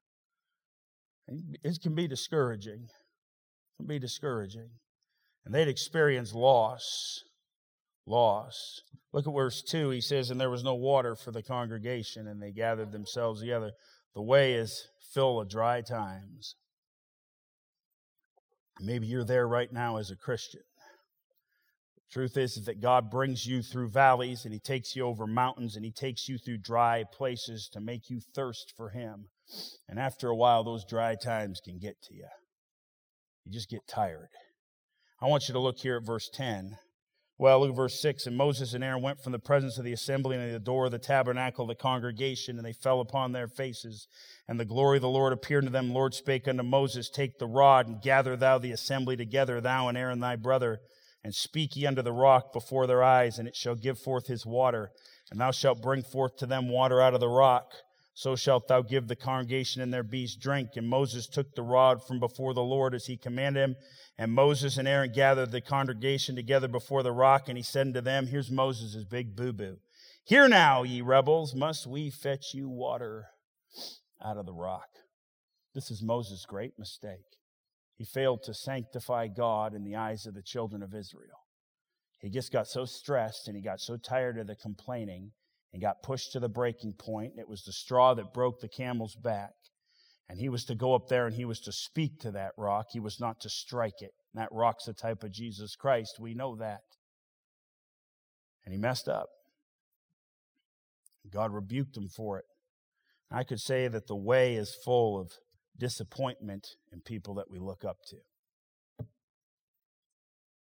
It 1.27 1.79
can 1.81 1.95
be 1.95 2.07
discouraging. 2.07 2.87
It 2.89 3.77
can 3.77 3.87
be 3.87 3.99
discouraging. 3.99 4.69
And 5.45 5.53
they'd 5.53 5.67
experience 5.67 6.33
loss. 6.33 7.23
Loss. 8.07 8.81
Look 9.13 9.27
at 9.27 9.33
verse 9.33 9.61
2. 9.61 9.91
He 9.91 10.01
says, 10.01 10.29
And 10.31 10.41
there 10.41 10.49
was 10.49 10.63
no 10.63 10.75
water 10.75 11.15
for 11.15 11.31
the 11.31 11.43
congregation, 11.43 12.27
and 12.27 12.41
they 12.41 12.51
gathered 12.51 12.91
themselves 12.91 13.41
together. 13.41 13.71
The 14.15 14.21
way 14.21 14.53
is 14.53 14.87
full 15.13 15.39
of 15.39 15.49
dry 15.49 15.81
times. 15.81 16.55
Maybe 18.81 19.07
you're 19.07 19.23
there 19.23 19.47
right 19.47 19.71
now 19.71 19.97
as 19.97 20.11
a 20.11 20.15
Christian. 20.15 20.61
The 21.95 22.13
Truth 22.13 22.37
is, 22.37 22.57
is 22.57 22.65
that 22.65 22.81
God 22.81 23.09
brings 23.09 23.45
you 23.45 23.61
through 23.61 23.89
valleys 23.89 24.43
and 24.43 24.53
He 24.53 24.59
takes 24.59 24.95
you 24.95 25.05
over 25.05 25.27
mountains 25.27 25.75
and 25.75 25.85
He 25.85 25.91
takes 25.91 26.27
you 26.27 26.37
through 26.37 26.57
dry 26.57 27.03
places 27.13 27.69
to 27.73 27.79
make 27.79 28.09
you 28.09 28.19
thirst 28.19 28.73
for 28.75 28.89
Him. 28.89 29.27
And 29.87 29.99
after 29.99 30.27
a 30.29 30.35
while, 30.35 30.63
those 30.63 30.85
dry 30.85 31.15
times 31.15 31.61
can 31.63 31.77
get 31.77 32.01
to 32.03 32.15
you. 32.15 32.27
You 33.45 33.51
just 33.51 33.69
get 33.69 33.87
tired. 33.87 34.29
I 35.21 35.27
want 35.27 35.47
you 35.47 35.53
to 35.53 35.59
look 35.59 35.77
here 35.77 35.97
at 35.97 36.05
verse 36.05 36.29
10. 36.33 36.77
Well, 37.41 37.61
look 37.61 37.71
at 37.71 37.75
verse 37.75 37.99
6. 37.99 38.27
And 38.27 38.37
Moses 38.37 38.75
and 38.75 38.83
Aaron 38.83 39.01
went 39.01 39.19
from 39.19 39.31
the 39.31 39.39
presence 39.39 39.79
of 39.79 39.83
the 39.83 39.93
assembly 39.93 40.37
and 40.37 40.53
the 40.53 40.59
door 40.59 40.85
of 40.85 40.91
the 40.91 40.99
tabernacle 40.99 41.63
of 41.63 41.69
the 41.69 41.75
congregation, 41.75 42.57
and 42.57 42.63
they 42.63 42.71
fell 42.71 43.01
upon 43.01 43.31
their 43.31 43.47
faces. 43.47 44.07
And 44.47 44.59
the 44.59 44.63
glory 44.63 44.99
of 44.99 45.01
the 45.01 45.09
Lord 45.09 45.33
appeared 45.33 45.63
unto 45.63 45.71
them. 45.71 45.91
Lord 45.91 46.13
spake 46.13 46.47
unto 46.47 46.61
Moses, 46.61 47.09
Take 47.09 47.39
the 47.39 47.47
rod 47.47 47.87
and 47.87 47.99
gather 47.99 48.35
thou 48.35 48.59
the 48.59 48.71
assembly 48.71 49.17
together, 49.17 49.59
thou 49.59 49.87
and 49.87 49.97
Aaron 49.97 50.19
thy 50.19 50.35
brother 50.35 50.81
and 51.23 51.33
speak 51.33 51.75
ye 51.75 51.87
unto 51.87 52.03
the 52.03 52.11
rock 52.11 52.53
before 52.53 52.85
their 52.85 53.03
eyes, 53.03 53.39
and 53.39 53.47
it 53.47 53.55
shall 53.55 53.75
give 53.75 53.97
forth 53.97 54.27
his 54.27 54.45
water. 54.45 54.91
And 55.31 55.39
thou 55.39 55.49
shalt 55.49 55.81
bring 55.81 56.03
forth 56.03 56.37
to 56.37 56.45
them 56.45 56.69
water 56.69 57.01
out 57.01 57.15
of 57.15 57.21
the 57.21 57.27
rock. 57.27 57.73
So 58.21 58.35
shalt 58.35 58.67
thou 58.67 58.83
give 58.83 59.07
the 59.07 59.15
congregation 59.15 59.81
and 59.81 59.91
their 59.91 60.03
beasts 60.03 60.37
drink. 60.37 60.75
And 60.75 60.87
Moses 60.87 61.25
took 61.25 61.55
the 61.55 61.63
rod 61.63 62.05
from 62.05 62.19
before 62.19 62.53
the 62.53 62.61
Lord 62.61 62.93
as 62.93 63.07
he 63.07 63.17
commanded 63.17 63.63
him. 63.63 63.75
And 64.15 64.31
Moses 64.31 64.77
and 64.77 64.87
Aaron 64.87 65.11
gathered 65.11 65.49
the 65.49 65.59
congregation 65.59 66.35
together 66.35 66.67
before 66.67 67.01
the 67.01 67.11
rock. 67.11 67.49
And 67.49 67.57
he 67.57 67.63
said 67.63 67.87
unto 67.87 67.99
them, 67.99 68.27
Here's 68.27 68.51
Moses' 68.51 69.05
big 69.05 69.35
boo 69.35 69.53
boo. 69.53 69.77
Hear 70.23 70.47
now, 70.47 70.83
ye 70.83 71.01
rebels, 71.01 71.55
must 71.55 71.87
we 71.87 72.11
fetch 72.11 72.53
you 72.53 72.69
water 72.69 73.25
out 74.23 74.37
of 74.37 74.45
the 74.45 74.53
rock? 74.53 74.89
This 75.73 75.89
is 75.89 76.03
Moses' 76.03 76.45
great 76.47 76.77
mistake. 76.77 77.25
He 77.97 78.05
failed 78.05 78.43
to 78.43 78.53
sanctify 78.53 79.29
God 79.29 79.73
in 79.73 79.83
the 79.83 79.95
eyes 79.95 80.27
of 80.27 80.35
the 80.35 80.43
children 80.43 80.83
of 80.83 80.93
Israel. 80.93 81.47
He 82.19 82.29
just 82.29 82.53
got 82.53 82.67
so 82.67 82.85
stressed 82.85 83.47
and 83.47 83.57
he 83.57 83.63
got 83.63 83.79
so 83.79 83.97
tired 83.97 84.37
of 84.37 84.45
the 84.45 84.55
complaining 84.55 85.31
and 85.73 85.81
got 85.81 86.03
pushed 86.03 86.33
to 86.33 86.39
the 86.39 86.49
breaking 86.49 86.93
point. 86.93 87.33
It 87.37 87.47
was 87.47 87.63
the 87.63 87.71
straw 87.71 88.13
that 88.13 88.33
broke 88.33 88.59
the 88.59 88.67
camel's 88.67 89.15
back. 89.15 89.51
And 90.29 90.39
he 90.39 90.49
was 90.49 90.65
to 90.65 90.75
go 90.75 90.93
up 90.93 91.07
there 91.09 91.27
and 91.27 91.35
he 91.35 91.45
was 91.45 91.59
to 91.61 91.71
speak 91.71 92.19
to 92.21 92.31
that 92.31 92.51
rock. 92.57 92.87
He 92.91 92.99
was 92.99 93.19
not 93.19 93.41
to 93.41 93.49
strike 93.49 94.01
it. 94.01 94.11
And 94.33 94.41
that 94.41 94.49
rock's 94.51 94.85
the 94.85 94.93
type 94.93 95.23
of 95.23 95.31
Jesus 95.31 95.75
Christ. 95.75 96.17
We 96.19 96.33
know 96.33 96.55
that. 96.55 96.81
And 98.63 98.73
he 98.73 98.79
messed 98.79 99.09
up. 99.09 99.27
God 101.29 101.53
rebuked 101.53 101.97
him 101.97 102.07
for 102.07 102.37
it. 102.37 102.45
I 103.29 103.43
could 103.43 103.59
say 103.59 103.87
that 103.87 104.07
the 104.07 104.15
way 104.15 104.55
is 104.55 104.75
full 104.83 105.19
of 105.19 105.31
disappointment 105.77 106.67
in 106.91 107.01
people 107.01 107.35
that 107.35 107.49
we 107.49 107.59
look 107.59 107.85
up 107.85 107.97
to. 108.09 108.17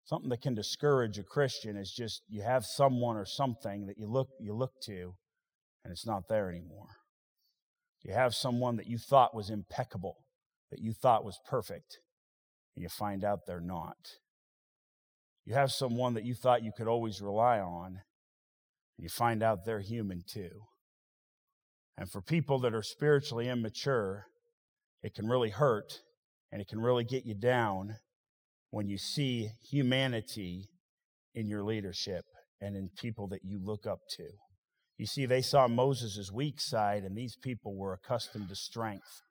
Something 0.07 0.31
that 0.31 0.40
can 0.40 0.55
discourage 0.55 1.19
a 1.19 1.25
Christian 1.25 1.77
is 1.77 1.92
just 1.92 2.23
you 2.29 2.42
have 2.42 2.64
someone 2.64 3.16
or 3.16 3.27
something 3.27 3.87
that 3.87 3.99
you 3.99 4.07
look 4.07 4.29
you 4.38 4.55
look 4.55 4.71
to 4.85 5.14
and 5.85 5.92
it's 5.92 6.07
not 6.07 6.29
there 6.29 6.49
anymore. 6.49 6.88
You 8.03 8.14
have 8.14 8.33
someone 8.33 8.77
that 8.77 8.87
you 8.87 8.99
thought 8.99 9.35
was 9.35 9.51
impeccable, 9.51 10.16
that 10.71 10.81
you 10.81 10.92
thought 10.92 11.25
was 11.25 11.40
perfect, 11.45 11.99
and 12.77 12.85
you 12.85 12.88
find 12.88 13.25
out 13.25 13.47
they're 13.47 13.61
not. 13.61 13.97
You 15.45 15.55
have 15.55 15.73
someone 15.73 16.14
that 16.14 16.25
you 16.25 16.35
thought 16.35 16.62
you 16.62 16.73
could 16.77 16.87
always 16.87 17.21
rely 17.21 17.59
on, 17.59 17.87
and 17.87 19.05
you 19.05 19.09
find 19.09 19.42
out 19.42 19.64
they're 19.64 19.81
human 19.81 20.23
too. 20.25 20.62
And 21.99 22.11
for 22.11 22.21
people 22.21 22.61
that 22.61 22.75
are 22.75 22.83
spiritually 22.83 23.49
immature, 23.49 24.27
it 25.03 25.14
can 25.14 25.27
really 25.27 25.51
hurt 25.51 26.01
and 26.53 26.61
it 26.61 26.69
can 26.69 26.81
really 26.81 27.05
get 27.05 27.27
you 27.27 27.35
down 27.35 27.97
when 28.70 28.88
you 28.88 28.98
see 28.98 29.50
humanity 29.70 30.68
in 31.35 31.48
your 31.48 31.62
leadership 31.62 32.24
and 32.61 32.76
in 32.76 32.90
people 32.96 33.29
that 33.29 33.44
you 33.44 33.59
look 33.62 33.87
up 33.87 34.00
to. 34.16 34.26
You 34.98 35.07
see, 35.07 35.26
they 35.26 35.42
saw 35.42 35.68
Moses' 35.68 36.33
weak 36.33 36.61
side, 36.61 37.02
and 37.05 37.16
these 37.16 37.37
people 37.37 37.76
were 37.76 37.92
accustomed 37.92 38.48
to 38.48 38.57
strength. 38.57 39.22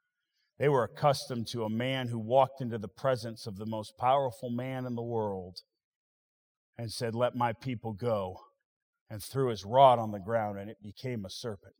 They 0.59 0.69
were 0.69 0.83
accustomed 0.83 1.47
to 1.47 1.63
a 1.63 1.69
man 1.69 2.07
who 2.07 2.19
walked 2.19 2.61
into 2.61 2.77
the 2.77 2.87
presence 2.87 3.47
of 3.47 3.57
the 3.57 3.65
most 3.65 3.97
powerful 3.97 4.49
man 4.49 4.85
in 4.85 4.95
the 4.95 5.03
world 5.03 5.57
and 6.77 6.91
said, 6.91 7.15
Let 7.15 7.35
my 7.35 7.53
people 7.53 7.93
go, 7.93 8.37
and 9.09 9.21
threw 9.23 9.49
his 9.49 9.65
rod 9.65 9.97
on 9.97 10.11
the 10.11 10.19
ground, 10.19 10.59
and 10.59 10.69
it 10.69 10.77
became 10.83 11.25
a 11.25 11.29
serpent 11.29 11.75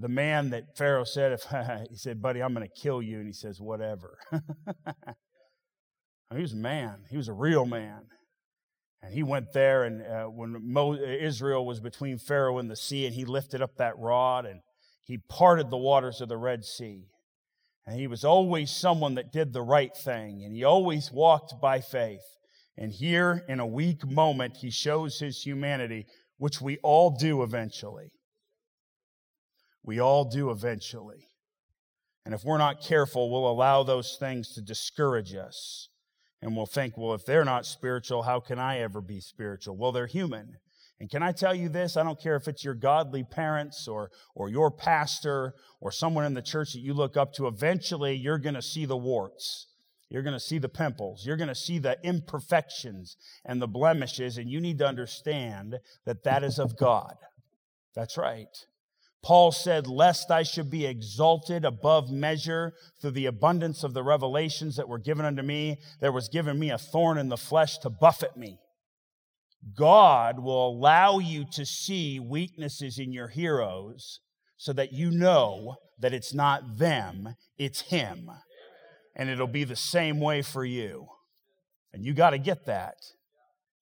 the 0.00 0.08
man 0.08 0.50
that 0.50 0.76
Pharaoh 0.76 1.04
said, 1.04 1.32
if 1.32 1.44
he 1.90 1.96
said, 1.96 2.22
buddy, 2.22 2.42
I'm 2.42 2.54
going 2.54 2.66
to 2.66 2.80
kill 2.82 3.02
you. 3.02 3.18
And 3.18 3.26
he 3.26 3.32
says, 3.32 3.60
whatever. 3.60 4.18
he 6.36 6.42
was 6.42 6.52
a 6.52 6.56
man. 6.56 7.00
He 7.10 7.16
was 7.16 7.28
a 7.28 7.32
real 7.32 7.64
man. 7.64 8.02
And 9.02 9.14
he 9.14 9.22
went 9.22 9.52
there, 9.52 9.84
and 9.84 10.02
uh, 10.02 10.24
when 10.26 10.72
Mo- 10.72 10.94
Israel 10.94 11.64
was 11.64 11.80
between 11.80 12.18
Pharaoh 12.18 12.58
and 12.58 12.70
the 12.70 12.76
sea, 12.76 13.06
and 13.06 13.14
he 13.14 13.24
lifted 13.24 13.62
up 13.62 13.76
that 13.76 13.98
rod 13.98 14.44
and 14.44 14.60
he 15.02 15.18
parted 15.18 15.70
the 15.70 15.76
waters 15.76 16.20
of 16.20 16.28
the 16.28 16.36
Red 16.36 16.64
Sea. 16.64 17.06
And 17.86 17.98
he 17.98 18.06
was 18.06 18.24
always 18.24 18.70
someone 18.70 19.14
that 19.14 19.32
did 19.32 19.52
the 19.52 19.62
right 19.62 19.96
thing, 19.96 20.44
and 20.44 20.54
he 20.54 20.62
always 20.62 21.10
walked 21.10 21.54
by 21.60 21.80
faith. 21.80 22.22
And 22.76 22.92
here, 22.92 23.42
in 23.48 23.58
a 23.58 23.66
weak 23.66 24.06
moment, 24.06 24.58
he 24.58 24.70
shows 24.70 25.18
his 25.18 25.42
humanity, 25.42 26.06
which 26.36 26.60
we 26.60 26.78
all 26.84 27.10
do 27.10 27.42
eventually. 27.42 28.12
We 29.82 29.98
all 29.98 30.26
do 30.26 30.50
eventually. 30.50 31.26
And 32.24 32.34
if 32.34 32.44
we're 32.44 32.58
not 32.58 32.82
careful, 32.82 33.30
we'll 33.30 33.50
allow 33.50 33.82
those 33.82 34.16
things 34.20 34.52
to 34.52 34.62
discourage 34.62 35.34
us. 35.34 35.88
And 36.42 36.56
we'll 36.56 36.66
think, 36.66 36.96
well, 36.96 37.14
if 37.14 37.24
they're 37.26 37.44
not 37.44 37.66
spiritual, 37.66 38.22
how 38.22 38.40
can 38.40 38.58
I 38.58 38.78
ever 38.80 39.00
be 39.00 39.20
spiritual? 39.20 39.76
Well, 39.76 39.92
they're 39.92 40.06
human. 40.06 40.56
And 40.98 41.10
can 41.10 41.22
I 41.22 41.32
tell 41.32 41.54
you 41.54 41.68
this? 41.68 41.96
I 41.96 42.02
don't 42.02 42.20
care 42.20 42.36
if 42.36 42.46
it's 42.46 42.64
your 42.64 42.74
godly 42.74 43.24
parents 43.24 43.88
or, 43.88 44.10
or 44.34 44.48
your 44.48 44.70
pastor 44.70 45.54
or 45.80 45.90
someone 45.90 46.26
in 46.26 46.34
the 46.34 46.42
church 46.42 46.74
that 46.74 46.80
you 46.80 46.92
look 46.92 47.16
up 47.16 47.32
to. 47.34 47.46
Eventually, 47.46 48.14
you're 48.14 48.38
going 48.38 48.54
to 48.54 48.62
see 48.62 48.84
the 48.84 48.96
warts. 48.96 49.66
You're 50.10 50.22
going 50.22 50.34
to 50.34 50.40
see 50.40 50.58
the 50.58 50.68
pimples. 50.68 51.24
You're 51.24 51.36
going 51.36 51.48
to 51.48 51.54
see 51.54 51.78
the 51.78 51.96
imperfections 52.02 53.16
and 53.44 53.62
the 53.62 53.68
blemishes. 53.68 54.36
And 54.36 54.50
you 54.50 54.60
need 54.60 54.78
to 54.78 54.86
understand 54.86 55.78
that 56.04 56.24
that 56.24 56.42
is 56.42 56.58
of 56.58 56.76
God. 56.76 57.16
That's 57.94 58.18
right. 58.18 58.66
Paul 59.22 59.52
said, 59.52 59.86
Lest 59.86 60.30
I 60.30 60.42
should 60.42 60.70
be 60.70 60.86
exalted 60.86 61.64
above 61.64 62.10
measure 62.10 62.72
through 63.00 63.12
the 63.12 63.26
abundance 63.26 63.84
of 63.84 63.92
the 63.92 64.02
revelations 64.02 64.76
that 64.76 64.88
were 64.88 64.98
given 64.98 65.26
unto 65.26 65.42
me, 65.42 65.78
there 66.00 66.12
was 66.12 66.28
given 66.28 66.58
me 66.58 66.70
a 66.70 66.78
thorn 66.78 67.18
in 67.18 67.28
the 67.28 67.36
flesh 67.36 67.78
to 67.78 67.90
buffet 67.90 68.36
me. 68.36 68.58
God 69.76 70.40
will 70.40 70.68
allow 70.68 71.18
you 71.18 71.44
to 71.52 71.66
see 71.66 72.18
weaknesses 72.18 72.98
in 72.98 73.12
your 73.12 73.28
heroes 73.28 74.20
so 74.56 74.72
that 74.72 74.92
you 74.92 75.10
know 75.10 75.76
that 75.98 76.14
it's 76.14 76.32
not 76.32 76.78
them, 76.78 77.34
it's 77.58 77.82
Him. 77.82 78.30
And 79.14 79.28
it'll 79.28 79.46
be 79.46 79.64
the 79.64 79.76
same 79.76 80.18
way 80.18 80.40
for 80.40 80.64
you. 80.64 81.08
And 81.92 82.04
you 82.04 82.14
got 82.14 82.30
to 82.30 82.38
get 82.38 82.64
that. 82.66 82.94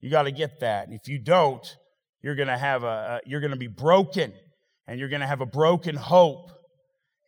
You 0.00 0.10
got 0.10 0.22
to 0.22 0.32
get 0.32 0.60
that. 0.60 0.88
And 0.88 0.94
if 0.94 1.06
you 1.06 1.18
don't, 1.18 1.76
you're 2.22 2.34
going 2.34 2.48
to 2.48 2.58
have 2.58 2.82
a, 2.82 2.86
a 2.86 3.20
you're 3.28 3.40
going 3.40 3.52
to 3.52 3.56
be 3.56 3.68
broken 3.68 4.32
and 4.88 4.98
you're 4.98 5.10
going 5.10 5.20
to 5.20 5.26
have 5.26 5.42
a 5.42 5.46
broken 5.46 5.94
hope. 5.94 6.50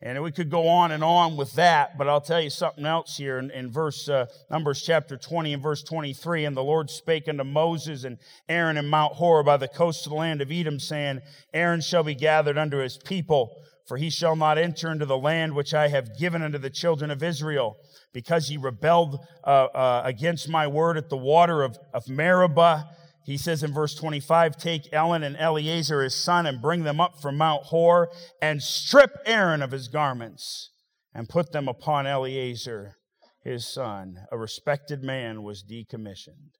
And 0.03 0.21
we 0.23 0.31
could 0.31 0.49
go 0.49 0.67
on 0.67 0.91
and 0.91 1.03
on 1.03 1.37
with 1.37 1.53
that, 1.53 1.95
but 1.95 2.09
I'll 2.09 2.19
tell 2.19 2.41
you 2.41 2.49
something 2.49 2.87
else 2.87 3.17
here 3.17 3.37
in, 3.37 3.51
in 3.51 3.71
verse 3.71 4.09
uh, 4.09 4.25
Numbers 4.49 4.81
chapter 4.81 5.15
20 5.15 5.53
and 5.53 5.61
verse 5.61 5.83
23. 5.83 6.45
And 6.45 6.57
the 6.57 6.63
Lord 6.63 6.89
spake 6.89 7.29
unto 7.29 7.43
Moses 7.43 8.03
and 8.03 8.17
Aaron 8.49 8.77
in 8.77 8.87
Mount 8.87 9.13
Hor 9.13 9.43
by 9.43 9.57
the 9.57 9.67
coast 9.67 10.07
of 10.07 10.09
the 10.09 10.17
land 10.17 10.41
of 10.41 10.51
Edom, 10.51 10.79
saying, 10.79 11.21
Aaron 11.53 11.81
shall 11.81 12.03
be 12.03 12.15
gathered 12.15 12.57
unto 12.57 12.77
his 12.77 12.97
people, 12.97 13.55
for 13.87 13.97
he 13.97 14.09
shall 14.09 14.35
not 14.35 14.57
enter 14.57 14.91
into 14.91 15.05
the 15.05 15.17
land 15.17 15.53
which 15.53 15.75
I 15.75 15.89
have 15.89 16.17
given 16.17 16.41
unto 16.41 16.57
the 16.57 16.71
children 16.71 17.11
of 17.11 17.21
Israel, 17.21 17.77
because 18.11 18.47
he 18.47 18.57
rebelled 18.57 19.19
uh, 19.43 19.65
uh, 19.65 20.01
against 20.03 20.49
my 20.49 20.65
word 20.65 20.97
at 20.97 21.09
the 21.09 21.17
water 21.17 21.61
of, 21.61 21.77
of 21.93 22.09
Meribah 22.09 22.89
he 23.23 23.37
says 23.37 23.63
in 23.63 23.73
verse 23.73 23.93
25, 23.95 24.57
take 24.57 24.89
Aaron 24.91 25.23
and 25.23 25.37
Eleazar 25.37 26.01
his 26.01 26.15
son 26.15 26.45
and 26.45 26.61
bring 26.61 26.83
them 26.83 26.99
up 26.99 27.21
from 27.21 27.37
Mount 27.37 27.65
Hor 27.65 28.09
and 28.41 28.61
strip 28.61 29.11
Aaron 29.25 29.61
of 29.61 29.71
his 29.71 29.87
garments 29.87 30.71
and 31.13 31.29
put 31.29 31.51
them 31.51 31.67
upon 31.67 32.07
Eleazar 32.07 32.95
his 33.43 33.65
son. 33.67 34.25
A 34.31 34.37
respected 34.37 35.03
man 35.03 35.43
was 35.43 35.63
decommissioned. 35.63 36.55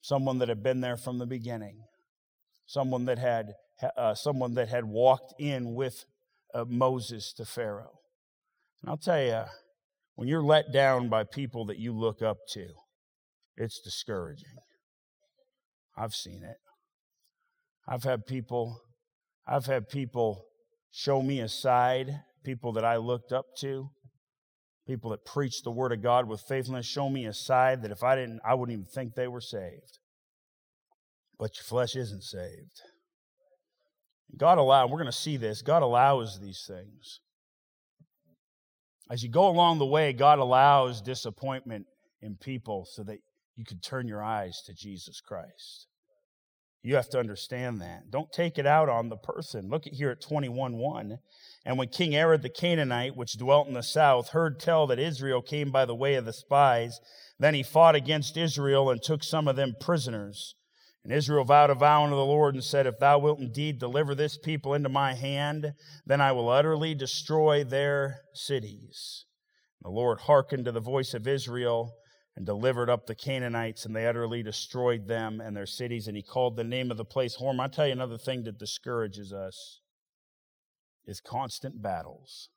Someone 0.00 0.38
that 0.38 0.48
had 0.48 0.62
been 0.62 0.80
there 0.80 0.96
from 0.96 1.18
the 1.18 1.26
beginning. 1.26 1.84
Someone 2.66 3.06
that 3.06 3.18
had, 3.18 3.54
uh, 3.96 4.14
someone 4.14 4.54
that 4.54 4.68
had 4.68 4.84
walked 4.84 5.34
in 5.38 5.74
with 5.74 6.04
uh, 6.54 6.64
Moses 6.66 7.32
to 7.34 7.44
Pharaoh. 7.44 7.98
And 8.82 8.90
I'll 8.90 8.96
tell 8.96 9.22
you, 9.22 9.42
when 10.16 10.28
you're 10.28 10.42
let 10.42 10.72
down 10.72 11.08
by 11.08 11.24
people 11.24 11.66
that 11.66 11.78
you 11.78 11.92
look 11.92 12.22
up 12.22 12.38
to, 12.50 12.66
it's 13.56 13.80
discouraging. 13.80 14.56
I've 15.96 16.14
seen 16.14 16.42
it. 16.44 16.58
I've 17.88 18.04
had 18.04 18.26
people, 18.26 18.80
I've 19.46 19.66
had 19.66 19.88
people 19.88 20.44
show 20.90 21.22
me 21.22 21.40
a 21.40 21.48
side, 21.48 22.20
people 22.44 22.72
that 22.72 22.84
I 22.84 22.96
looked 22.96 23.32
up 23.32 23.46
to, 23.60 23.88
people 24.86 25.10
that 25.10 25.24
preached 25.24 25.64
the 25.64 25.70
word 25.70 25.92
of 25.92 26.02
God 26.02 26.28
with 26.28 26.40
faithfulness, 26.42 26.86
show 26.86 27.08
me 27.08 27.26
a 27.26 27.32
side 27.32 27.82
that 27.82 27.90
if 27.90 28.02
I 28.02 28.16
didn't, 28.16 28.40
I 28.44 28.54
wouldn't 28.54 28.74
even 28.74 28.86
think 28.86 29.14
they 29.14 29.28
were 29.28 29.40
saved. 29.40 29.98
but 31.38 31.56
your 31.56 31.64
flesh 31.64 31.96
isn't 31.96 32.22
saved. 32.22 32.82
God 34.36 34.58
allows, 34.58 34.90
we're 34.90 34.98
going 34.98 35.06
to 35.06 35.12
see 35.12 35.36
this, 35.36 35.62
God 35.62 35.82
allows 35.82 36.40
these 36.40 36.64
things. 36.66 37.20
As 39.10 39.22
you 39.22 39.30
go 39.30 39.48
along 39.48 39.78
the 39.78 39.86
way, 39.86 40.12
God 40.12 40.38
allows 40.38 41.00
disappointment 41.00 41.86
in 42.20 42.36
people 42.36 42.86
so 42.90 43.04
that 43.04 43.18
you 43.56 43.64
can 43.64 43.80
turn 43.80 44.06
your 44.06 44.22
eyes 44.22 44.62
to 44.66 44.74
Jesus 44.74 45.20
Christ. 45.20 45.86
You 46.82 46.94
have 46.94 47.08
to 47.10 47.18
understand 47.18 47.80
that. 47.80 48.10
Don't 48.10 48.30
take 48.30 48.58
it 48.58 48.66
out 48.66 48.88
on 48.88 49.08
the 49.08 49.16
person. 49.16 49.68
Look 49.68 49.88
at 49.88 49.94
here 49.94 50.10
at 50.10 50.20
21 50.20 50.76
1. 50.76 51.18
And 51.64 51.78
when 51.78 51.88
King 51.88 52.14
Arad 52.14 52.42
the 52.42 52.48
Canaanite, 52.48 53.16
which 53.16 53.38
dwelt 53.38 53.66
in 53.66 53.74
the 53.74 53.82
south, 53.82 54.28
heard 54.28 54.60
tell 54.60 54.86
that 54.86 55.00
Israel 55.00 55.42
came 55.42 55.72
by 55.72 55.84
the 55.84 55.96
way 55.96 56.14
of 56.14 56.24
the 56.24 56.32
spies, 56.32 57.00
then 57.40 57.54
he 57.54 57.64
fought 57.64 57.96
against 57.96 58.36
Israel 58.36 58.88
and 58.88 59.02
took 59.02 59.24
some 59.24 59.48
of 59.48 59.56
them 59.56 59.74
prisoners. 59.80 60.54
And 61.02 61.12
Israel 61.12 61.44
vowed 61.44 61.70
a 61.70 61.74
vow 61.74 62.04
unto 62.04 62.14
the 62.14 62.24
Lord 62.24 62.54
and 62.54 62.62
said, 62.62 62.86
If 62.86 63.00
thou 63.00 63.18
wilt 63.18 63.40
indeed 63.40 63.80
deliver 63.80 64.14
this 64.14 64.38
people 64.38 64.74
into 64.74 64.88
my 64.88 65.14
hand, 65.14 65.72
then 66.04 66.20
I 66.20 66.30
will 66.30 66.48
utterly 66.48 66.94
destroy 66.94 67.64
their 67.64 68.20
cities. 68.32 69.24
The 69.82 69.90
Lord 69.90 70.20
hearkened 70.20 70.66
to 70.66 70.72
the 70.72 70.80
voice 70.80 71.14
of 71.14 71.26
Israel 71.26 71.96
and 72.36 72.44
delivered 72.44 72.90
up 72.90 73.06
the 73.06 73.14
Canaanites, 73.14 73.86
and 73.86 73.96
they 73.96 74.06
utterly 74.06 74.42
destroyed 74.42 75.08
them 75.08 75.40
and 75.40 75.56
their 75.56 75.66
cities. 75.66 76.06
And 76.06 76.16
he 76.16 76.22
called 76.22 76.56
the 76.56 76.64
name 76.64 76.90
of 76.90 76.98
the 76.98 77.04
place 77.04 77.38
Hormah. 77.38 77.60
I'll 77.62 77.68
tell 77.70 77.86
you 77.86 77.92
another 77.92 78.18
thing 78.18 78.44
that 78.44 78.58
discourages 78.58 79.32
us 79.32 79.80
is 81.06 81.20
constant 81.20 81.80
battles. 81.80 82.50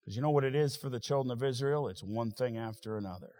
Because 0.00 0.16
you 0.16 0.22
know 0.22 0.30
what 0.30 0.44
it 0.44 0.54
is 0.54 0.76
for 0.76 0.90
the 0.90 1.00
children 1.00 1.32
of 1.32 1.42
Israel? 1.42 1.88
It's 1.88 2.02
one 2.02 2.30
thing 2.30 2.58
after 2.58 2.98
another. 2.98 3.32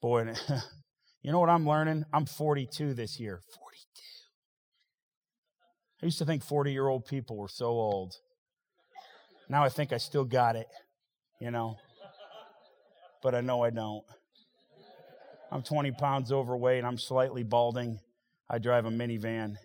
Boy, 0.00 0.20
you 1.22 1.32
know 1.32 1.40
what 1.40 1.50
I'm 1.50 1.66
learning? 1.66 2.04
I'm 2.12 2.26
42 2.26 2.94
this 2.94 3.18
year. 3.18 3.40
42. 3.54 3.66
I 6.02 6.06
used 6.06 6.18
to 6.18 6.24
think 6.24 6.44
40 6.44 6.70
year 6.70 6.86
old 6.86 7.06
people 7.06 7.36
were 7.36 7.48
so 7.48 7.66
old. 7.66 8.14
Now 9.48 9.64
I 9.64 9.68
think 9.68 9.92
I 9.92 9.96
still 9.98 10.24
got 10.24 10.54
it, 10.54 10.68
you 11.40 11.50
know, 11.50 11.76
but 13.26 13.34
I 13.34 13.40
know 13.40 13.64
I 13.64 13.70
don't. 13.70 14.04
I'm 15.50 15.60
20 15.60 15.90
pounds 15.90 16.30
overweight. 16.30 16.84
I'm 16.84 16.96
slightly 16.96 17.42
balding. 17.42 17.98
I 18.48 18.58
drive 18.58 18.86
a 18.86 18.88
minivan. 18.88 19.56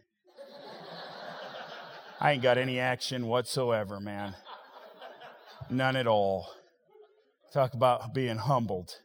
I 2.19 2.31
ain't 2.31 2.41
got 2.41 2.57
any 2.57 2.79
action 2.79 3.27
whatsoever, 3.27 3.99
man. 3.99 4.35
None 5.69 5.95
at 5.95 6.07
all. 6.07 6.49
Talk 7.53 7.75
about 7.75 8.15
being 8.15 8.37
humbled. 8.37 8.95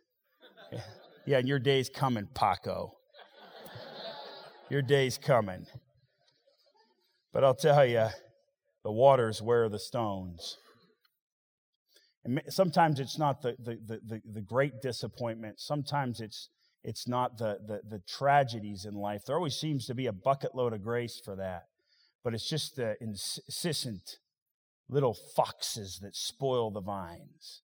Yeah, 1.27 1.37
and 1.37 1.47
your 1.47 1.59
day's 1.59 1.91
coming, 1.91 2.27
Paco. 2.33 2.95
Your 4.71 4.81
day's 4.81 5.19
coming. 5.19 5.67
But 7.31 7.45
I'll 7.45 7.55
tell 7.55 7.85
you, 7.85 8.09
the 8.85 8.91
waters 8.91 9.43
wear 9.43 9.69
the 9.69 9.79
stones. 9.79 10.57
And 12.27 12.43
sometimes 12.49 13.01
it's 13.01 13.19
not 13.19 13.41
the, 13.41 13.57
the, 13.59 14.01
the, 14.07 14.21
the, 14.33 14.41
great 14.41 14.83
disappointment. 14.83 15.61
Sometimes 15.61 16.21
it's, 16.21 16.51
it's 16.83 17.09
not 17.09 17.39
the, 17.39 17.59
the, 17.67 17.81
the 17.89 18.03
tragedies 18.07 18.85
in 18.85 18.95
life. 18.95 19.23
There 19.27 19.37
always 19.37 19.57
seems 19.57 19.87
to 19.87 19.95
be 19.95 20.07
a 20.07 20.13
bucket 20.13 20.55
load 20.55 20.73
of 20.73 20.83
grace 20.83 21.21
for 21.25 21.37
that 21.37 21.65
but 22.27 22.35
it's 22.35 22.49
just 22.49 22.75
the 22.75 22.97
insistent 23.01 24.17
little 24.89 25.15
foxes 25.15 26.01
that 26.03 26.17
spoil 26.17 26.73
the 26.73 26.81
vines. 26.81 27.63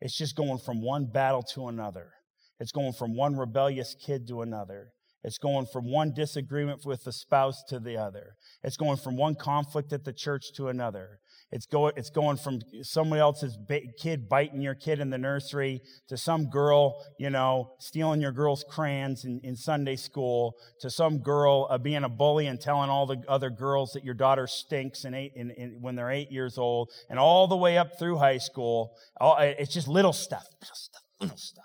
It's 0.00 0.18
just 0.18 0.34
going 0.34 0.58
from 0.58 0.82
one 0.82 1.06
battle 1.06 1.44
to 1.54 1.68
another. 1.68 2.10
It's 2.58 2.72
going 2.72 2.94
from 2.94 3.14
one 3.14 3.36
rebellious 3.36 3.94
kid 3.94 4.26
to 4.26 4.42
another. 4.42 4.88
It's 5.22 5.38
going 5.38 5.66
from 5.72 5.88
one 5.88 6.12
disagreement 6.12 6.84
with 6.84 7.04
the 7.04 7.12
spouse 7.12 7.62
to 7.68 7.78
the 7.78 7.96
other. 7.96 8.34
It's 8.64 8.76
going 8.76 8.96
from 8.96 9.16
one 9.16 9.36
conflict 9.36 9.92
at 9.92 10.02
the 10.02 10.12
church 10.12 10.46
to 10.56 10.66
another. 10.66 11.20
It's 11.52 11.66
going, 11.66 11.92
it's 11.96 12.08
going 12.08 12.38
from 12.38 12.60
somebody 12.80 13.20
else's 13.20 13.58
kid 14.00 14.26
biting 14.26 14.62
your 14.62 14.74
kid 14.74 15.00
in 15.00 15.10
the 15.10 15.18
nursery 15.18 15.82
to 16.08 16.16
some 16.16 16.48
girl, 16.48 17.04
you 17.18 17.28
know, 17.28 17.74
stealing 17.78 18.22
your 18.22 18.32
girl's 18.32 18.64
crayons 18.66 19.26
in, 19.26 19.38
in 19.44 19.54
Sunday 19.54 19.96
school 19.96 20.54
to 20.80 20.88
some 20.88 21.18
girl 21.18 21.66
uh, 21.68 21.76
being 21.76 22.04
a 22.04 22.08
bully 22.08 22.46
and 22.46 22.58
telling 22.58 22.88
all 22.88 23.04
the 23.04 23.22
other 23.28 23.50
girls 23.50 23.92
that 23.92 24.02
your 24.02 24.14
daughter 24.14 24.46
stinks 24.46 25.04
in 25.04 25.12
eight, 25.12 25.32
in, 25.36 25.50
in, 25.50 25.76
when 25.82 25.94
they're 25.94 26.10
eight 26.10 26.32
years 26.32 26.56
old 26.56 26.90
and 27.10 27.18
all 27.18 27.46
the 27.46 27.56
way 27.56 27.76
up 27.76 27.98
through 27.98 28.16
high 28.16 28.38
school. 28.38 28.94
All, 29.20 29.36
it's 29.38 29.74
just 29.74 29.88
little 29.88 30.14
stuff, 30.14 30.46
little 30.58 30.74
stuff, 30.74 31.02
little 31.20 31.36
stuff. 31.36 31.64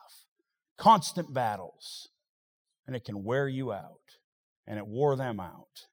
Constant 0.78 1.34
battles. 1.34 2.10
And 2.88 2.96
it 2.96 3.06
can 3.06 3.24
wear 3.24 3.48
you 3.48 3.72
out. 3.72 4.02
And 4.68 4.78
it 4.78 4.86
wore 4.86 5.16
them 5.16 5.40
out. 5.40 5.88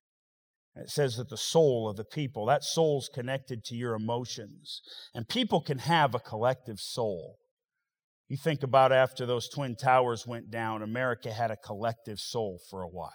It 0.77 0.91
says 0.91 1.17
that 1.17 1.29
the 1.29 1.37
soul 1.37 1.89
of 1.89 1.97
the 1.97 2.05
people, 2.05 2.47
that 2.47 2.65
soul's 2.65 3.09
connected 3.09 3.65
to 3.65 3.77
your 3.77 3.95
emotions. 3.95 4.83
And 5.15 5.29
people 5.29 5.61
can 5.61 5.79
have 5.79 6.15
a 6.15 6.21
collective 6.21 6.81
soul. 6.81 7.39
You 8.29 8.37
think 8.37 8.63
about 8.63 8.91
after 8.91 9.27
those 9.27 9.49
Twin 9.49 9.77
Towers 9.77 10.27
went 10.27 10.51
down, 10.51 10.83
America 10.83 11.33
had 11.33 11.51
a 11.51 11.57
collective 11.57 12.19
soul 12.19 12.61
for 12.71 12.83
a 12.83 12.89
while. 12.89 13.13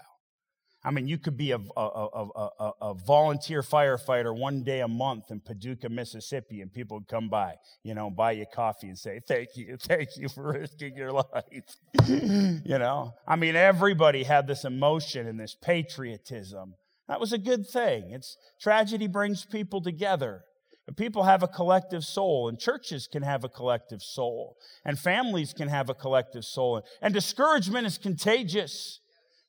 I 0.81 0.91
mean, 0.91 1.07
you 1.07 1.17
could 1.17 1.35
be 1.35 1.51
a, 1.51 1.57
a, 1.57 1.81
a, 1.81 2.71
a, 2.81 2.93
volunteer 3.05 3.61
firefighter 3.61 4.33
one 4.33 4.63
day 4.63 4.79
a 4.79 4.87
month 4.87 5.25
in 5.29 5.41
Paducah, 5.41 5.89
Mississippi, 5.89 6.61
and 6.61 6.71
people 6.71 6.99
would 6.99 7.09
come 7.09 7.27
by, 7.27 7.55
you 7.83 7.93
know, 7.93 8.09
buy 8.09 8.31
you 8.31 8.45
coffee 8.53 8.87
and 8.87 8.97
say, 8.97 9.19
Thank 9.27 9.49
you, 9.55 9.75
thank 9.81 10.15
you 10.15 10.29
for 10.29 10.53
risking 10.53 10.95
your 10.95 11.11
life. 11.33 11.75
you 12.07 12.77
know, 12.77 13.11
I 13.27 13.35
mean, 13.35 13.57
everybody 13.57 14.23
had 14.23 14.47
this 14.47 14.63
emotion 14.63 15.27
and 15.27 15.37
this 15.37 15.53
patriotism 15.53 16.75
that 17.09 17.19
was 17.19 17.33
a 17.33 17.37
good 17.37 17.67
thing. 17.67 18.11
It's 18.11 18.37
tragedy 18.61 19.07
brings 19.07 19.43
people 19.43 19.81
together. 19.81 20.45
People 20.95 21.23
have 21.23 21.43
a 21.43 21.47
collective 21.47 22.03
soul, 22.03 22.47
and 22.47 22.57
churches 22.57 23.07
can 23.11 23.21
have 23.21 23.43
a 23.43 23.49
collective 23.49 24.01
soul, 24.01 24.57
and 24.83 24.97
families 24.97 25.53
can 25.53 25.67
have 25.67 25.89
a 25.89 25.93
collective 25.93 26.43
soul. 26.45 26.81
And 27.01 27.13
discouragement 27.13 27.85
is 27.85 27.97
contagious. 27.97 28.99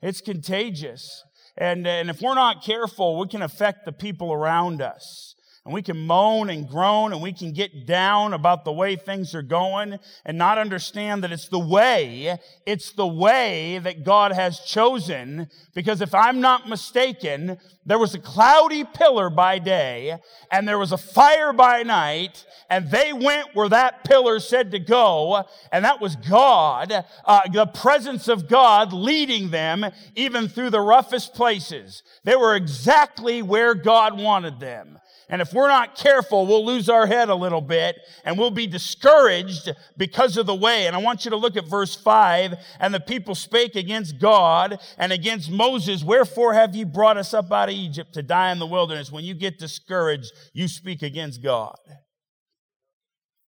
It's 0.02 0.20
contagious. 0.20 1.24
And, 1.56 1.86
and 1.86 2.10
if 2.10 2.20
we're 2.20 2.34
not 2.34 2.62
careful, 2.62 3.18
we 3.18 3.26
can 3.28 3.42
affect 3.42 3.84
the 3.84 3.92
people 3.92 4.32
around 4.32 4.82
us 4.82 5.34
and 5.66 5.74
we 5.74 5.82
can 5.82 5.98
moan 6.06 6.48
and 6.48 6.66
groan 6.66 7.12
and 7.12 7.20
we 7.20 7.34
can 7.34 7.52
get 7.52 7.84
down 7.86 8.32
about 8.32 8.64
the 8.64 8.72
way 8.72 8.96
things 8.96 9.34
are 9.34 9.42
going 9.42 9.98
and 10.24 10.38
not 10.38 10.56
understand 10.56 11.22
that 11.22 11.32
it's 11.32 11.48
the 11.48 11.58
way, 11.58 12.38
it's 12.64 12.92
the 12.92 13.06
way 13.06 13.78
that 13.78 14.02
God 14.02 14.32
has 14.32 14.60
chosen. 14.60 15.48
Because 15.74 16.00
if 16.00 16.14
I'm 16.14 16.40
not 16.40 16.66
mistaken, 16.66 17.58
there 17.84 17.98
was 17.98 18.14
a 18.14 18.18
cloudy 18.18 18.84
pillar 18.84 19.28
by 19.28 19.58
day 19.58 20.16
and 20.50 20.66
there 20.66 20.78
was 20.78 20.92
a 20.92 20.98
fire 20.98 21.52
by 21.52 21.82
night 21.82 22.46
and 22.70 22.90
they 22.90 23.12
went 23.12 23.54
where 23.54 23.68
that 23.68 24.04
pillar 24.04 24.40
said 24.40 24.70
to 24.70 24.78
go 24.78 25.44
and 25.70 25.84
that 25.84 26.00
was 26.00 26.16
God, 26.16 27.04
uh, 27.26 27.40
the 27.52 27.66
presence 27.66 28.28
of 28.28 28.48
God 28.48 28.94
leading 28.94 29.50
them 29.50 29.84
even 30.14 30.48
through 30.48 30.70
the 30.70 30.80
roughest 30.80 31.34
places. 31.34 32.02
They 32.24 32.34
were 32.34 32.56
exactly 32.56 33.42
where 33.42 33.74
God 33.74 34.18
wanted 34.18 34.58
them. 34.58 34.96
And 35.30 35.40
if 35.40 35.54
we're 35.54 35.68
not 35.68 35.94
careful, 35.94 36.44
we'll 36.44 36.66
lose 36.66 36.88
our 36.88 37.06
head 37.06 37.28
a 37.28 37.34
little 37.36 37.60
bit 37.60 37.96
and 38.24 38.36
we'll 38.36 38.50
be 38.50 38.66
discouraged 38.66 39.70
because 39.96 40.36
of 40.36 40.46
the 40.46 40.54
way. 40.54 40.88
And 40.88 40.96
I 40.96 40.98
want 40.98 41.24
you 41.24 41.30
to 41.30 41.36
look 41.36 41.56
at 41.56 41.68
verse 41.68 41.94
5. 41.94 42.54
And 42.80 42.92
the 42.92 42.98
people 42.98 43.36
spake 43.36 43.76
against 43.76 44.18
God 44.18 44.80
and 44.98 45.12
against 45.12 45.48
Moses. 45.48 46.02
Wherefore 46.02 46.54
have 46.54 46.74
you 46.74 46.84
brought 46.84 47.16
us 47.16 47.32
up 47.32 47.52
out 47.52 47.68
of 47.68 47.76
Egypt 47.76 48.12
to 48.14 48.24
die 48.24 48.50
in 48.50 48.58
the 48.58 48.66
wilderness? 48.66 49.12
When 49.12 49.22
you 49.22 49.34
get 49.34 49.60
discouraged, 49.60 50.32
you 50.52 50.66
speak 50.66 51.00
against 51.00 51.40
God. 51.40 51.78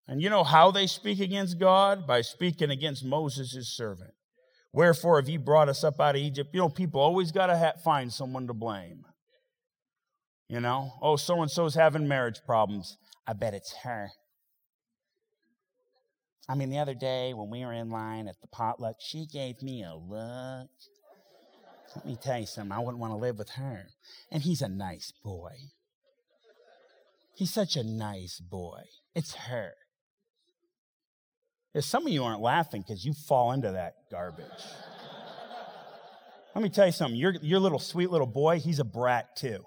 And 0.06 0.20
you 0.20 0.28
know 0.28 0.44
how 0.44 0.70
they 0.70 0.86
speak 0.86 1.18
against 1.18 1.58
God? 1.58 2.06
By 2.06 2.20
speaking 2.20 2.68
against 2.68 3.02
Moses, 3.06 3.52
his 3.52 3.74
servant. 3.74 4.10
Wherefore 4.70 5.18
have 5.18 5.30
you 5.30 5.38
brought 5.38 5.70
us 5.70 5.82
up 5.82 5.98
out 5.98 6.14
of 6.14 6.20
Egypt? 6.20 6.50
You 6.52 6.60
know, 6.60 6.68
people 6.68 7.00
always 7.00 7.32
got 7.32 7.46
to 7.46 7.56
ha- 7.56 7.72
find 7.82 8.12
someone 8.12 8.46
to 8.48 8.54
blame. 8.54 9.06
You 10.50 10.58
know, 10.58 10.94
oh, 11.00 11.14
so 11.14 11.40
and 11.42 11.50
so's 11.50 11.76
having 11.76 12.08
marriage 12.08 12.40
problems. 12.44 12.98
I 13.24 13.34
bet 13.34 13.54
it's 13.54 13.72
her. 13.84 14.10
I 16.48 16.56
mean, 16.56 16.70
the 16.70 16.78
other 16.78 16.92
day 16.92 17.32
when 17.34 17.50
we 17.50 17.64
were 17.64 17.72
in 17.72 17.88
line 17.88 18.26
at 18.26 18.40
the 18.40 18.48
potluck, 18.48 18.96
she 18.98 19.26
gave 19.26 19.62
me 19.62 19.84
a 19.84 19.94
look. 19.94 20.68
Let 21.94 22.04
me 22.04 22.18
tell 22.20 22.40
you 22.40 22.46
something, 22.46 22.72
I 22.72 22.80
wouldn't 22.80 22.98
want 22.98 23.12
to 23.12 23.16
live 23.16 23.38
with 23.38 23.50
her. 23.50 23.86
And 24.32 24.42
he's 24.42 24.60
a 24.60 24.68
nice 24.68 25.12
boy. 25.22 25.52
He's 27.36 27.54
such 27.54 27.76
a 27.76 27.84
nice 27.84 28.40
boy. 28.40 28.82
It's 29.14 29.34
her. 29.34 29.74
If 31.74 31.84
some 31.84 32.08
of 32.08 32.12
you 32.12 32.24
aren't 32.24 32.42
laughing 32.42 32.82
because 32.82 33.04
you 33.04 33.12
fall 33.12 33.52
into 33.52 33.70
that 33.70 33.94
garbage. 34.10 34.46
Let 36.56 36.64
me 36.64 36.70
tell 36.70 36.86
you 36.86 36.92
something. 36.92 37.16
Your, 37.16 37.34
your 37.40 37.60
little 37.60 37.78
sweet 37.78 38.10
little 38.10 38.26
boy, 38.26 38.58
he's 38.58 38.80
a 38.80 38.84
brat 38.84 39.36
too. 39.36 39.64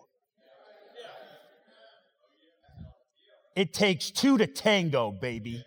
It 3.56 3.74
takes 3.74 4.10
two 4.12 4.38
to 4.38 4.48
tango, 4.48 5.12
baby. 5.12 5.64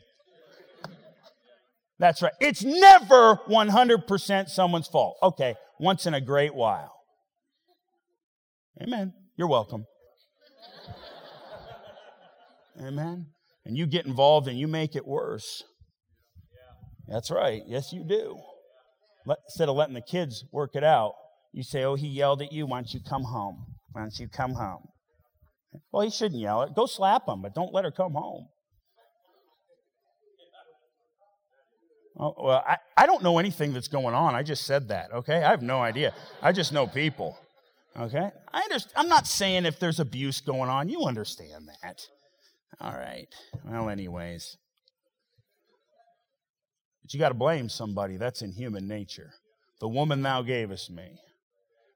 That's 1.99 2.21
right. 2.21 2.33
It's 2.41 2.63
never 2.63 3.37
100% 3.49 4.49
someone's 4.49 4.89
fault. 4.89 5.17
Okay, 5.23 5.55
once 5.79 6.07
in 6.07 6.15
a 6.15 6.21
great 6.21 6.55
while. 6.55 6.93
Amen. 8.83 9.15
You're 9.37 9.49
welcome. 9.49 9.87
Amen. 12.81 13.27
And 13.65 13.77
you 13.77 13.87
get 13.87 14.07
involved 14.07 14.49
and 14.49 14.59
you 14.59 14.69
make 14.69 14.95
it 14.95 15.07
worse. 15.07 15.63
That's 17.09 17.31
right. 17.31 17.63
Yes, 17.67 17.93
you 17.93 18.05
do. 18.07 18.39
Let, 19.25 19.39
instead 19.49 19.69
of 19.69 19.77
letting 19.77 19.95
the 19.95 20.03
kids 20.03 20.45
work 20.53 20.75
it 20.75 20.85
out, 20.85 21.15
you 21.53 21.63
say, 21.63 21.85
Oh, 21.85 21.95
he 21.95 22.07
yelled 22.07 22.43
at 22.43 22.53
you. 22.53 22.67
Why 22.67 22.79
don't 22.79 22.93
you 22.93 23.01
come 23.09 23.25
home? 23.25 23.65
Why 23.93 24.03
don't 24.03 24.19
you 24.19 24.29
come 24.29 24.55
home? 24.55 24.89
Well, 25.93 26.03
he 26.03 26.11
shouldn't 26.11 26.41
yell 26.41 26.63
it. 26.63 26.75
Go 26.75 26.87
slap 26.87 27.29
him, 27.29 27.43
but 27.43 27.55
don't 27.55 27.73
let 27.73 27.85
her 27.85 27.91
come 27.91 28.13
home. 28.13 28.49
Oh, 32.19 32.35
well, 32.39 32.65
I, 32.67 32.79
I 32.97 33.07
don't 33.07 33.23
know 33.23 33.39
anything 33.39 33.75
that's 33.75 33.89
going 33.89 34.15
on. 34.15 34.35
I 34.35 34.43
just 34.43 34.65
said 34.65 34.89
that, 34.89 35.13
okay? 35.13 35.45
I 35.45 35.51
have 35.51 35.63
no 35.63 35.81
idea. 35.81 36.15
I 36.41 36.53
just 36.53 36.73
know 36.73 36.87
people, 36.87 37.39
okay? 37.99 38.31
I 38.53 38.61
understand. 38.63 38.95
I'm 38.97 39.09
not 39.09 39.27
saying 39.27 39.67
if 39.67 39.79
there's 39.79 40.01
abuse 40.01 40.41
going 40.41 40.71
on. 40.71 40.89
You 40.89 41.05
understand 41.05 41.69
that. 41.83 42.01
All 42.81 42.95
right. 42.95 43.29
Well, 43.67 43.91
anyways. 43.91 44.57
But 47.03 47.13
you 47.13 47.21
got 47.21 47.29
to 47.29 47.35
blame 47.35 47.69
somebody. 47.69 48.17
That's 48.17 48.41
in 48.41 48.53
human 48.53 48.89
nature. 48.89 49.33
The 49.81 49.89
woman 49.89 50.23
thou 50.23 50.41
gavest 50.41 50.91
me, 50.91 51.19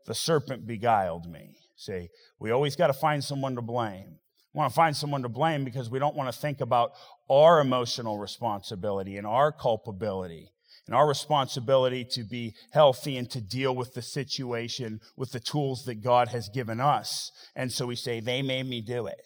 the 0.07 0.15
serpent 0.15 0.67
beguiled 0.67 1.31
me. 1.31 1.57
See, 1.81 2.11
we 2.39 2.51
always 2.51 2.77
got 2.77 2.89
to 2.89 2.93
find 2.93 3.25
someone 3.25 3.55
to 3.55 3.63
blame. 3.63 4.19
We 4.53 4.59
want 4.59 4.71
to 4.71 4.77
find 4.77 4.95
someone 4.95 5.23
to 5.23 5.31
blame 5.31 5.65
because 5.65 5.89
we 5.89 5.99
don't 5.99 6.15
want 6.15 6.31
to 6.31 6.39
think 6.39 6.61
about 6.61 6.91
our 7.31 7.59
emotional 7.59 8.19
responsibility 8.19 9.17
and 9.17 9.27
our 9.27 9.51
culpability 9.51 10.51
and 10.87 10.95
our 10.95 11.09
responsibility 11.09 12.05
to 12.05 12.23
be 12.23 12.55
healthy 12.73 13.17
and 13.17 13.31
to 13.31 13.41
deal 13.41 13.75
with 13.75 13.95
the 13.95 14.03
situation 14.03 15.01
with 15.17 15.33
the 15.33 15.41
tools 15.41 15.87
that 15.87 16.03
God 16.03 16.29
has 16.29 16.51
given 16.51 16.81
us. 16.81 17.33
And 17.57 17.73
so 17.73 17.87
we 17.87 17.97
say, 17.97 18.21
they 18.21 18.43
made 18.43 18.67
me 18.67 18.83
do 18.83 19.07
it. 19.07 19.23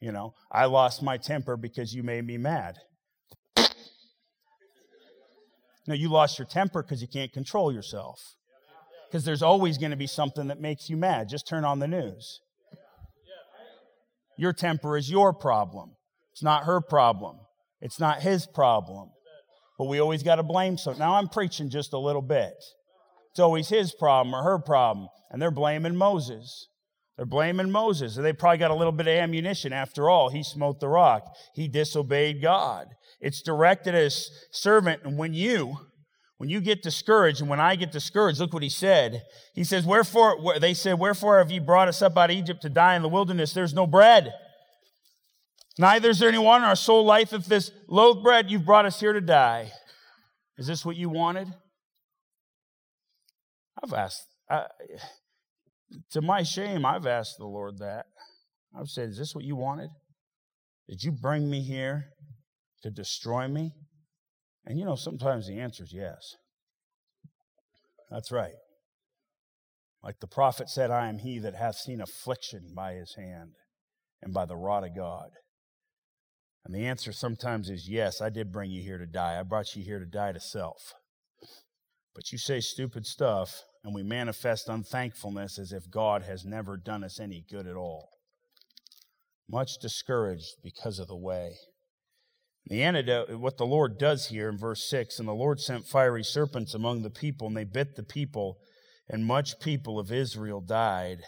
You 0.00 0.10
know, 0.10 0.34
I 0.50 0.64
lost 0.64 1.04
my 1.04 1.18
temper 1.18 1.56
because 1.56 1.94
you 1.94 2.02
made 2.02 2.26
me 2.26 2.36
mad. 2.36 2.78
No, 5.86 5.94
you 5.94 6.08
lost 6.08 6.36
your 6.36 6.48
temper 6.48 6.82
because 6.82 7.00
you 7.00 7.06
can't 7.06 7.32
control 7.32 7.72
yourself. 7.72 8.34
Because 9.10 9.24
there's 9.24 9.42
always 9.42 9.76
going 9.76 9.90
to 9.90 9.96
be 9.96 10.06
something 10.06 10.46
that 10.48 10.60
makes 10.60 10.88
you 10.88 10.96
mad. 10.96 11.28
Just 11.28 11.48
turn 11.48 11.64
on 11.64 11.80
the 11.80 11.88
news. 11.88 12.40
Your 14.38 14.52
temper 14.52 14.96
is 14.96 15.10
your 15.10 15.34
problem. 15.34 15.96
It's 16.32 16.42
not 16.42 16.64
her 16.64 16.80
problem. 16.80 17.38
It's 17.80 17.98
not 17.98 18.22
his 18.22 18.46
problem. 18.46 19.10
But 19.78 19.86
we 19.86 20.00
always 20.00 20.22
got 20.22 20.36
to 20.36 20.42
blame 20.42 20.78
so. 20.78 20.92
Now 20.92 21.14
I'm 21.14 21.28
preaching 21.28 21.70
just 21.70 21.92
a 21.92 21.98
little 21.98 22.22
bit. 22.22 22.54
It's 23.32 23.40
always 23.40 23.68
his 23.68 23.94
problem 23.94 24.34
or 24.34 24.42
her 24.42 24.58
problem. 24.58 25.08
And 25.30 25.42
they're 25.42 25.50
blaming 25.50 25.96
Moses. 25.96 26.68
They're 27.16 27.26
blaming 27.26 27.70
Moses. 27.70 28.16
They 28.16 28.32
probably 28.32 28.58
got 28.58 28.70
a 28.70 28.74
little 28.74 28.92
bit 28.92 29.08
of 29.08 29.14
ammunition. 29.14 29.72
After 29.72 30.08
all, 30.08 30.30
he 30.30 30.42
smote 30.42 30.80
the 30.80 30.88
rock. 30.88 31.24
He 31.54 31.68
disobeyed 31.68 32.40
God. 32.40 32.86
It's 33.20 33.42
directed 33.42 33.94
his 33.94 34.30
servant. 34.50 35.02
And 35.04 35.18
when 35.18 35.34
you, 35.34 35.76
when 36.40 36.48
you 36.48 36.62
get 36.62 36.82
discouraged, 36.82 37.42
and 37.42 37.50
when 37.50 37.60
I 37.60 37.76
get 37.76 37.92
discouraged, 37.92 38.40
look 38.40 38.54
what 38.54 38.62
he 38.62 38.70
said. 38.70 39.24
He 39.54 39.62
says, 39.62 39.84
Wherefore, 39.84 40.58
they 40.58 40.72
said, 40.72 40.98
Wherefore 40.98 41.36
have 41.36 41.50
you 41.50 41.60
brought 41.60 41.86
us 41.86 42.00
up 42.00 42.16
out 42.16 42.30
of 42.30 42.36
Egypt 42.36 42.62
to 42.62 42.70
die 42.70 42.96
in 42.96 43.02
the 43.02 43.10
wilderness? 43.10 43.52
There's 43.52 43.74
no 43.74 43.86
bread. 43.86 44.32
Neither 45.76 46.08
is 46.08 46.18
there 46.18 46.30
any 46.30 46.38
water 46.38 46.64
in 46.64 46.68
our 46.70 46.76
soul 46.76 47.04
life. 47.04 47.34
If 47.34 47.44
this 47.44 47.70
loaf 47.88 48.22
bread, 48.22 48.50
you've 48.50 48.64
brought 48.64 48.86
us 48.86 48.98
here 48.98 49.12
to 49.12 49.20
die. 49.20 49.70
Is 50.56 50.66
this 50.66 50.82
what 50.82 50.96
you 50.96 51.10
wanted? 51.10 51.48
I've 53.84 53.92
asked, 53.92 54.24
I, 54.48 54.64
to 56.12 56.22
my 56.22 56.42
shame, 56.42 56.86
I've 56.86 57.06
asked 57.06 57.36
the 57.36 57.44
Lord 57.44 57.80
that. 57.80 58.06
I've 58.74 58.88
said, 58.88 59.10
Is 59.10 59.18
this 59.18 59.34
what 59.34 59.44
you 59.44 59.56
wanted? 59.56 59.90
Did 60.88 61.04
you 61.04 61.12
bring 61.12 61.50
me 61.50 61.60
here 61.60 62.06
to 62.82 62.90
destroy 62.90 63.46
me? 63.46 63.74
And 64.70 64.78
you 64.78 64.84
know, 64.84 64.94
sometimes 64.94 65.48
the 65.48 65.58
answer 65.58 65.82
is 65.82 65.92
yes. 65.92 66.36
That's 68.08 68.30
right. 68.30 68.54
Like 70.00 70.20
the 70.20 70.28
prophet 70.28 70.70
said, 70.70 70.92
I 70.92 71.08
am 71.08 71.18
he 71.18 71.40
that 71.40 71.56
hath 71.56 71.74
seen 71.74 72.00
affliction 72.00 72.72
by 72.72 72.92
his 72.92 73.16
hand 73.16 73.54
and 74.22 74.32
by 74.32 74.46
the 74.46 74.54
rod 74.54 74.84
of 74.84 74.94
God. 74.94 75.30
And 76.64 76.72
the 76.72 76.86
answer 76.86 77.10
sometimes 77.10 77.68
is 77.68 77.88
yes, 77.90 78.20
I 78.20 78.30
did 78.30 78.52
bring 78.52 78.70
you 78.70 78.80
here 78.80 78.98
to 78.98 79.06
die. 79.06 79.40
I 79.40 79.42
brought 79.42 79.74
you 79.74 79.82
here 79.82 79.98
to 79.98 80.06
die 80.06 80.30
to 80.30 80.40
self. 80.40 80.94
But 82.14 82.30
you 82.30 82.38
say 82.38 82.60
stupid 82.60 83.06
stuff, 83.06 83.64
and 83.82 83.92
we 83.92 84.04
manifest 84.04 84.68
unthankfulness 84.68 85.58
as 85.58 85.72
if 85.72 85.90
God 85.90 86.22
has 86.22 86.44
never 86.44 86.76
done 86.76 87.02
us 87.02 87.18
any 87.18 87.44
good 87.50 87.66
at 87.66 87.74
all. 87.74 88.10
Much 89.50 89.78
discouraged 89.82 90.58
because 90.62 91.00
of 91.00 91.08
the 91.08 91.16
way. 91.16 91.56
The 92.70 92.84
antidote, 92.84 93.36
what 93.40 93.58
the 93.58 93.66
Lord 93.66 93.98
does 93.98 94.28
here 94.28 94.48
in 94.48 94.56
verse 94.56 94.88
6 94.88 95.18
and 95.18 95.26
the 95.26 95.32
Lord 95.32 95.58
sent 95.58 95.88
fiery 95.88 96.22
serpents 96.22 96.72
among 96.72 97.02
the 97.02 97.10
people, 97.10 97.48
and 97.48 97.56
they 97.56 97.64
bit 97.64 97.96
the 97.96 98.04
people, 98.04 98.58
and 99.08 99.26
much 99.26 99.58
people 99.58 99.98
of 99.98 100.12
Israel 100.12 100.60
died. 100.60 101.18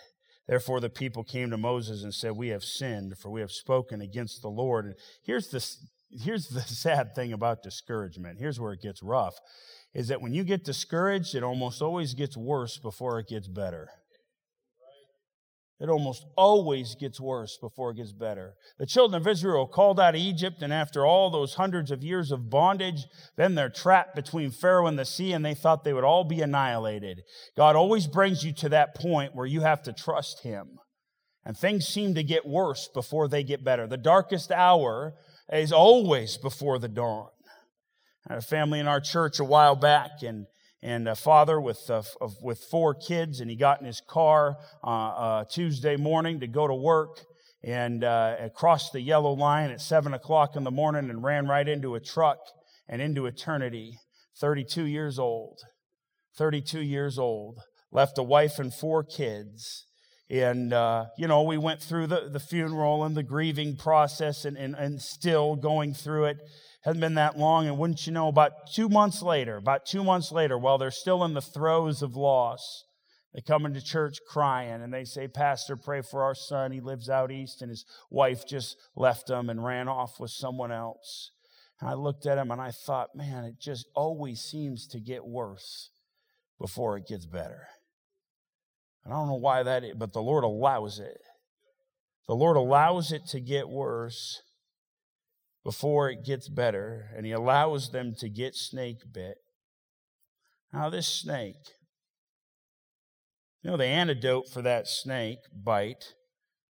Therefore, 0.47 0.79
the 0.79 0.89
people 0.89 1.25
came 1.25 1.51
to 1.51 1.59
Moses 1.59 2.05
and 2.05 2.15
said, 2.15 2.37
We 2.37 2.51
have 2.51 2.63
sinned, 2.63 3.19
for 3.19 3.31
we 3.31 3.41
have 3.41 3.51
spoken 3.51 4.01
against 4.01 4.41
the 4.41 4.51
Lord. 4.51 4.85
And 4.85 4.95
here's, 5.25 5.49
this, 5.49 5.85
here's 6.11 6.47
the 6.47 6.61
sad 6.67 7.13
thing 7.17 7.33
about 7.33 7.65
discouragement. 7.65 8.39
Here's 8.39 8.61
where 8.61 8.73
it 8.73 8.81
gets 8.81 9.03
rough 9.03 9.35
is 9.95 10.09
that 10.09 10.23
when 10.23 10.33
you 10.33 10.45
get 10.45 10.65
discouraged, 10.65 11.35
it 11.35 11.43
almost 11.43 11.83
always 11.83 12.15
gets 12.15 12.37
worse 12.37 12.79
before 12.79 13.19
it 13.19 13.27
gets 13.27 13.49
better. 13.49 13.89
It 15.83 15.91
almost 15.91 16.25
always 16.37 16.95
gets 16.95 17.21
worse 17.21 17.59
before 17.61 17.91
it 17.91 17.97
gets 17.97 18.13
better. 18.13 18.55
The 18.79 18.87
children 18.87 19.21
of 19.21 19.27
Israel 19.27 19.67
called 19.67 19.99
out 19.99 20.15
of 20.15 20.21
Egypt, 20.21 20.63
and 20.63 20.73
after 20.73 21.05
all 21.05 21.29
those 21.29 21.55
hundreds 21.55 21.91
of 21.91 22.05
years 22.05 22.31
of 22.31 22.49
bondage, 22.49 23.05
then 23.37 23.57
they're 23.57 23.69
trapped 23.69 24.15
between 24.15 24.53
Pharaoh 24.53 24.87
and 24.87 24.97
the 24.97 25.05
sea, 25.05 25.33
and 25.33 25.45
they 25.45 25.55
thought 25.55 25.83
they 25.83 25.93
would 25.93 26.05
all 26.05 26.23
be 26.23 26.41
annihilated. 26.41 27.23
God 27.57 27.75
always 27.75 28.07
brings 28.07 28.45
you 28.45 28.53
to 28.55 28.69
that 28.69 28.95
point 28.95 29.35
where 29.35 29.45
you 29.45 29.63
have 29.63 29.83
to 29.83 29.93
trust 29.93 30.45
Him. 30.45 30.79
And 31.45 31.59
things 31.59 31.89
seem 31.89 32.15
to 32.15 32.23
get 32.23 32.47
worse 32.47 32.89
before 32.95 33.27
they 33.27 33.43
get 33.43 33.65
better. 33.65 33.89
The 33.89 33.97
darkest 33.97 34.53
hour 34.53 35.15
is 35.53 35.73
always 35.73 36.39
before 36.39 36.79
the 36.79 36.87
dawn. 36.87 37.31
I 38.29 38.35
had 38.35 38.39
a 38.39 38.47
family 38.47 38.79
in 38.79 38.87
our 38.87 39.01
church 39.01 39.41
a 39.41 39.45
while 39.45 39.75
back, 39.75 40.23
and 40.23 40.47
and 40.83 41.09
a 41.09 41.15
father 41.15 41.61
with, 41.61 41.89
uh, 41.89 42.03
with 42.43 42.59
four 42.59 42.95
kids, 42.95 43.41
and 43.41 43.49
he 43.49 43.57
got 43.57 43.81
in 43.81 43.87
his 43.87 44.03
car 44.07 44.57
uh, 44.83 44.87
uh, 44.87 45.45
Tuesday 45.45 45.97
morning 45.97 46.41
to 46.41 46.47
go 46.49 46.67
to 46.67 46.75
work 46.75 47.21
and 47.63 48.03
uh, 48.03 48.49
crossed 48.57 48.93
the 48.93 49.01
yellow 49.01 49.33
line 49.33 49.71
at 49.71 49.81
7 49.81 50.13
o'clock 50.13 50.57
in 50.57 50.65
the 50.65 50.71
morning 50.71 51.09
and 51.09 51.23
ran 51.23 51.47
right 51.47 51.69
into 51.69 51.95
a 51.95 52.01
truck 52.01 52.39
and 52.89 53.01
into 53.01 53.27
eternity. 53.27 53.99
32 54.41 54.85
years 54.85 55.19
old. 55.19 55.61
32 56.37 56.81
years 56.81 57.19
old. 57.19 57.61
Left 57.93 58.19
a 58.19 58.23
wife 58.23 58.59
and 58.59 58.75
four 58.75 59.05
kids. 59.05 59.87
And, 60.29 60.73
uh, 60.73 61.07
you 61.17 61.29
know, 61.29 61.43
we 61.43 61.59
went 61.59 61.81
through 61.81 62.09
the, 62.09 62.29
the 62.29 62.41
funeral 62.41 63.05
and 63.05 63.15
the 63.15 63.23
grieving 63.23 63.77
process 63.77 64.45
and, 64.45 64.57
and, 64.57 64.75
and 64.75 65.01
still 65.01 65.55
going 65.55 65.95
through 65.95 66.25
it 66.25 66.39
hadn't 66.83 67.01
been 67.01 67.15
that 67.15 67.39
long. 67.39 67.67
And 67.67 67.79
wouldn't 67.79 68.07
you 68.07 68.13
know, 68.13 68.29
about 68.29 68.71
two 68.73 68.89
months 68.89 69.23
later, 69.23 69.57
about 69.57 69.87
two 69.87 70.05
months 70.05 70.31
later, 70.31 70.59
while 70.59 70.79
they're 70.79 70.91
still 70.91 71.25
in 71.25 71.35
the 71.35 71.41
throes 71.41 72.03
of 72.03 72.17
loss, 72.17 72.85
they 73.35 73.41
come 73.41 73.65
into 73.65 73.81
church 73.81 74.19
crying 74.29 74.83
and 74.83 74.93
they 74.93 75.05
say, 75.05 75.27
Pastor, 75.27 75.77
pray 75.77 76.03
for 76.03 76.23
our 76.23 76.35
son. 76.35 76.71
He 76.71 76.81
lives 76.81 77.09
out 77.09 77.33
east 77.33 77.63
and 77.63 77.71
his 77.71 77.87
wife 78.11 78.47
just 78.47 78.77
left 78.95 79.31
him 79.31 79.49
and 79.49 79.65
ran 79.65 79.89
off 79.89 80.21
with 80.21 80.31
someone 80.31 80.71
else. 80.71 81.31
And 81.81 81.89
I 81.89 81.95
looked 81.95 82.27
at 82.27 82.39
him 82.39 82.51
and 82.51 82.61
I 82.61 82.71
thought, 82.71 83.17
man, 83.17 83.45
it 83.45 83.59
just 83.59 83.87
always 83.95 84.41
seems 84.41 84.87
to 84.89 85.01
get 85.01 85.25
worse 85.25 85.91
before 86.61 86.97
it 86.97 87.07
gets 87.07 87.25
better. 87.25 87.67
And 89.05 89.13
I 89.13 89.17
don't 89.17 89.29
know 89.29 89.35
why 89.35 89.63
that 89.63 89.83
is, 89.83 89.95
but 89.97 90.13
the 90.13 90.23
Lord 90.23 90.45
allows 90.45 90.99
it. 90.99 91.21
The 92.29 92.37
Lord 92.37 92.57
allows 92.57 93.13
it 93.13 93.27
to 93.29 93.41
get 93.41 93.69
worse 93.69 94.43
before 95.65 96.11
it 96.11 96.25
gets 96.25 96.49
better, 96.49 97.11
and 97.17 97.25
he 97.25 97.33
allows 97.33 97.91
them 97.91 98.15
to 98.19 98.29
get 98.29 98.55
snake 98.55 99.03
bit. 99.13 99.37
Now, 100.73 100.91
this 100.91 101.07
snake, 101.07 101.75
you 103.63 103.71
know, 103.71 103.77
the 103.77 103.85
antidote 103.85 104.49
for 104.49 104.63
that 104.63 104.89
snake 104.89 105.39
bite 105.55 106.15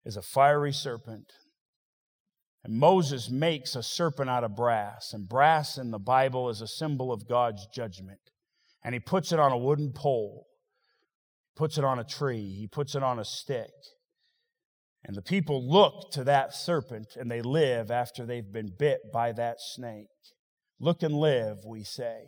is 0.04 0.16
a 0.16 0.22
fiery 0.22 0.72
serpent. 0.72 1.32
And 2.64 2.78
Moses 2.78 3.30
makes 3.30 3.76
a 3.76 3.82
serpent 3.82 4.30
out 4.30 4.44
of 4.44 4.56
brass, 4.56 5.12
and 5.12 5.28
brass 5.28 5.76
in 5.76 5.90
the 5.90 5.98
Bible 5.98 6.48
is 6.48 6.60
a 6.60 6.66
symbol 6.66 7.12
of 7.12 7.28
God's 7.28 7.66
judgment. 7.66 8.20
And 8.82 8.94
he 8.94 9.00
puts 9.00 9.32
it 9.32 9.38
on 9.38 9.52
a 9.52 9.58
wooden 9.58 9.92
pole, 9.92 10.46
puts 11.56 11.76
it 11.76 11.84
on 11.84 11.98
a 11.98 12.04
tree, 12.04 12.54
he 12.58 12.66
puts 12.66 12.94
it 12.94 13.02
on 13.02 13.18
a 13.18 13.24
stick. 13.24 13.70
And 15.04 15.16
the 15.16 15.22
people 15.22 15.66
look 15.66 16.10
to 16.12 16.24
that 16.24 16.54
serpent 16.54 17.16
and 17.16 17.30
they 17.30 17.40
live 17.40 17.90
after 17.90 18.26
they've 18.26 18.52
been 18.52 18.72
bit 18.78 19.12
by 19.12 19.32
that 19.32 19.56
snake. 19.60 20.08
Look 20.80 21.02
and 21.02 21.14
live, 21.14 21.64
we 21.64 21.84
say. 21.84 22.24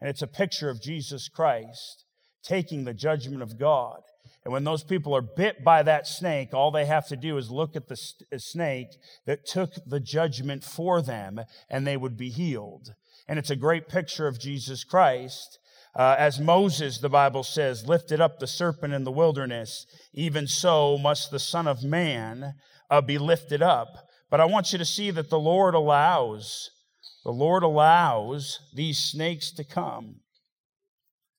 And 0.00 0.10
it's 0.10 0.22
a 0.22 0.26
picture 0.26 0.68
of 0.68 0.82
Jesus 0.82 1.28
Christ 1.28 2.04
taking 2.42 2.84
the 2.84 2.94
judgment 2.94 3.42
of 3.42 3.58
God. 3.58 4.00
And 4.44 4.52
when 4.52 4.64
those 4.64 4.84
people 4.84 5.16
are 5.16 5.22
bit 5.22 5.64
by 5.64 5.82
that 5.82 6.06
snake, 6.06 6.52
all 6.52 6.70
they 6.70 6.84
have 6.84 7.08
to 7.08 7.16
do 7.16 7.38
is 7.38 7.50
look 7.50 7.76
at 7.76 7.88
the 7.88 7.98
uh, 8.32 8.38
snake 8.38 8.88
that 9.26 9.46
took 9.46 9.72
the 9.86 10.00
judgment 10.00 10.62
for 10.62 11.00
them 11.00 11.40
and 11.70 11.86
they 11.86 11.96
would 11.96 12.16
be 12.16 12.28
healed. 12.28 12.94
And 13.26 13.38
it's 13.38 13.50
a 13.50 13.56
great 13.56 13.88
picture 13.88 14.26
of 14.26 14.38
Jesus 14.38 14.84
Christ. 14.84 15.58
Uh, 15.96 16.16
as 16.18 16.40
Moses, 16.40 16.98
the 16.98 17.08
Bible 17.08 17.44
says, 17.44 17.86
lifted 17.86 18.20
up 18.20 18.38
the 18.38 18.48
serpent 18.48 18.92
in 18.92 19.04
the 19.04 19.12
wilderness, 19.12 19.86
even 20.12 20.48
so 20.48 20.98
must 20.98 21.30
the 21.30 21.38
Son 21.38 21.68
of 21.68 21.84
Man 21.84 22.54
uh, 22.90 23.00
be 23.00 23.16
lifted 23.16 23.62
up. 23.62 23.88
But 24.28 24.40
I 24.40 24.46
want 24.46 24.72
you 24.72 24.78
to 24.78 24.84
see 24.84 25.12
that 25.12 25.30
the 25.30 25.38
Lord 25.38 25.74
allows, 25.74 26.68
the 27.24 27.30
Lord 27.30 27.62
allows 27.62 28.58
these 28.74 28.98
snakes 28.98 29.52
to 29.52 29.64
come. 29.64 30.16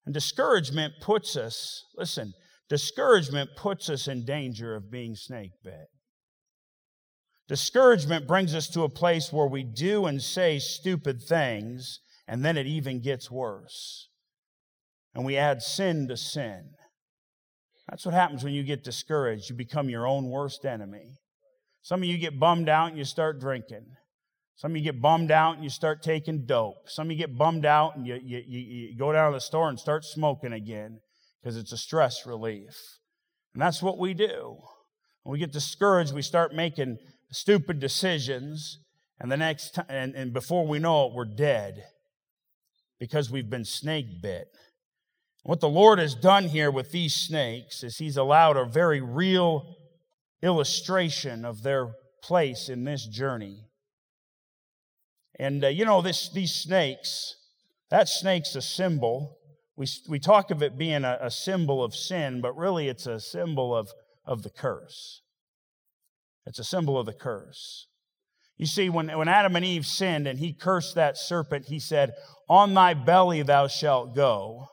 And 0.05 0.13
discouragement 0.13 0.93
puts 1.01 1.35
us, 1.35 1.83
listen, 1.97 2.33
discouragement 2.69 3.49
puts 3.57 3.89
us 3.89 4.07
in 4.07 4.23
danger 4.23 4.73
of 4.75 4.89
being 4.89 5.15
snake 5.15 5.51
bit. 5.63 5.87
Discouragement 7.49 8.25
brings 8.25 8.55
us 8.55 8.69
to 8.69 8.83
a 8.83 8.89
place 8.89 9.33
where 9.33 9.47
we 9.47 9.63
do 9.63 10.05
and 10.05 10.21
say 10.21 10.59
stupid 10.59 11.21
things, 11.21 11.99
and 12.27 12.45
then 12.45 12.57
it 12.57 12.67
even 12.67 13.01
gets 13.01 13.29
worse. 13.29 14.07
And 15.15 15.25
we 15.25 15.37
add 15.37 15.61
sin 15.61 16.07
to 16.09 16.17
sin. 16.17 16.71
That's 17.89 18.05
what 18.05 18.13
happens 18.13 18.43
when 18.43 18.53
you 18.53 18.63
get 18.63 18.83
discouraged. 18.83 19.49
You 19.49 19.55
become 19.55 19.89
your 19.89 20.05
own 20.05 20.29
worst 20.29 20.65
enemy. 20.65 21.15
Some 21.81 22.01
of 22.01 22.09
you 22.09 22.17
get 22.17 22.39
bummed 22.39 22.67
out 22.67 22.89
and 22.89 22.97
you 22.97 23.05
start 23.05 23.39
drinking. 23.39 23.85
Some 24.57 24.71
of 24.71 24.77
you 24.77 24.83
get 24.83 25.01
bummed 25.01 25.31
out 25.31 25.55
and 25.55 25.63
you 25.63 25.69
start 25.69 26.01
taking 26.01 26.45
dope. 26.45 26.87
Some 26.87 27.07
of 27.07 27.11
you 27.11 27.17
get 27.17 27.37
bummed 27.37 27.65
out 27.65 27.95
and 27.95 28.05
you, 28.05 28.19
you, 28.23 28.41
you 28.47 28.97
go 28.97 29.11
down 29.11 29.31
to 29.31 29.37
the 29.37 29.41
store 29.41 29.69
and 29.69 29.79
start 29.79 30.03
smoking 30.03 30.53
again 30.53 30.99
because 31.41 31.57
it's 31.57 31.71
a 31.71 31.77
stress 31.77 32.25
relief. 32.25 32.75
And 33.53 33.61
that's 33.61 33.81
what 33.81 33.97
we 33.97 34.13
do. 34.13 34.57
When 35.23 35.33
we 35.33 35.39
get 35.39 35.51
discouraged, 35.51 36.13
we 36.13 36.21
start 36.21 36.53
making 36.53 36.97
stupid 37.31 37.79
decisions, 37.79 38.79
and 39.19 39.31
the 39.31 39.37
next 39.37 39.71
time, 39.71 39.85
and, 39.89 40.13
and 40.13 40.33
before 40.33 40.67
we 40.67 40.79
know 40.79 41.07
it, 41.07 41.13
we're 41.13 41.25
dead 41.25 41.83
because 42.99 43.31
we've 43.31 43.49
been 43.49 43.65
snake 43.65 44.21
bit. 44.21 44.47
What 45.45 45.59
the 45.59 45.69
Lord 45.69 45.99
has 45.99 46.15
done 46.15 46.45
here 46.45 46.71
with 46.71 46.91
these 46.91 47.13
snakes 47.13 47.83
is 47.83 47.99
He's 47.99 48.17
allowed 48.17 48.57
a 48.57 48.65
very 48.65 48.99
real 48.99 49.75
illustration 50.41 51.45
of 51.45 51.61
their 51.61 51.93
place 52.23 52.67
in 52.67 52.83
this 52.83 53.05
journey. 53.05 53.67
And 55.37 55.63
uh, 55.63 55.67
you 55.67 55.85
know, 55.85 56.01
this, 56.01 56.29
these 56.29 56.51
snakes, 56.51 57.35
that 57.91 58.09
snake's 58.09 58.55
a 58.55 58.61
symbol. 58.61 59.37
We, 59.75 59.85
we 60.09 60.17
talk 60.17 60.49
of 60.49 60.63
it 60.63 60.79
being 60.79 61.03
a, 61.03 61.19
a 61.21 61.29
symbol 61.29 61.83
of 61.83 61.93
sin, 61.93 62.41
but 62.41 62.57
really 62.57 62.87
it's 62.87 63.05
a 63.05 63.19
symbol 63.19 63.75
of, 63.75 63.91
of 64.25 64.41
the 64.41 64.49
curse. 64.49 65.21
It's 66.47 66.57
a 66.57 66.63
symbol 66.63 66.97
of 66.97 67.05
the 67.05 67.13
curse. 67.13 67.85
You 68.57 68.65
see, 68.65 68.89
when, 68.89 69.15
when 69.15 69.27
Adam 69.27 69.55
and 69.55 69.65
Eve 69.65 69.85
sinned 69.85 70.25
and 70.25 70.39
he 70.39 70.53
cursed 70.53 70.95
that 70.95 71.17
serpent, 71.17 71.67
he 71.67 71.77
said, 71.77 72.13
On 72.49 72.73
thy 72.73 72.95
belly 72.95 73.43
thou 73.43 73.67
shalt 73.67 74.15
go, 74.15 74.69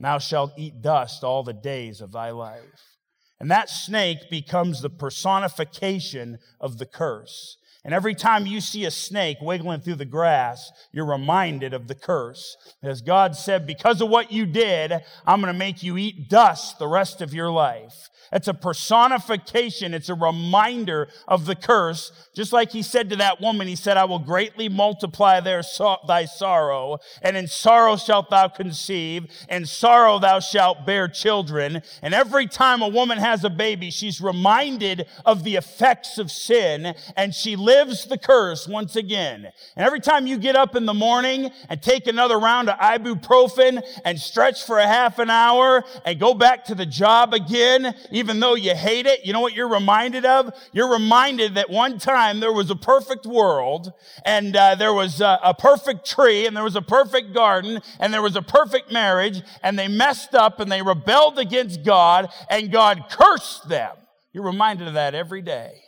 thou 0.00 0.18
shalt 0.18 0.52
eat 0.56 0.82
dust 0.82 1.24
all 1.24 1.42
the 1.42 1.52
days 1.52 2.00
of 2.00 2.12
thy 2.12 2.30
life. 2.30 2.96
And 3.38 3.50
that 3.50 3.70
snake 3.70 4.30
becomes 4.30 4.80
the 4.80 4.90
personification 4.90 6.38
of 6.60 6.78
the 6.78 6.86
curse. 6.86 7.58
And 7.84 7.94
every 7.94 8.16
time 8.16 8.46
you 8.46 8.60
see 8.60 8.84
a 8.84 8.90
snake 8.90 9.36
wiggling 9.40 9.80
through 9.80 9.94
the 9.94 10.04
grass, 10.04 10.72
you're 10.90 11.06
reminded 11.06 11.72
of 11.72 11.86
the 11.86 11.94
curse. 11.94 12.56
As 12.82 13.00
God 13.00 13.36
said, 13.36 13.64
because 13.64 14.00
of 14.00 14.08
what 14.08 14.32
you 14.32 14.44
did, 14.44 14.92
I'm 15.24 15.40
going 15.40 15.52
to 15.52 15.58
make 15.58 15.84
you 15.84 15.96
eat 15.96 16.28
dust 16.28 16.80
the 16.80 16.88
rest 16.88 17.22
of 17.22 17.32
your 17.32 17.50
life. 17.50 18.08
It's 18.32 18.48
a 18.48 18.54
personification. 18.54 19.94
It's 19.94 20.08
a 20.08 20.14
reminder 20.14 21.08
of 21.28 21.46
the 21.46 21.54
curse. 21.54 22.12
Just 22.34 22.52
like 22.52 22.70
he 22.72 22.82
said 22.82 23.10
to 23.10 23.16
that 23.16 23.40
woman, 23.40 23.68
he 23.68 23.76
said, 23.76 23.96
I 23.96 24.04
will 24.04 24.18
greatly 24.18 24.68
multiply 24.68 25.40
their 25.40 25.62
so- 25.62 25.98
thy 26.06 26.24
sorrow, 26.24 26.98
and 27.22 27.36
in 27.36 27.46
sorrow 27.46 27.96
shalt 27.96 28.30
thou 28.30 28.48
conceive, 28.48 29.26
and 29.48 29.68
sorrow 29.68 30.18
thou 30.18 30.40
shalt 30.40 30.86
bear 30.86 31.08
children. 31.08 31.82
And 32.02 32.14
every 32.14 32.46
time 32.46 32.82
a 32.82 32.88
woman 32.88 33.18
has 33.18 33.44
a 33.44 33.50
baby, 33.50 33.90
she's 33.90 34.20
reminded 34.20 35.06
of 35.24 35.44
the 35.44 35.56
effects 35.56 36.18
of 36.18 36.30
sin, 36.30 36.94
and 37.16 37.34
she 37.34 37.56
lives 37.56 38.06
the 38.06 38.18
curse 38.18 38.66
once 38.66 38.96
again. 38.96 39.52
And 39.76 39.86
every 39.86 40.00
time 40.00 40.26
you 40.26 40.38
get 40.38 40.56
up 40.56 40.76
in 40.76 40.86
the 40.86 40.94
morning 40.94 41.50
and 41.68 41.82
take 41.82 42.06
another 42.06 42.38
round 42.38 42.68
of 42.68 42.78
ibuprofen 42.78 43.82
and 44.04 44.20
stretch 44.20 44.64
for 44.64 44.78
a 44.78 44.86
half 44.86 45.18
an 45.18 45.30
hour 45.30 45.84
and 46.04 46.20
go 46.20 46.34
back 46.34 46.64
to 46.66 46.74
the 46.74 46.86
job 46.86 47.32
again, 47.32 47.94
even 48.16 48.40
though 48.40 48.54
you 48.54 48.74
hate 48.74 49.04
it, 49.04 49.26
you 49.26 49.34
know 49.34 49.42
what 49.42 49.52
you're 49.52 49.68
reminded 49.68 50.24
of? 50.24 50.50
You're 50.72 50.90
reminded 50.90 51.56
that 51.56 51.68
one 51.68 51.98
time 51.98 52.40
there 52.40 52.52
was 52.52 52.70
a 52.70 52.76
perfect 52.76 53.26
world 53.26 53.92
and 54.24 54.56
uh, 54.56 54.74
there 54.74 54.94
was 54.94 55.20
a, 55.20 55.38
a 55.44 55.52
perfect 55.52 56.06
tree 56.06 56.46
and 56.46 56.56
there 56.56 56.64
was 56.64 56.76
a 56.76 56.82
perfect 56.82 57.34
garden 57.34 57.82
and 58.00 58.14
there 58.14 58.22
was 58.22 58.34
a 58.34 58.40
perfect 58.40 58.90
marriage 58.90 59.42
and 59.62 59.78
they 59.78 59.86
messed 59.86 60.34
up 60.34 60.60
and 60.60 60.72
they 60.72 60.80
rebelled 60.80 61.38
against 61.38 61.84
God 61.84 62.30
and 62.48 62.72
God 62.72 63.04
cursed 63.10 63.68
them. 63.68 63.94
You're 64.32 64.46
reminded 64.46 64.88
of 64.88 64.94
that 64.94 65.14
every 65.14 65.42
day. 65.42 65.82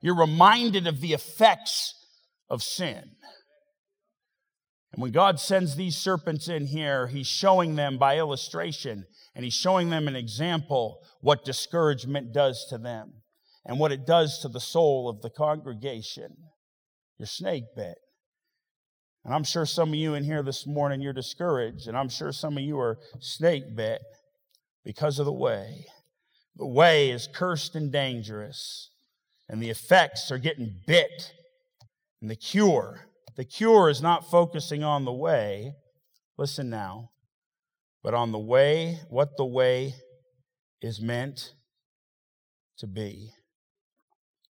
You're 0.00 0.16
reminded 0.16 0.86
of 0.86 1.02
the 1.02 1.12
effects 1.12 1.94
of 2.48 2.62
sin. 2.62 3.10
And 4.94 5.02
when 5.02 5.12
God 5.12 5.38
sends 5.38 5.76
these 5.76 5.96
serpents 5.96 6.48
in 6.48 6.66
here, 6.66 7.08
He's 7.08 7.26
showing 7.26 7.74
them 7.74 7.98
by 7.98 8.16
illustration 8.16 9.04
and 9.34 9.44
He's 9.44 9.54
showing 9.54 9.90
them 9.90 10.08
an 10.08 10.16
example 10.16 11.00
what 11.20 11.44
discouragement 11.44 12.32
does 12.32 12.66
to 12.70 12.78
them 12.78 13.12
and 13.64 13.78
what 13.78 13.92
it 13.92 14.06
does 14.06 14.40
to 14.40 14.48
the 14.48 14.60
soul 14.60 15.08
of 15.08 15.22
the 15.22 15.30
congregation. 15.30 16.36
You're 17.18 17.26
snake 17.26 17.64
bit. 17.76 17.98
And 19.24 19.34
I'm 19.34 19.44
sure 19.44 19.64
some 19.64 19.90
of 19.90 19.94
you 19.94 20.14
in 20.14 20.24
here 20.24 20.42
this 20.42 20.66
morning, 20.66 21.00
you're 21.00 21.14
discouraged, 21.14 21.88
and 21.88 21.96
I'm 21.96 22.10
sure 22.10 22.30
some 22.30 22.58
of 22.58 22.62
you 22.62 22.78
are 22.78 22.98
snake 23.20 23.74
bit 23.74 24.02
because 24.84 25.18
of 25.18 25.24
the 25.24 25.32
way. 25.32 25.86
The 26.56 26.66
way 26.66 27.10
is 27.10 27.28
cursed 27.32 27.74
and 27.74 27.90
dangerous, 27.90 28.90
and 29.48 29.62
the 29.62 29.70
effects 29.70 30.30
are 30.30 30.38
getting 30.38 30.74
bit. 30.86 31.32
And 32.20 32.30
the 32.30 32.36
cure 32.36 33.08
the 33.36 33.44
cure 33.44 33.90
is 33.90 34.00
not 34.00 34.30
focusing 34.30 34.84
on 34.84 35.04
the 35.04 35.12
way, 35.12 35.74
listen 36.38 36.70
now, 36.70 37.10
but 38.04 38.14
on 38.14 38.30
the 38.30 38.38
way, 38.38 39.00
what 39.08 39.38
the 39.38 39.46
way 39.46 39.94
is 40.82 41.00
meant 41.00 41.54
to 42.78 42.86
be. 42.86 43.30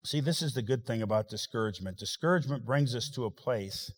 See, 0.06 0.22
this 0.22 0.42
is 0.42 0.54
the 0.54 0.62
good 0.62 0.86
thing 0.88 1.02
about 1.02 1.30
discouragement. 1.30 1.98
Discouragement 1.98 2.66
brings 2.66 2.96
us 2.96 3.10
to 3.10 3.26
a 3.26 3.32
place 3.32 3.92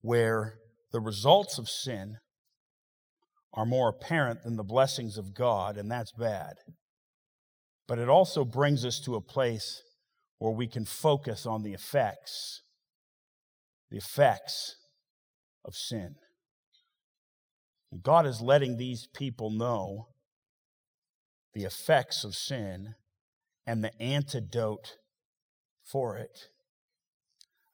where 0.00 0.54
the 0.92 1.00
results 1.00 1.58
of 1.58 1.68
sin 1.68 2.18
are 3.52 3.66
more 3.66 3.88
apparent 3.88 4.44
than 4.44 4.56
the 4.56 4.62
blessings 4.62 5.18
of 5.18 5.34
God, 5.34 5.76
and 5.76 5.90
that's 5.90 6.12
bad. 6.12 6.54
But 7.88 7.98
it 7.98 8.08
also 8.08 8.44
brings 8.44 8.86
us 8.86 9.00
to 9.00 9.16
a 9.16 9.20
place 9.20 9.82
where 10.38 10.52
we 10.52 10.68
can 10.68 10.84
focus 10.84 11.44
on 11.44 11.62
the 11.62 11.72
effects 11.72 12.62
the 13.90 13.98
effects 13.98 14.76
of 15.66 15.74
sin. 15.74 16.14
God 18.00 18.26
is 18.26 18.40
letting 18.40 18.76
these 18.76 19.06
people 19.14 19.50
know 19.50 20.08
the 21.54 21.64
effects 21.64 22.24
of 22.24 22.34
sin 22.34 22.94
and 23.66 23.84
the 23.84 23.92
antidote 24.00 24.96
for 25.84 26.16
it. 26.16 26.48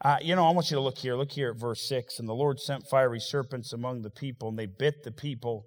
Uh, 0.05 0.17
you 0.21 0.35
know, 0.35 0.47
I 0.47 0.53
want 0.53 0.71
you 0.71 0.77
to 0.77 0.81
look 0.81 0.99
here. 0.99 1.17
Look 1.17 1.33
here 1.33 1.51
at 1.51 1.61
verse 1.61 1.89
6. 1.89 2.19
And 2.19 2.29
the 2.29 2.35
Lord 2.35 2.59
sent 2.59 2.89
fiery 2.89 3.21
serpents 3.21 3.73
among 3.73 4.03
the 4.03 4.11
people, 4.11 4.49
and 4.49 4.59
they 4.59 4.67
bit 4.67 5.03
the 5.05 5.13
people. 5.13 5.67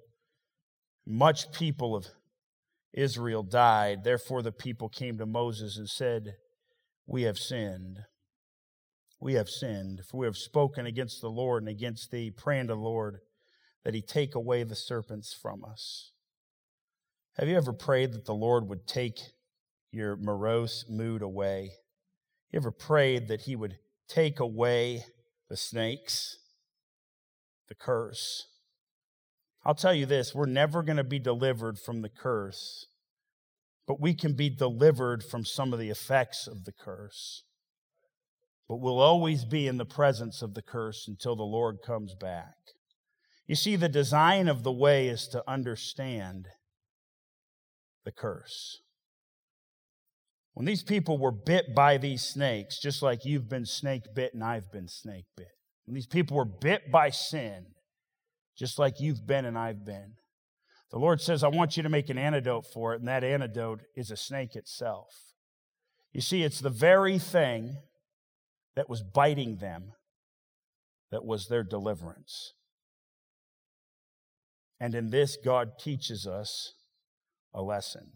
Much 1.05 1.51
people 1.51 1.95
of 1.95 2.07
Israel 2.93 3.43
died. 3.43 4.03
Therefore, 4.03 4.41
the 4.41 4.51
people 4.51 4.89
came 4.89 5.17
to 5.17 5.25
Moses 5.25 5.77
and 5.77 5.89
said, 5.89 6.35
We 7.05 7.23
have 7.23 7.37
sinned 7.37 7.99
we 9.21 9.35
have 9.35 9.47
sinned, 9.47 10.01
for 10.09 10.17
we 10.17 10.25
have 10.25 10.35
spoken 10.35 10.87
against 10.87 11.21
the 11.21 11.29
Lord 11.29 11.61
and 11.61 11.69
against 11.69 12.09
thee, 12.09 12.31
praying 12.31 12.67
to 12.67 12.73
the 12.73 12.79
Lord 12.79 13.19
that 13.83 13.93
he 13.93 14.01
take 14.01 14.35
away 14.35 14.63
the 14.63 14.75
serpents 14.75 15.33
from 15.33 15.63
us. 15.63 16.11
Have 17.37 17.47
you 17.47 17.55
ever 17.55 17.73
prayed 17.73 18.13
that 18.13 18.25
the 18.25 18.33
Lord 18.33 18.67
would 18.67 18.85
take 18.85 19.19
your 19.91 20.15
morose 20.17 20.85
mood 20.89 21.21
away? 21.21 21.71
You 22.51 22.57
ever 22.57 22.71
prayed 22.71 23.27
that 23.29 23.41
he 23.41 23.55
would 23.55 23.77
take 24.07 24.39
away 24.39 25.05
the 25.49 25.57
snakes, 25.57 26.37
the 27.69 27.75
curse? 27.75 28.47
I'll 29.63 29.75
tell 29.75 29.93
you 29.93 30.05
this 30.05 30.35
we're 30.35 30.45
never 30.45 30.83
going 30.83 30.97
to 30.97 31.03
be 31.03 31.19
delivered 31.19 31.79
from 31.79 32.01
the 32.01 32.09
curse, 32.09 32.87
but 33.87 34.01
we 34.01 34.13
can 34.13 34.33
be 34.33 34.49
delivered 34.49 35.23
from 35.23 35.45
some 35.45 35.73
of 35.73 35.79
the 35.79 35.89
effects 35.89 36.47
of 36.47 36.65
the 36.65 36.73
curse 36.73 37.43
but 38.71 38.79
we'll 38.79 39.01
always 39.01 39.43
be 39.43 39.67
in 39.67 39.75
the 39.75 39.83
presence 39.83 40.41
of 40.41 40.53
the 40.53 40.61
curse 40.61 41.05
until 41.05 41.35
the 41.35 41.43
Lord 41.43 41.81
comes 41.85 42.15
back. 42.15 42.55
You 43.47 43.55
see, 43.55 43.75
the 43.75 43.89
design 43.89 44.47
of 44.47 44.63
the 44.63 44.71
way 44.71 45.07
is 45.07 45.27
to 45.29 45.43
understand 45.47 46.47
the 48.05 48.11
curse. 48.11 48.81
When 50.53 50.65
these 50.65 50.83
people 50.83 51.17
were 51.17 51.31
bit 51.31 51.73
by 51.75 51.97
these 51.97 52.23
snakes, 52.23 52.79
just 52.79 53.01
like 53.01 53.25
you've 53.25 53.49
been 53.49 53.65
snake 53.65 54.03
bit 54.13 54.33
and 54.33 54.43
I've 54.43 54.71
been 54.71 54.87
snake 54.87 55.25
bit, 55.35 55.47
when 55.85 55.95
these 55.95 56.07
people 56.07 56.37
were 56.37 56.45
bit 56.45 56.91
by 56.91 57.09
sin, 57.09 57.67
just 58.57 58.77
like 58.77 58.99
you've 58.99 59.25
been 59.25 59.45
and 59.45 59.57
I've 59.57 59.85
been, 59.85 60.13
the 60.91 60.99
Lord 60.99 61.21
says, 61.21 61.43
I 61.43 61.47
want 61.47 61.77
you 61.77 61.83
to 61.83 61.89
make 61.89 62.09
an 62.09 62.17
antidote 62.17 62.65
for 62.65 62.93
it, 62.93 62.99
and 62.99 63.07
that 63.07 63.23
antidote 63.23 63.81
is 63.95 64.11
a 64.11 64.17
snake 64.17 64.55
itself. 64.55 65.07
You 66.11 66.19
see, 66.19 66.43
it's 66.43 66.59
the 66.59 66.69
very 66.69 67.17
thing 67.17 67.77
that 68.75 68.89
was 68.89 69.01
biting 69.01 69.57
them 69.57 69.93
that 71.11 71.23
was 71.23 71.47
their 71.47 71.63
deliverance. 71.63 72.53
And 74.81 74.95
in 74.95 75.11
this, 75.11 75.37
God 75.37 75.77
teaches 75.79 76.25
us 76.25 76.73
a 77.53 77.61
lesson. 77.61 78.07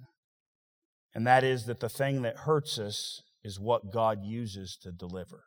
And 1.14 1.26
that 1.28 1.44
is 1.44 1.68
that 1.68 1.80
the 1.80 1.90
thing 1.90 2.24
that 2.24 2.40
hurts 2.40 2.80
us 2.80 3.22
is 3.44 3.60
what 3.60 3.94
God 3.94 4.26
uses 4.26 4.76
to 4.82 4.92
deliver. 4.92 5.44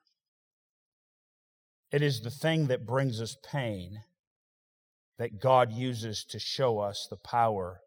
It 1.91 2.03
is 2.03 2.21
the 2.21 2.31
thing 2.31 2.69
that 2.69 2.87
brings 2.87 3.21
us 3.21 3.37
pain 3.45 4.03
that 5.19 5.41
God 5.41 5.73
uses 5.73 6.25
to 6.27 6.39
show 6.39 6.79
us 6.79 7.09
the 7.11 7.17
power 7.17 7.81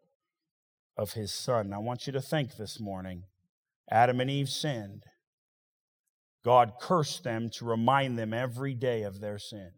of 0.98 1.14
His 1.14 1.32
Son. 1.32 1.72
I 1.72 1.78
want 1.78 2.06
you 2.06 2.12
to 2.12 2.20
think 2.20 2.58
this 2.58 2.78
morning 2.78 3.22
Adam 3.90 4.20
and 4.20 4.30
Eve 4.30 4.50
sinned. 4.50 5.04
God 6.44 6.72
cursed 6.78 7.24
them 7.24 7.48
to 7.54 7.64
remind 7.64 8.18
them 8.18 8.34
every 8.34 8.74
day 8.74 9.04
of 9.04 9.20
their 9.20 9.38
sin. 9.38 9.70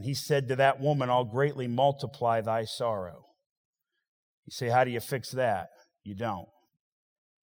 And 0.00 0.06
he 0.06 0.14
said 0.14 0.48
to 0.48 0.56
that 0.56 0.80
woman, 0.80 1.10
I'll 1.10 1.26
greatly 1.26 1.68
multiply 1.68 2.40
thy 2.40 2.64
sorrow. 2.64 3.26
You 4.46 4.50
say, 4.50 4.70
How 4.70 4.82
do 4.82 4.90
you 4.90 4.98
fix 4.98 5.30
that? 5.32 5.68
You 6.04 6.14
don't. 6.14 6.48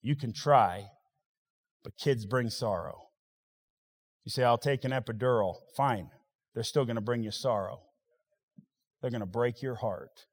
You 0.02 0.16
can 0.16 0.34
try, 0.34 0.86
but 1.84 1.94
kids 2.04 2.26
bring 2.26 2.50
sorrow. 2.50 3.10
You 4.26 4.32
say, 4.32 4.44
I'll 4.44 4.58
take 4.58 4.84
an 4.86 4.92
epidural. 4.92 5.58
Fine. 5.76 6.10
They're 6.56 6.64
still 6.64 6.84
going 6.84 6.96
to 6.96 7.02
bring 7.02 7.22
you 7.22 7.30
sorrow. 7.30 7.78
They're 9.04 9.12
going 9.12 9.22
to 9.22 9.28
break 9.28 9.62
your 9.62 9.76
heart. 9.76 10.26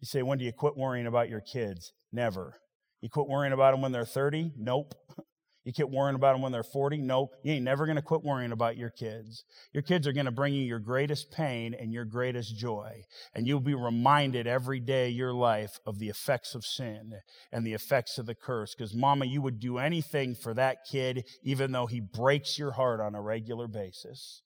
You 0.00 0.06
say, 0.06 0.22
When 0.22 0.38
do 0.38 0.44
you 0.44 0.52
quit 0.52 0.76
worrying 0.76 1.06
about 1.06 1.28
your 1.28 1.40
kids? 1.40 1.92
Never. 2.12 2.54
You 3.00 3.10
quit 3.10 3.28
worrying 3.28 3.52
about 3.52 3.70
them 3.70 3.80
when 3.80 3.92
they're 3.92 4.04
30? 4.04 4.54
Nope. 4.58 4.92
You 5.64 5.72
quit 5.72 5.90
worrying 5.90 6.14
about 6.14 6.34
them 6.34 6.42
when 6.42 6.52
they're 6.52 6.62
40? 6.62 6.98
No, 6.98 7.30
You 7.42 7.54
ain't 7.54 7.64
never 7.64 7.86
going 7.86 7.96
to 7.96 8.02
quit 8.02 8.22
worrying 8.22 8.52
about 8.52 8.76
your 8.76 8.90
kids. 8.90 9.44
Your 9.72 9.82
kids 9.82 10.06
are 10.06 10.12
going 10.12 10.26
to 10.26 10.30
bring 10.30 10.52
you 10.52 10.62
your 10.62 10.78
greatest 10.78 11.30
pain 11.30 11.74
and 11.74 11.90
your 11.90 12.04
greatest 12.04 12.54
joy. 12.58 13.04
And 13.34 13.46
you'll 13.46 13.60
be 13.60 13.74
reminded 13.74 14.46
every 14.46 14.78
day 14.78 15.08
of 15.08 15.14
your 15.14 15.32
life 15.32 15.80
of 15.86 15.98
the 15.98 16.10
effects 16.10 16.54
of 16.54 16.66
sin 16.66 17.12
and 17.50 17.66
the 17.66 17.72
effects 17.72 18.18
of 18.18 18.26
the 18.26 18.34
curse. 18.34 18.74
Because, 18.74 18.94
mama, 18.94 19.24
you 19.24 19.40
would 19.40 19.58
do 19.58 19.78
anything 19.78 20.34
for 20.34 20.52
that 20.52 20.78
kid, 20.90 21.24
even 21.42 21.72
though 21.72 21.86
he 21.86 22.00
breaks 22.00 22.58
your 22.58 22.72
heart 22.72 23.00
on 23.00 23.14
a 23.14 23.22
regular 23.22 23.66
basis. 23.66 24.42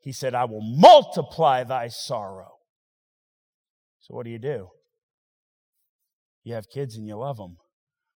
He 0.00 0.12
said, 0.12 0.34
I 0.34 0.44
will 0.44 0.60
multiply 0.60 1.64
thy 1.64 1.88
sorrow. 1.88 2.58
So, 4.00 4.14
what 4.14 4.26
do 4.26 4.30
you 4.30 4.38
do? 4.38 4.68
You 6.42 6.52
have 6.52 6.68
kids 6.68 6.96
and 6.96 7.06
you 7.06 7.16
love 7.16 7.38
them. 7.38 7.56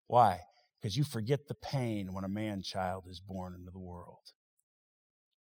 Why? 0.07 0.41
Because 0.81 0.97
you 0.97 1.05
forget 1.05 1.49
the 1.49 1.55
pain 1.55 2.13
when 2.13 2.25
a 2.25 2.29
man 2.29 2.63
child 2.63 3.05
is 3.09 3.21
born 3.21 3.55
into 3.55 3.71
the 3.71 3.79
world. 3.79 4.33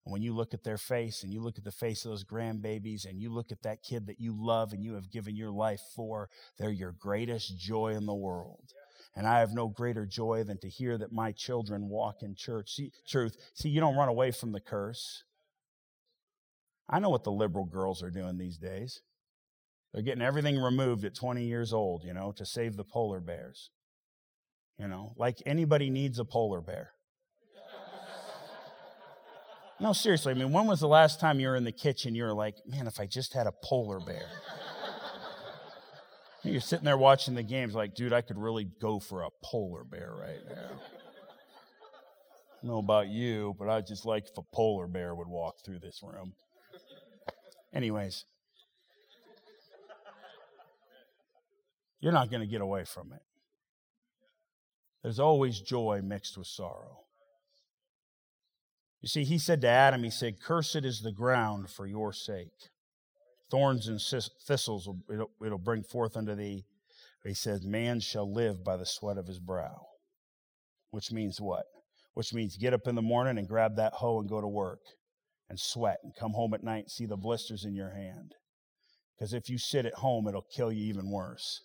And 0.06 0.14
when 0.14 0.22
you 0.22 0.34
look 0.34 0.54
at 0.54 0.64
their 0.64 0.78
face 0.78 1.24
and 1.24 1.34
you 1.34 1.42
look 1.42 1.58
at 1.58 1.64
the 1.64 1.72
face 1.72 2.06
of 2.06 2.12
those 2.12 2.24
grandbabies 2.24 3.06
and 3.06 3.20
you 3.20 3.30
look 3.30 3.52
at 3.52 3.64
that 3.64 3.84
kid 3.84 4.08
that 4.08 4.22
you 4.22 4.34
love 4.38 4.72
and 4.72 4.84
you 4.84 4.94
have 4.94 5.12
given 5.12 5.36
your 5.36 5.52
life 5.52 5.82
for, 5.96 6.30
they're 6.58 6.72
your 6.72 6.94
greatest 6.98 7.58
joy 7.58 7.90
in 7.90 8.06
the 8.06 8.16
world. 8.16 8.72
And 9.16 9.28
I 9.28 9.40
have 9.40 9.54
no 9.54 9.68
greater 9.68 10.06
joy 10.06 10.44
than 10.44 10.60
to 10.60 10.70
hear 10.70 10.98
that 10.98 11.12
my 11.12 11.32
children 11.34 11.90
walk 11.90 12.22
in 12.22 12.36
church. 12.36 12.72
See, 12.76 12.92
truth. 13.08 13.36
See, 13.54 13.70
you 13.70 13.82
don't 13.82 13.98
run 13.98 14.10
away 14.10 14.32
from 14.32 14.54
the 14.54 14.62
curse. 14.62 15.24
I 16.90 17.00
know 17.00 17.10
what 17.10 17.26
the 17.26 17.32
liberal 17.32 17.66
girls 17.66 18.02
are 18.02 18.12
doing 18.12 18.38
these 18.38 18.58
days. 18.58 19.02
They're 19.94 20.04
getting 20.04 20.22
everything 20.22 20.58
removed 20.58 21.04
at 21.04 21.16
20 21.16 21.44
years 21.44 21.74
old, 21.74 22.04
you 22.04 22.14
know, 22.14 22.32
to 22.34 22.46
save 22.46 22.78
the 22.78 22.84
polar 22.84 23.20
bears. 23.20 23.72
You 24.80 24.88
know, 24.88 25.14
like 25.18 25.42
anybody 25.46 25.90
needs 25.90 26.20
a 26.20 26.26
polar 26.26 26.62
bear. 26.62 26.92
No, 29.80 29.94
seriously. 29.94 30.32
I 30.32 30.36
mean, 30.36 30.52
when 30.52 30.66
was 30.66 30.80
the 30.80 30.88
last 30.88 31.20
time 31.20 31.40
you 31.40 31.48
were 31.48 31.56
in 31.56 31.64
the 31.64 31.72
kitchen? 31.72 32.16
You 32.16 32.24
were 32.24 32.34
like, 32.34 32.56
man, 32.66 32.88
if 32.88 33.00
I 33.00 33.06
just 33.06 33.34
had 33.34 33.46
a 33.46 33.54
polar 33.64 34.00
bear. 34.00 34.26
You're 36.44 36.62
sitting 36.62 36.86
there 36.86 36.98
watching 36.98 37.36
the 37.36 37.44
games, 37.44 37.76
like, 37.76 37.94
dude, 37.94 38.14
I 38.14 38.22
could 38.22 38.38
really 38.38 38.64
go 38.82 39.00
for 39.00 39.24
a 39.24 39.30
polar 39.44 39.84
bear 39.84 40.14
right 40.18 40.40
now. 40.48 40.80
I 42.58 42.66
don't 42.66 42.72
know 42.72 42.78
about 42.80 43.10
you, 43.10 43.56
but 43.60 43.70
I'd 43.70 43.86
just 43.86 44.06
like 44.06 44.28
if 44.28 44.38
a 44.38 44.42
polar 44.42 44.88
bear 44.88 45.14
would 45.14 45.28
walk 45.28 45.58
through 45.64 45.80
this 45.80 46.02
room. 46.02 46.34
Anyways, 47.74 48.26
you're 52.00 52.14
not 52.14 52.32
going 52.32 52.42
to 52.42 52.48
get 52.48 52.62
away 52.62 52.86
from 52.86 53.12
it. 53.14 53.22
There's 55.04 55.20
always 55.20 55.62
joy 55.62 56.02
mixed 56.04 56.38
with 56.38 56.48
sorrow. 56.48 57.06
You 59.02 59.08
see, 59.08 59.24
he 59.24 59.38
said 59.38 59.62
to 59.62 59.68
Adam, 59.68 60.04
he 60.04 60.10
said, 60.10 60.42
Cursed 60.42 60.84
is 60.84 61.02
the 61.02 61.12
ground 61.12 61.70
for 61.70 61.86
your 61.86 62.12
sake. 62.12 62.72
Thorns 63.50 63.88
and 63.88 64.02
thistles 64.02 64.90
it'll, 65.10 65.32
it'll 65.46 65.58
bring 65.58 65.84
forth 65.84 66.18
unto 66.18 66.36
thee. 66.36 66.66
He 67.24 67.34
says, 67.34 67.66
Man 67.66 68.00
shall 68.00 68.32
live 68.32 68.64
by 68.64 68.78
the 68.78 68.86
sweat 68.86 69.18
of 69.18 69.28
his 69.28 69.40
brow. 69.40 69.86
Which 70.92 71.12
means 71.12 71.40
what? 71.40 71.66
Which 72.14 72.34
means 72.34 72.58
get 72.58 72.74
up 72.74 72.88
in 72.88 72.96
the 72.96 73.02
morning 73.02 73.38
and 73.38 73.48
grab 73.48 73.76
that 73.76 73.94
hoe 73.94 74.20
and 74.20 74.30
go 74.30 74.42
to 74.42 74.48
work 74.48 74.80
and 75.50 75.60
sweat 75.60 76.00
and 76.04 76.16
come 76.16 76.32
home 76.32 76.54
at 76.54 76.64
night 76.64 76.84
and 76.84 76.92
see 76.92 77.06
the 77.06 77.18
blisters 77.18 77.66
in 77.66 77.76
your 77.76 77.92
hand. 77.92 78.34
Because 79.16 79.34
if 79.34 79.50
you 79.50 79.58
sit 79.58 79.86
at 79.86 79.96
home, 79.96 80.28
it'll 80.28 80.46
kill 80.56 80.72
you 80.72 80.86
even 80.86 81.12
worse. 81.12 81.62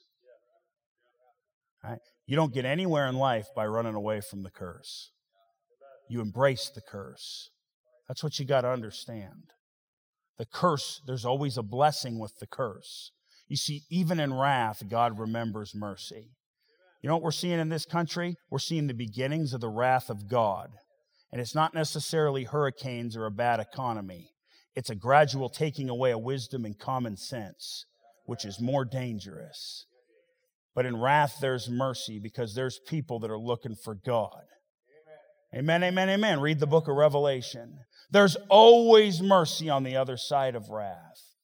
Right? 1.82 2.00
You 2.26 2.36
don't 2.36 2.54
get 2.54 2.64
anywhere 2.64 3.06
in 3.08 3.16
life 3.16 3.48
by 3.54 3.66
running 3.66 3.94
away 3.94 4.20
from 4.20 4.42
the 4.42 4.50
curse. 4.50 5.10
You 6.08 6.20
embrace 6.20 6.70
the 6.74 6.80
curse. 6.80 7.50
That's 8.08 8.22
what 8.22 8.38
you 8.38 8.44
got 8.44 8.62
to 8.62 8.70
understand. 8.70 9.52
The 10.38 10.46
curse, 10.46 11.00
there's 11.06 11.24
always 11.24 11.56
a 11.56 11.62
blessing 11.62 12.18
with 12.18 12.38
the 12.38 12.46
curse. 12.46 13.12
You 13.48 13.56
see, 13.56 13.82
even 13.90 14.18
in 14.20 14.34
wrath, 14.34 14.82
God 14.88 15.18
remembers 15.18 15.74
mercy. 15.74 16.30
You 17.02 17.08
know 17.08 17.16
what 17.16 17.22
we're 17.22 17.32
seeing 17.32 17.58
in 17.58 17.68
this 17.68 17.84
country? 17.84 18.36
We're 18.50 18.58
seeing 18.58 18.86
the 18.86 18.94
beginnings 18.94 19.52
of 19.52 19.60
the 19.60 19.68
wrath 19.68 20.08
of 20.08 20.28
God. 20.28 20.70
And 21.32 21.40
it's 21.40 21.54
not 21.54 21.74
necessarily 21.74 22.44
hurricanes 22.44 23.16
or 23.16 23.26
a 23.26 23.30
bad 23.30 23.58
economy, 23.60 24.30
it's 24.74 24.90
a 24.90 24.94
gradual 24.94 25.50
taking 25.50 25.90
away 25.90 26.12
of 26.12 26.20
wisdom 26.20 26.64
and 26.64 26.78
common 26.78 27.16
sense, 27.16 27.84
which 28.24 28.44
is 28.44 28.60
more 28.60 28.84
dangerous. 28.84 29.86
But 30.74 30.86
in 30.86 31.00
wrath, 31.00 31.38
there's 31.40 31.68
mercy 31.68 32.18
because 32.18 32.54
there's 32.54 32.80
people 32.86 33.18
that 33.20 33.30
are 33.30 33.38
looking 33.38 33.74
for 33.74 33.94
God. 33.94 34.44
Amen, 35.54 35.84
amen, 35.84 36.08
amen. 36.08 36.40
Read 36.40 36.60
the 36.60 36.66
book 36.66 36.88
of 36.88 36.96
Revelation. 36.96 37.80
There's 38.10 38.36
always 38.48 39.20
mercy 39.20 39.68
on 39.68 39.82
the 39.84 39.96
other 39.96 40.16
side 40.16 40.54
of 40.54 40.70
wrath. 40.70 41.36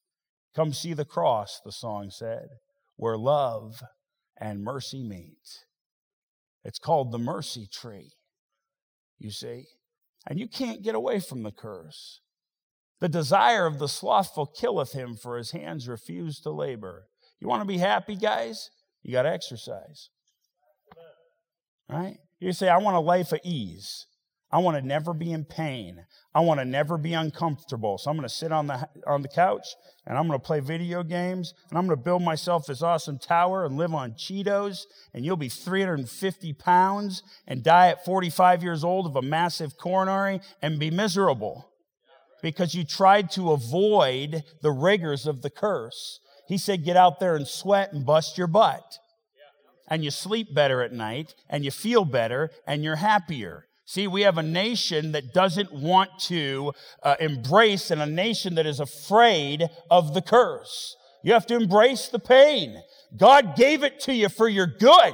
Come 0.55 0.73
see 0.73 0.93
the 0.93 1.05
cross, 1.05 1.61
the 1.63 1.71
song 1.71 2.09
said, 2.09 2.47
where 2.95 3.17
love 3.17 3.83
and 4.39 4.63
mercy 4.63 5.03
meet. 5.03 5.63
It's 6.63 6.79
called 6.79 7.11
the 7.11 7.19
mercy 7.19 7.67
tree, 7.71 8.13
you 9.19 9.29
see. 9.29 9.65
And 10.27 10.39
you 10.39 10.47
can't 10.47 10.83
get 10.83 10.95
away 10.95 11.19
from 11.19 11.43
the 11.43 11.51
curse. 11.51 12.19
The 12.99 13.09
desire 13.09 13.65
of 13.65 13.79
the 13.79 13.87
slothful 13.87 14.47
killeth 14.47 14.91
him, 14.91 15.15
for 15.15 15.37
his 15.37 15.51
hands 15.51 15.87
refuse 15.87 16.39
to 16.41 16.51
labor. 16.51 17.05
You 17.39 17.47
want 17.47 17.61
to 17.61 17.67
be 17.67 17.77
happy, 17.77 18.15
guys? 18.15 18.69
You 19.09 19.13
got 19.13 19.23
to 19.23 19.31
exercise. 19.31 20.09
Right? 21.89 22.17
You 22.39 22.53
say, 22.53 22.69
I 22.69 22.77
want 22.77 22.95
a 22.95 22.99
life 22.99 23.31
of 23.31 23.39
ease. 23.43 24.05
I 24.51 24.59
want 24.59 24.77
to 24.77 24.85
never 24.85 25.15
be 25.15 25.31
in 25.31 25.45
pain. 25.45 26.05
I 26.35 26.41
want 26.41 26.59
to 26.59 26.65
never 26.65 26.95
be 26.95 27.13
uncomfortable. 27.13 27.97
So 27.97 28.11
I'm 28.11 28.17
going 28.17 28.29
to 28.29 28.33
sit 28.33 28.51
on 28.51 28.67
the 28.67 28.87
on 29.07 29.23
the 29.23 29.27
couch 29.27 29.65
and 30.05 30.15
I'm 30.15 30.27
going 30.27 30.39
to 30.39 30.45
play 30.45 30.59
video 30.59 31.01
games 31.01 31.55
and 31.71 31.79
I'm 31.79 31.87
going 31.87 31.97
to 31.97 32.03
build 32.03 32.21
myself 32.21 32.67
this 32.67 32.83
awesome 32.83 33.17
tower 33.17 33.65
and 33.65 33.77
live 33.77 33.95
on 33.95 34.11
Cheetos 34.11 34.83
and 35.15 35.25
you'll 35.25 35.37
be 35.37 35.49
350 35.49 36.53
pounds 36.53 37.23
and 37.47 37.63
die 37.63 37.87
at 37.87 38.05
45 38.05 38.61
years 38.61 38.83
old 38.83 39.07
of 39.07 39.15
a 39.15 39.23
massive 39.23 39.75
coronary 39.75 40.39
and 40.61 40.77
be 40.77 40.91
miserable 40.91 41.67
because 42.43 42.75
you 42.75 42.83
tried 42.83 43.31
to 43.31 43.53
avoid 43.53 44.43
the 44.61 44.71
rigors 44.71 45.25
of 45.25 45.41
the 45.41 45.49
curse. 45.49 46.19
He 46.49 46.57
said, 46.57 46.83
get 46.83 46.97
out 46.97 47.19
there 47.19 47.35
and 47.35 47.47
sweat 47.47 47.93
and 47.93 48.03
bust 48.03 48.35
your 48.35 48.47
butt. 48.47 48.97
And 49.87 50.03
you 50.03 50.09
sleep 50.09 50.53
better 50.53 50.81
at 50.81 50.91
night 50.91 51.35
and 51.47 51.63
you 51.63 51.69
feel 51.69 52.05
better 52.05 52.49
and 52.65 52.83
you're 52.83 52.95
happier. 52.95 53.67
See, 53.85 54.07
we 54.07 54.21
have 54.21 54.39
a 54.39 54.43
nation 54.43 55.11
that 55.11 55.31
doesn't 55.31 55.71
want 55.71 56.09
to 56.21 56.73
uh, 57.03 57.15
embrace 57.19 57.91
and 57.91 58.01
a 58.01 58.07
nation 58.07 58.55
that 58.55 58.65
is 58.65 58.79
afraid 58.79 59.69
of 59.91 60.15
the 60.15 60.23
curse. 60.23 60.95
You 61.23 61.33
have 61.33 61.45
to 61.47 61.55
embrace 61.55 62.07
the 62.07 62.19
pain. 62.19 62.81
God 63.15 63.55
gave 63.55 63.83
it 63.83 63.99
to 64.01 64.13
you 64.13 64.29
for 64.29 64.47
your 64.47 64.67
good. 64.67 65.13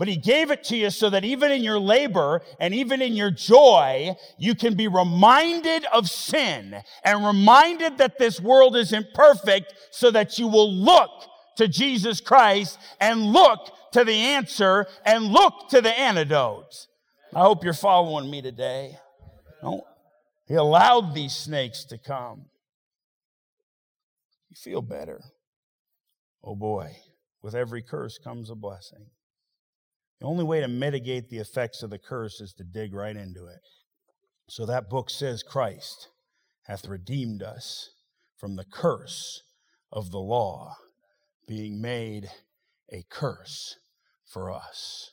But 0.00 0.08
he 0.08 0.16
gave 0.16 0.50
it 0.50 0.64
to 0.64 0.78
you 0.78 0.88
so 0.88 1.10
that 1.10 1.26
even 1.26 1.52
in 1.52 1.62
your 1.62 1.78
labor 1.78 2.40
and 2.58 2.72
even 2.72 3.02
in 3.02 3.12
your 3.12 3.30
joy, 3.30 4.16
you 4.38 4.54
can 4.54 4.72
be 4.72 4.88
reminded 4.88 5.84
of 5.92 6.08
sin 6.08 6.74
and 7.04 7.26
reminded 7.26 7.98
that 7.98 8.18
this 8.18 8.40
world 8.40 8.76
isn't 8.76 9.12
perfect 9.12 9.74
so 9.90 10.10
that 10.10 10.38
you 10.38 10.48
will 10.48 10.72
look 10.72 11.10
to 11.58 11.68
Jesus 11.68 12.22
Christ 12.22 12.78
and 12.98 13.34
look 13.34 13.60
to 13.92 14.02
the 14.02 14.14
answer 14.14 14.86
and 15.04 15.26
look 15.26 15.68
to 15.68 15.82
the 15.82 15.92
antidote. 15.92 16.86
I 17.34 17.40
hope 17.40 17.62
you're 17.62 17.74
following 17.74 18.30
me 18.30 18.40
today. 18.40 18.96
No, 19.62 19.82
he 20.46 20.54
allowed 20.54 21.14
these 21.14 21.36
snakes 21.36 21.84
to 21.84 21.98
come. 21.98 22.46
You 24.48 24.56
feel 24.56 24.80
better. 24.80 25.20
Oh 26.42 26.56
boy, 26.56 26.96
with 27.42 27.54
every 27.54 27.82
curse 27.82 28.16
comes 28.16 28.48
a 28.48 28.54
blessing. 28.54 29.10
The 30.20 30.26
only 30.26 30.44
way 30.44 30.60
to 30.60 30.68
mitigate 30.68 31.30
the 31.30 31.38
effects 31.38 31.82
of 31.82 31.90
the 31.90 31.98
curse 31.98 32.40
is 32.40 32.52
to 32.54 32.64
dig 32.64 32.94
right 32.94 33.16
into 33.16 33.46
it. 33.46 33.60
So 34.48 34.66
that 34.66 34.90
book 34.90 35.08
says 35.08 35.42
Christ 35.42 36.08
hath 36.64 36.86
redeemed 36.86 37.42
us 37.42 37.90
from 38.36 38.56
the 38.56 38.64
curse 38.64 39.42
of 39.92 40.10
the 40.10 40.18
law, 40.18 40.76
being 41.46 41.80
made 41.80 42.28
a 42.92 43.04
curse 43.08 43.76
for 44.26 44.50
us. 44.50 45.12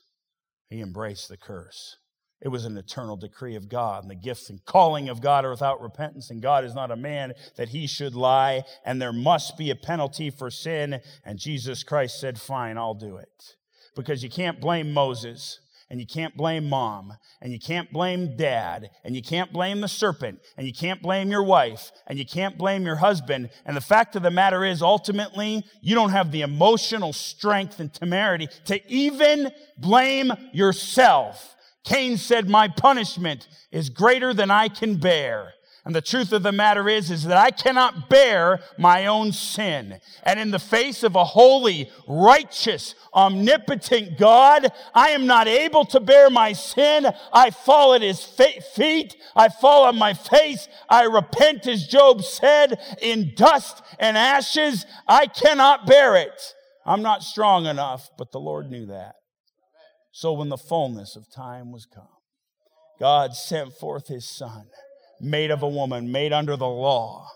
He 0.70 0.82
embraced 0.82 1.30
the 1.30 1.38
curse. 1.38 1.98
It 2.42 2.50
was 2.50 2.66
an 2.66 2.78
eternal 2.78 3.16
decree 3.16 3.56
of 3.56 3.70
God, 3.70 4.04
and 4.04 4.12
the 4.12 4.16
gifts 4.16 4.50
and 4.50 4.64
calling 4.66 5.10
of 5.10 5.22
God 5.22 5.44
are 5.44 5.50
without 5.50 5.82
repentance, 5.82 6.30
and 6.30 6.42
God 6.42 6.64
is 6.64 6.76
not 6.76 6.92
a 6.92 6.96
man 6.96 7.34
that 7.56 7.70
he 7.70 7.88
should 7.88 8.14
lie, 8.14 8.64
and 8.86 9.02
there 9.02 9.14
must 9.14 9.58
be 9.58 9.72
a 9.72 9.76
penalty 9.76 10.30
for 10.30 10.52
sin. 10.52 11.02
And 11.24 11.40
Jesus 11.40 11.84
Christ 11.84 12.20
said, 12.20 12.40
Fine, 12.40 12.78
I'll 12.78 12.94
do 12.94 13.18
it. 13.18 13.57
Because 13.98 14.24
you 14.24 14.30
can't 14.30 14.62
blame 14.62 14.94
Moses, 14.94 15.60
and 15.90 16.00
you 16.00 16.06
can't 16.06 16.36
blame 16.36 16.70
mom, 16.70 17.14
and 17.42 17.52
you 17.52 17.60
can't 17.60 17.92
blame 17.92 18.36
dad, 18.36 18.90
and 19.04 19.16
you 19.16 19.22
can't 19.22 19.54
blame 19.54 19.82
the 19.82 19.88
serpent, 19.88 20.40
and 20.58 20.68
you 20.68 20.74
can't 20.74 21.02
blame 21.02 21.30
your 21.32 21.44
wife, 21.44 21.92
and 22.08 22.20
you 22.20 22.26
can't 22.26 22.58
blame 22.58 22.86
your 22.86 22.98
husband. 22.98 23.50
And 23.66 23.76
the 23.76 23.82
fact 23.82 24.16
of 24.16 24.24
the 24.24 24.32
matter 24.32 24.66
is, 24.66 24.82
ultimately, 24.82 25.66
you 25.82 25.96
don't 25.96 26.12
have 26.12 26.32
the 26.32 26.42
emotional 26.42 27.14
strength 27.14 27.80
and 27.80 27.94
temerity 27.94 28.48
to 28.66 28.80
even 28.92 29.52
blame 29.78 30.32
yourself. 30.52 31.56
Cain 31.84 32.18
said, 32.18 32.50
My 32.50 32.68
punishment 32.68 33.48
is 33.72 33.90
greater 33.90 34.34
than 34.34 34.52
I 34.52 34.68
can 34.68 34.98
bear. 34.98 35.54
And 35.88 35.96
the 35.96 36.02
truth 36.02 36.34
of 36.34 36.44
the 36.44 36.52
matter 36.52 36.90
is, 36.90 37.10
is 37.10 37.24
that 37.24 37.38
I 37.38 37.50
cannot 37.50 38.10
bear 38.10 38.60
my 38.78 39.06
own 39.06 39.32
sin. 39.32 40.02
And 40.24 40.38
in 40.38 40.52
the 40.52 40.60
face 40.60 41.02
of 41.02 41.16
a 41.16 41.24
holy, 41.24 41.90
righteous, 42.10 42.94
omnipotent 43.14 44.18
God, 44.18 44.68
I 44.94 45.12
am 45.12 45.26
not 45.26 45.48
able 45.48 45.86
to 45.86 46.02
bear 46.02 46.30
my 46.30 46.52
sin. 46.52 47.08
I 47.32 47.52
fall 47.52 47.94
at 47.94 48.02
his 48.02 48.22
feet. 48.22 49.16
I 49.34 49.48
fall 49.48 49.86
on 49.86 49.98
my 49.98 50.14
face. 50.14 50.68
I 50.90 51.04
repent, 51.04 51.66
as 51.68 51.88
Job 51.88 52.22
said, 52.22 52.82
in 53.02 53.32
dust 53.34 53.82
and 53.98 54.18
ashes. 54.18 54.86
I 55.08 55.28
cannot 55.28 55.88
bear 55.88 56.18
it. 56.18 56.54
I'm 56.86 57.02
not 57.02 57.24
strong 57.24 57.66
enough, 57.66 58.10
but 58.18 58.34
the 58.34 58.42
Lord 58.42 58.70
knew 58.70 58.88
that. 58.88 59.16
So 60.12 60.34
when 60.34 60.50
the 60.50 60.58
fullness 60.58 61.16
of 61.16 61.32
time 61.34 61.72
was 61.72 61.86
come, 61.86 62.10
God 63.00 63.36
sent 63.36 63.72
forth 63.72 64.10
his 64.10 64.28
son, 64.28 64.66
made 65.20 65.52
of 65.52 65.64
a 65.64 65.70
woman, 65.70 66.12
made 66.12 66.34
under 66.34 66.56
the 66.56 66.68
law, 66.68 67.30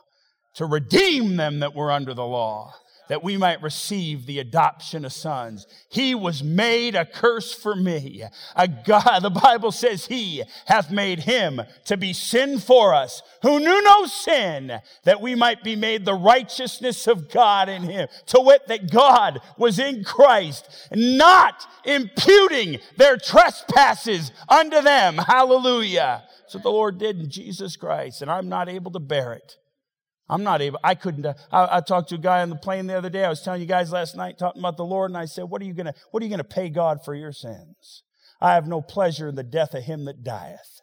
to 0.55 0.65
redeem 0.65 1.37
them 1.37 1.59
that 1.59 1.75
were 1.75 1.91
under 1.91 2.13
the 2.13 2.25
law 2.25 2.73
that 3.11 3.21
we 3.21 3.35
might 3.35 3.61
receive 3.61 4.25
the 4.25 4.39
adoption 4.39 5.03
of 5.03 5.11
sons. 5.11 5.67
He 5.89 6.15
was 6.15 6.41
made 6.41 6.95
a 6.95 7.05
curse 7.05 7.53
for 7.53 7.75
me. 7.75 8.23
A 8.55 8.69
God, 8.69 9.19
the 9.19 9.29
Bible 9.29 9.73
says 9.73 10.05
he 10.05 10.43
hath 10.65 10.89
made 10.89 11.19
him 11.19 11.59
to 11.87 11.97
be 11.97 12.13
sin 12.13 12.57
for 12.57 12.93
us 12.93 13.21
who 13.41 13.59
knew 13.59 13.83
no 13.83 14.05
sin 14.05 14.79
that 15.03 15.19
we 15.19 15.35
might 15.35 15.61
be 15.61 15.75
made 15.75 16.05
the 16.05 16.13
righteousness 16.13 17.05
of 17.05 17.29
God 17.29 17.67
in 17.67 17.83
him. 17.83 18.07
To 18.27 18.39
wit, 18.39 18.69
that 18.69 18.89
God 18.89 19.41
was 19.57 19.77
in 19.77 20.05
Christ, 20.05 20.69
not 20.93 21.67
imputing 21.83 22.79
their 22.95 23.17
trespasses 23.17 24.31
unto 24.47 24.79
them. 24.79 25.17
Hallelujah. 25.17 26.23
So 26.51 26.59
the 26.59 26.69
Lord 26.69 26.97
did 26.97 27.17
in 27.17 27.29
Jesus 27.29 27.77
Christ, 27.77 28.21
and 28.21 28.29
I'm 28.29 28.49
not 28.49 28.67
able 28.67 28.91
to 28.91 28.99
bear 28.99 29.31
it. 29.31 29.55
I'm 30.27 30.43
not 30.43 30.61
able, 30.61 30.79
I 30.83 30.95
couldn't. 30.95 31.25
Uh, 31.25 31.33
I, 31.49 31.77
I, 31.77 31.79
talked 31.79 32.09
to 32.09 32.15
a 32.15 32.17
guy 32.17 32.41
on 32.41 32.49
the 32.49 32.57
plane 32.57 32.87
the 32.87 32.97
other 32.97 33.09
day. 33.09 33.23
I 33.23 33.29
was 33.29 33.41
telling 33.41 33.61
you 33.61 33.67
guys 33.67 33.93
last 33.93 34.17
night, 34.17 34.37
talking 34.37 34.61
about 34.61 34.75
the 34.75 34.83
Lord, 34.83 35.11
and 35.11 35.17
I 35.17 35.25
said, 35.25 35.43
What 35.43 35.61
are 35.61 35.65
you 35.65 35.73
gonna, 35.73 35.93
what 36.11 36.21
are 36.21 36.25
you 36.25 36.29
gonna 36.29 36.43
pay 36.43 36.67
God 36.67 37.05
for 37.05 37.15
your 37.15 37.31
sins? 37.31 38.03
I 38.41 38.53
have 38.53 38.67
no 38.67 38.81
pleasure 38.81 39.29
in 39.29 39.35
the 39.35 39.43
death 39.43 39.73
of 39.73 39.83
him 39.83 40.03
that 40.05 40.23
dieth. 40.23 40.81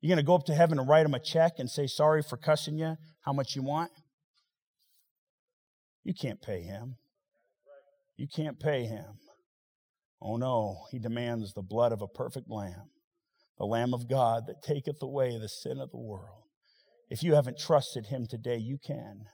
You're 0.00 0.14
gonna 0.14 0.22
go 0.22 0.36
up 0.36 0.44
to 0.44 0.54
heaven 0.54 0.78
and 0.78 0.88
write 0.88 1.06
him 1.06 1.14
a 1.14 1.18
check 1.18 1.54
and 1.58 1.68
say, 1.68 1.88
Sorry 1.88 2.22
for 2.22 2.36
cussing 2.36 2.78
you, 2.78 2.94
how 3.22 3.32
much 3.32 3.56
you 3.56 3.62
want? 3.62 3.90
You 6.04 6.14
can't 6.14 6.40
pay 6.40 6.62
him. 6.62 6.98
You 8.16 8.28
can't 8.32 8.60
pay 8.60 8.84
him. 8.84 9.18
Oh 10.22 10.36
no, 10.36 10.84
he 10.92 11.00
demands 11.00 11.52
the 11.52 11.62
blood 11.62 11.90
of 11.90 12.00
a 12.00 12.06
perfect 12.06 12.48
lamb, 12.48 12.90
the 13.60 13.66
Lamb 13.66 13.92
of 13.92 14.08
God 14.08 14.44
that 14.46 14.62
taketh 14.62 15.02
away 15.02 15.38
the 15.38 15.46
sin 15.46 15.80
of 15.80 15.90
the 15.90 15.98
world. 15.98 16.44
If 17.10 17.22
you 17.22 17.34
haven't 17.34 17.58
trusted 17.58 18.06
him 18.06 18.26
today, 18.26 18.56
you 18.56 18.78
can. 18.78 19.26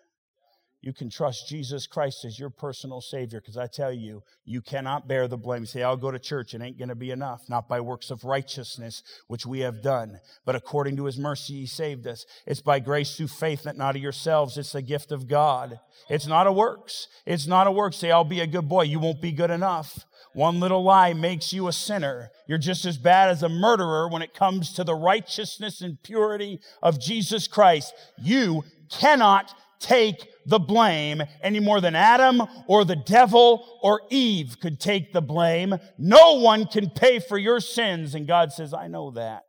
You 0.83 0.93
can 0.93 1.11
trust 1.11 1.49
Jesus 1.49 1.87
Christ 1.87 2.24
as 2.24 2.37
your 2.37 2.51
personal 2.51 3.01
Savior 3.01 3.41
because 3.41 3.57
I 3.57 3.68
tell 3.68 3.93
you, 3.93 4.22
you 4.45 4.62
cannot 4.62 5.07
bear 5.07 5.29
the 5.29 5.37
blame. 5.37 5.62
You 5.62 5.66
say, 5.66 5.85
I'll 5.85 5.97
go 5.97 6.11
to 6.11 6.18
church. 6.18 6.55
It 6.55 6.61
ain't 6.61 6.77
going 6.77 6.89
to 6.89 6.97
be 6.97 7.12
enough. 7.12 7.43
Not 7.49 7.68
by 7.68 7.81
works 7.81 8.11
of 8.11 8.24
righteousness, 8.24 9.05
which 9.29 9.47
we 9.47 9.61
have 9.61 9.81
done, 9.81 10.18
but 10.45 10.57
according 10.57 10.97
to 10.97 11.05
His 11.05 11.18
mercy, 11.18 11.61
He 11.61 11.66
saved 11.66 12.09
us. 12.09 12.27
It's 12.47 12.61
by 12.61 12.81
grace 12.81 13.16
through 13.16 13.29
faith, 13.29 13.62
that 13.62 13.77
not 13.77 13.95
of 13.95 14.03
yourselves. 14.03 14.59
It's 14.59 14.74
a 14.74 14.83
gift 14.83 15.12
of 15.12 15.29
God. 15.29 15.79
It's 16.11 16.27
not 16.27 16.49
a 16.49 16.53
works. 16.53 17.07
It's 17.27 17.47
not 17.47 17.68
a 17.68 17.72
works. 17.72 17.97
Say, 17.97 18.11
I'll 18.11 18.24
be 18.24 18.41
a 18.41 18.47
good 18.47 18.68
boy. 18.68 18.83
You 18.83 18.99
won't 18.99 19.22
be 19.22 19.33
good 19.33 19.53
enough. 19.53 20.05
One 20.37 20.61
little 20.61 20.84
lie 20.84 21.14
makes 21.14 21.55
you 21.55 21.66
a 21.66 21.72
sinner. 21.72 22.30
You're 22.47 22.59
just 22.59 22.84
as 22.84 22.99
bad 22.99 23.30
as 23.30 23.43
a 23.43 23.49
murderer 23.49 24.07
when 24.07 24.20
it 24.20 24.34
comes 24.34 24.70
to 24.74 24.84
the 24.84 24.95
righteousness 24.95 25.80
and 25.80 26.03
purity 26.03 26.61
of 26.82 27.01
Jesus 27.01 27.49
Christ. 27.49 27.95
You 28.18 28.62
cannot 28.91 29.55
take 29.80 30.28
the 30.45 30.59
blame 30.59 31.22
any 31.43 31.59
more 31.59 31.80
than 31.80 31.95
Adam 31.95 32.43
or 32.66 32.84
the 32.84 32.97
devil 32.97 33.78
or 33.82 34.03
Eve 34.11 34.61
could 34.61 34.78
take 34.78 35.14
the 35.14 35.22
blame. 35.22 35.74
No 35.97 36.34
one 36.34 36.66
can 36.66 36.91
pay 36.91 37.18
for 37.18 37.39
your 37.39 37.59
sins. 37.59 38.14
And 38.14 38.26
God 38.26 38.53
says, 38.53 38.74
I 38.74 38.89
know 38.89 39.11
that. 39.12 39.45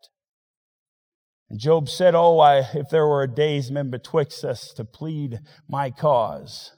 And 1.49 1.59
Job 1.59 1.89
said, 1.89 2.15
Oh, 2.15 2.39
I, 2.39 2.59
if 2.59 2.87
there 2.89 3.05
were 3.05 3.23
a 3.23 3.27
daysman 3.27 3.89
betwixt 3.89 4.45
us 4.45 4.71
to 4.75 4.85
plead 4.85 5.39
my 5.67 5.91
cause, 5.91 6.71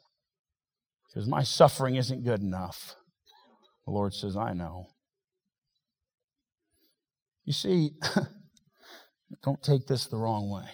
because 1.08 1.28
my 1.28 1.44
suffering 1.44 1.96
isn't 1.96 2.24
good 2.24 2.42
enough. 2.42 2.96
The 3.90 3.96
Lord 3.96 4.14
says, 4.14 4.38
I 4.38 4.54
know. 4.54 4.86
You 7.44 7.54
see, 7.54 7.94
don't 9.44 9.64
take 9.64 9.88
this 9.88 10.06
the 10.06 10.18
wrong 10.18 10.48
way. 10.48 10.70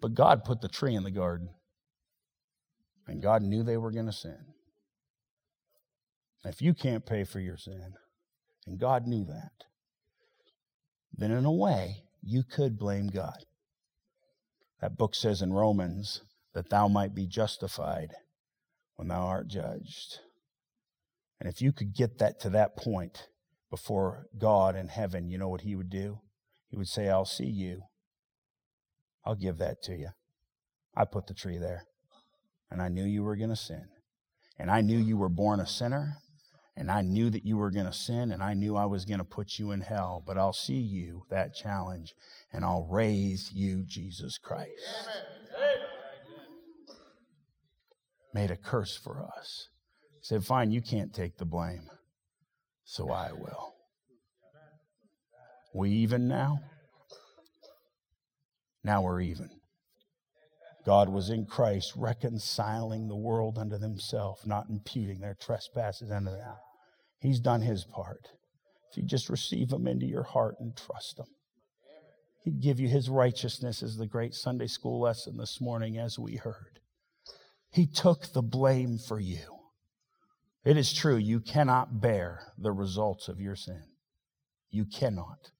But 0.00 0.14
God 0.14 0.42
put 0.42 0.62
the 0.62 0.68
tree 0.68 0.94
in 0.94 1.02
the 1.02 1.10
garden. 1.10 1.50
And 3.06 3.20
God 3.20 3.42
knew 3.42 3.62
they 3.62 3.76
were 3.76 3.90
going 3.90 4.06
to 4.06 4.12
sin. 4.12 4.38
If 6.46 6.62
you 6.62 6.72
can't 6.72 7.04
pay 7.04 7.24
for 7.24 7.40
your 7.40 7.58
sin, 7.58 7.92
and 8.66 8.80
God 8.80 9.06
knew 9.06 9.26
that, 9.26 9.52
then 11.12 11.30
in 11.30 11.44
a 11.44 11.52
way, 11.52 12.04
you 12.22 12.42
could 12.42 12.78
blame 12.78 13.08
God. 13.08 13.44
That 14.80 14.96
book 14.96 15.14
says 15.14 15.42
in 15.42 15.52
Romans 15.52 16.22
that 16.54 16.70
thou 16.70 16.88
might 16.88 17.14
be 17.14 17.26
justified 17.26 18.14
when 18.96 19.08
thou 19.08 19.26
art 19.26 19.46
judged. 19.46 20.20
And 21.40 21.48
if 21.48 21.60
you 21.60 21.72
could 21.72 21.94
get 21.94 22.18
that 22.18 22.40
to 22.40 22.50
that 22.50 22.76
point 22.76 23.28
before 23.70 24.26
God 24.38 24.76
in 24.76 24.88
heaven, 24.88 25.28
you 25.28 25.38
know 25.38 25.48
what 25.48 25.62
he 25.62 25.74
would 25.74 25.90
do? 25.90 26.20
He 26.68 26.76
would 26.76 26.88
say, 26.88 27.08
I'll 27.08 27.24
see 27.24 27.46
you. 27.46 27.82
I'll 29.24 29.34
give 29.34 29.58
that 29.58 29.82
to 29.84 29.96
you. 29.96 30.08
I 30.96 31.04
put 31.04 31.26
the 31.26 31.34
tree 31.34 31.58
there. 31.58 31.84
And 32.70 32.80
I 32.80 32.88
knew 32.88 33.04
you 33.04 33.22
were 33.22 33.36
going 33.36 33.50
to 33.50 33.56
sin. 33.56 33.86
And 34.58 34.70
I 34.70 34.80
knew 34.80 34.98
you 34.98 35.16
were 35.16 35.28
born 35.28 35.60
a 35.60 35.66
sinner. 35.66 36.18
And 36.76 36.90
I 36.90 37.02
knew 37.02 37.30
that 37.30 37.44
you 37.44 37.56
were 37.56 37.70
going 37.70 37.86
to 37.86 37.92
sin. 37.92 38.32
And 38.32 38.42
I 38.42 38.54
knew 38.54 38.76
I 38.76 38.86
was 38.86 39.04
going 39.04 39.18
to 39.18 39.24
put 39.24 39.58
you 39.58 39.70
in 39.70 39.80
hell. 39.80 40.22
But 40.24 40.38
I'll 40.38 40.52
see 40.52 40.74
you, 40.74 41.24
that 41.30 41.54
challenge. 41.54 42.14
And 42.52 42.64
I'll 42.64 42.86
raise 42.90 43.52
you, 43.52 43.84
Jesus 43.86 44.38
Christ. 44.38 44.70
Made 48.32 48.50
a 48.50 48.56
curse 48.56 48.96
for 48.96 49.22
us 49.36 49.68
said, 50.24 50.42
Fine, 50.42 50.70
you 50.70 50.80
can't 50.80 51.12
take 51.12 51.36
the 51.36 51.44
blame, 51.44 51.90
so 52.84 53.10
I 53.10 53.32
will. 53.32 53.74
We 55.74 55.90
even 55.90 56.28
now? 56.28 56.60
Now 58.82 59.02
we're 59.02 59.20
even. 59.20 59.50
God 60.86 61.10
was 61.10 61.28
in 61.28 61.44
Christ 61.44 61.92
reconciling 61.94 63.06
the 63.06 63.16
world 63.16 63.58
unto 63.58 63.78
himself, 63.78 64.46
not 64.46 64.70
imputing 64.70 65.20
their 65.20 65.36
trespasses 65.38 66.10
unto 66.10 66.30
them. 66.30 66.54
He's 67.20 67.40
done 67.40 67.60
his 67.60 67.84
part. 67.84 68.28
If 68.90 68.96
you 68.96 69.02
just 69.02 69.28
receive 69.28 69.72
him 69.72 69.86
into 69.86 70.06
your 70.06 70.22
heart 70.22 70.56
and 70.58 70.74
trust 70.74 71.18
him, 71.18 71.26
he'd 72.44 72.62
give 72.62 72.80
you 72.80 72.88
his 72.88 73.10
righteousness 73.10 73.82
as 73.82 73.98
the 73.98 74.06
great 74.06 74.32
Sunday 74.32 74.68
school 74.68 75.00
lesson 75.00 75.36
this 75.36 75.60
morning 75.60 75.98
as 75.98 76.18
we 76.18 76.36
heard. 76.36 76.80
He 77.70 77.86
took 77.86 78.32
the 78.32 78.42
blame 78.42 78.96
for 78.96 79.20
you. 79.20 79.53
It 80.64 80.76
is 80.78 80.92
true, 80.92 81.16
you 81.16 81.40
cannot 81.40 82.00
bear 82.00 82.52
the 82.56 82.72
results 82.72 83.28
of 83.28 83.40
your 83.40 83.54
sin. 83.54 83.82
You 84.70 84.86
cannot. 84.86 85.50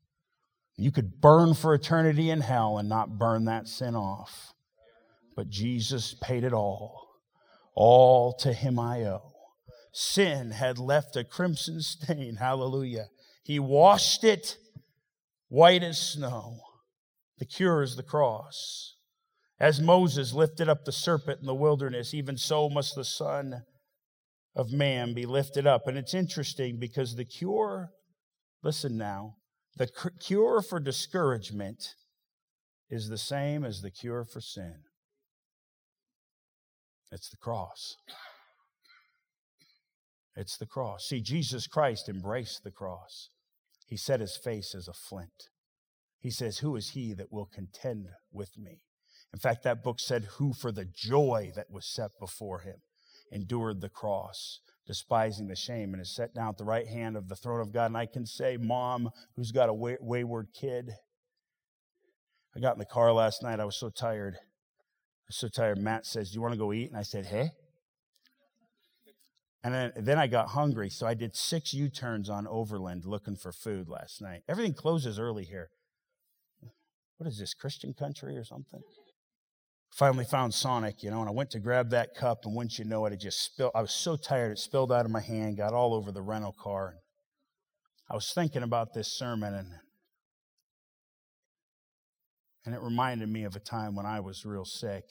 You 0.76 0.90
could 0.90 1.20
burn 1.20 1.54
for 1.54 1.74
eternity 1.74 2.30
in 2.30 2.40
hell 2.40 2.78
and 2.78 2.88
not 2.88 3.18
burn 3.18 3.44
that 3.44 3.68
sin 3.68 3.94
off. 3.94 4.52
But 5.36 5.50
Jesus 5.50 6.14
paid 6.22 6.42
it 6.42 6.52
all. 6.52 7.08
All 7.74 8.32
to 8.38 8.52
him 8.52 8.78
I 8.78 9.04
owe. 9.04 9.32
Sin 9.92 10.52
had 10.52 10.78
left 10.78 11.16
a 11.16 11.24
crimson 11.24 11.80
stain. 11.80 12.36
Hallelujah. 12.36 13.06
He 13.44 13.58
washed 13.58 14.24
it 14.24 14.56
white 15.48 15.82
as 15.82 15.98
snow. 16.00 16.60
The 17.38 17.44
cure 17.44 17.82
is 17.82 17.96
the 17.96 18.02
cross. 18.02 18.96
As 19.60 19.80
Moses 19.80 20.32
lifted 20.32 20.68
up 20.68 20.84
the 20.84 20.92
serpent 20.92 21.40
in 21.40 21.46
the 21.46 21.54
wilderness, 21.54 22.14
even 22.14 22.36
so 22.36 22.68
must 22.68 22.94
the 22.94 23.04
Son 23.04 23.64
of 24.56 24.72
Man 24.72 25.14
be 25.14 25.26
lifted 25.26 25.66
up. 25.66 25.86
And 25.86 25.98
it's 25.98 26.14
interesting 26.14 26.78
because 26.78 27.16
the 27.16 27.24
cure, 27.24 27.90
listen 28.62 28.96
now, 28.96 29.36
the 29.76 29.88
cure 30.20 30.62
for 30.62 30.78
discouragement 30.78 31.94
is 32.88 33.08
the 33.08 33.18
same 33.18 33.64
as 33.64 33.82
the 33.82 33.90
cure 33.90 34.24
for 34.24 34.40
sin. 34.40 34.76
It's 37.10 37.28
the 37.28 37.36
cross. 37.36 37.96
It's 40.36 40.56
the 40.56 40.66
cross. 40.66 41.06
See, 41.06 41.20
Jesus 41.20 41.66
Christ 41.66 42.08
embraced 42.08 42.64
the 42.64 42.70
cross. 42.70 43.30
He 43.86 43.96
set 43.96 44.20
his 44.20 44.36
face 44.36 44.74
as 44.74 44.88
a 44.88 44.92
flint. 44.92 45.50
He 46.20 46.30
says, 46.30 46.58
Who 46.58 46.74
is 46.74 46.90
he 46.90 47.12
that 47.14 47.32
will 47.32 47.48
contend 47.52 48.06
with 48.32 48.56
me? 48.56 48.82
In 49.32 49.38
fact, 49.38 49.62
that 49.64 49.82
book 49.82 50.00
said, 50.00 50.24
Who 50.38 50.52
for 50.52 50.72
the 50.72 50.86
joy 50.86 51.52
that 51.54 51.70
was 51.70 51.86
set 51.86 52.10
before 52.18 52.60
him 52.60 52.76
endured 53.30 53.80
the 53.80 53.88
cross, 53.88 54.60
despising 54.86 55.48
the 55.48 55.56
shame, 55.56 55.92
and 55.92 56.00
is 56.00 56.14
set 56.14 56.34
down 56.34 56.48
at 56.50 56.58
the 56.58 56.64
right 56.64 56.86
hand 56.86 57.16
of 57.16 57.28
the 57.28 57.36
throne 57.36 57.60
of 57.60 57.72
God. 57.72 57.86
And 57.86 57.96
I 57.96 58.06
can 58.06 58.26
say, 58.26 58.56
Mom, 58.56 59.10
who's 59.36 59.52
got 59.52 59.68
a 59.68 59.74
wayward 59.74 60.48
kid, 60.52 60.90
I 62.56 62.60
got 62.60 62.74
in 62.74 62.78
the 62.78 62.84
car 62.84 63.12
last 63.12 63.42
night. 63.42 63.60
I 63.60 63.64
was 63.64 63.76
so 63.76 63.90
tired 63.90 64.36
was 65.26 65.36
so 65.36 65.48
tired. 65.48 65.78
Matt 65.78 66.06
says, 66.06 66.30
Do 66.30 66.36
you 66.36 66.42
want 66.42 66.52
to 66.52 66.58
go 66.58 66.72
eat? 66.72 66.90
And 66.90 66.98
I 66.98 67.02
said, 67.02 67.26
Hey. 67.26 67.50
And 69.62 69.72
then, 69.72 69.92
then 69.96 70.18
I 70.18 70.26
got 70.26 70.48
hungry, 70.48 70.90
so 70.90 71.06
I 71.06 71.14
did 71.14 71.34
six 71.34 71.72
U 71.72 71.88
turns 71.88 72.28
on 72.28 72.46
Overland 72.46 73.06
looking 73.06 73.34
for 73.34 73.50
food 73.50 73.88
last 73.88 74.20
night. 74.20 74.42
Everything 74.46 74.74
closes 74.74 75.18
early 75.18 75.44
here. 75.44 75.70
What 77.16 77.26
is 77.28 77.38
this, 77.38 77.54
Christian 77.54 77.94
country 77.94 78.36
or 78.36 78.44
something? 78.44 78.82
Finally 79.94 80.24
found 80.24 80.52
Sonic, 80.52 81.04
you 81.04 81.10
know, 81.10 81.20
and 81.20 81.28
I 81.28 81.32
went 81.32 81.50
to 81.50 81.60
grab 81.60 81.90
that 81.90 82.16
cup, 82.16 82.44
and 82.44 82.52
once 82.52 82.80
you 82.80 82.84
know 82.84 83.06
it, 83.06 83.12
it 83.12 83.20
just 83.20 83.44
spilled. 83.44 83.70
I 83.76 83.80
was 83.80 83.92
so 83.92 84.16
tired, 84.16 84.50
it 84.50 84.58
spilled 84.58 84.90
out 84.90 85.04
of 85.04 85.12
my 85.12 85.20
hand, 85.20 85.56
got 85.56 85.72
all 85.72 85.94
over 85.94 86.10
the 86.10 86.20
rental 86.20 86.52
car. 86.52 86.96
I 88.10 88.14
was 88.14 88.32
thinking 88.34 88.64
about 88.64 88.92
this 88.92 89.16
sermon, 89.16 89.54
and 89.54 89.68
and 92.66 92.74
it 92.74 92.80
reminded 92.80 93.28
me 93.28 93.44
of 93.44 93.54
a 93.54 93.60
time 93.60 93.94
when 93.94 94.04
I 94.04 94.18
was 94.18 94.44
real 94.44 94.64
sick, 94.64 95.04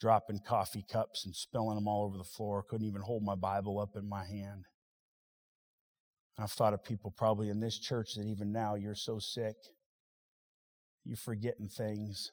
dropping 0.00 0.40
coffee 0.46 0.84
cups 0.90 1.26
and 1.26 1.36
spilling 1.36 1.74
them 1.74 1.86
all 1.86 2.06
over 2.06 2.16
the 2.16 2.24
floor. 2.24 2.62
Couldn't 2.62 2.86
even 2.86 3.02
hold 3.02 3.22
my 3.22 3.34
Bible 3.34 3.78
up 3.78 3.96
in 3.96 4.08
my 4.08 4.24
hand. 4.24 4.64
I've 6.38 6.52
thought 6.52 6.72
of 6.72 6.82
people 6.82 7.12
probably 7.14 7.50
in 7.50 7.60
this 7.60 7.78
church 7.78 8.14
that 8.14 8.24
even 8.24 8.50
now 8.50 8.76
you're 8.76 8.94
so 8.94 9.18
sick, 9.18 9.56
you're 11.04 11.16
forgetting 11.16 11.68
things. 11.68 12.32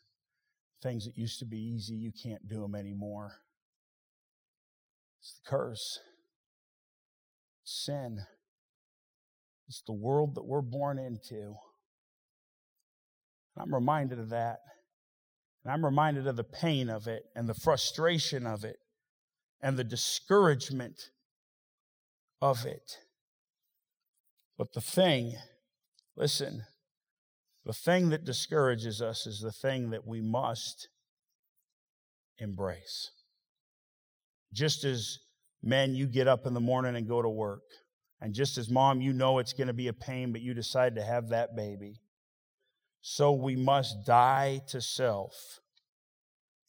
Things 0.81 1.05
that 1.05 1.17
used 1.17 1.39
to 1.39 1.45
be 1.45 1.59
easy, 1.59 1.93
you 1.93 2.11
can't 2.11 2.47
do 2.47 2.61
them 2.61 2.73
anymore. 2.73 3.33
It's 5.19 5.33
the 5.35 5.49
curse, 5.49 5.99
it's 7.61 7.85
sin, 7.85 8.17
it's 9.67 9.83
the 9.85 9.93
world 9.93 10.33
that 10.35 10.45
we're 10.45 10.63
born 10.63 10.97
into. 10.97 11.53
I'm 13.57 13.73
reminded 13.73 14.17
of 14.17 14.29
that. 14.29 14.59
And 15.63 15.71
I'm 15.71 15.85
reminded 15.85 16.25
of 16.27 16.35
the 16.35 16.43
pain 16.43 16.89
of 16.89 17.07
it 17.07 17.25
and 17.35 17.47
the 17.47 17.53
frustration 17.53 18.47
of 18.47 18.63
it 18.63 18.77
and 19.61 19.77
the 19.77 19.83
discouragement 19.83 21.09
of 22.41 22.65
it. 22.65 22.97
But 24.57 24.73
the 24.73 24.81
thing, 24.81 25.35
listen, 26.15 26.63
the 27.65 27.73
thing 27.73 28.09
that 28.09 28.25
discourages 28.25 29.01
us 29.01 29.27
is 29.27 29.39
the 29.39 29.51
thing 29.51 29.91
that 29.91 30.07
we 30.07 30.21
must 30.21 30.87
embrace. 32.39 33.11
Just 34.53 34.83
as 34.83 35.19
men, 35.61 35.95
you 35.95 36.07
get 36.07 36.27
up 36.27 36.45
in 36.45 36.53
the 36.53 36.59
morning 36.59 36.95
and 36.95 37.07
go 37.07 37.21
to 37.21 37.29
work. 37.29 37.63
And 38.19 38.33
just 38.33 38.57
as 38.57 38.69
mom, 38.69 39.01
you 39.01 39.13
know 39.13 39.39
it's 39.39 39.53
going 39.53 39.67
to 39.67 39.73
be 39.73 39.87
a 39.87 39.93
pain, 39.93 40.31
but 40.31 40.41
you 40.41 40.53
decide 40.53 40.95
to 40.95 41.03
have 41.03 41.29
that 41.29 41.55
baby. 41.55 42.01
So 43.01 43.31
we 43.31 43.55
must 43.55 44.05
die 44.05 44.61
to 44.69 44.81
self 44.81 45.59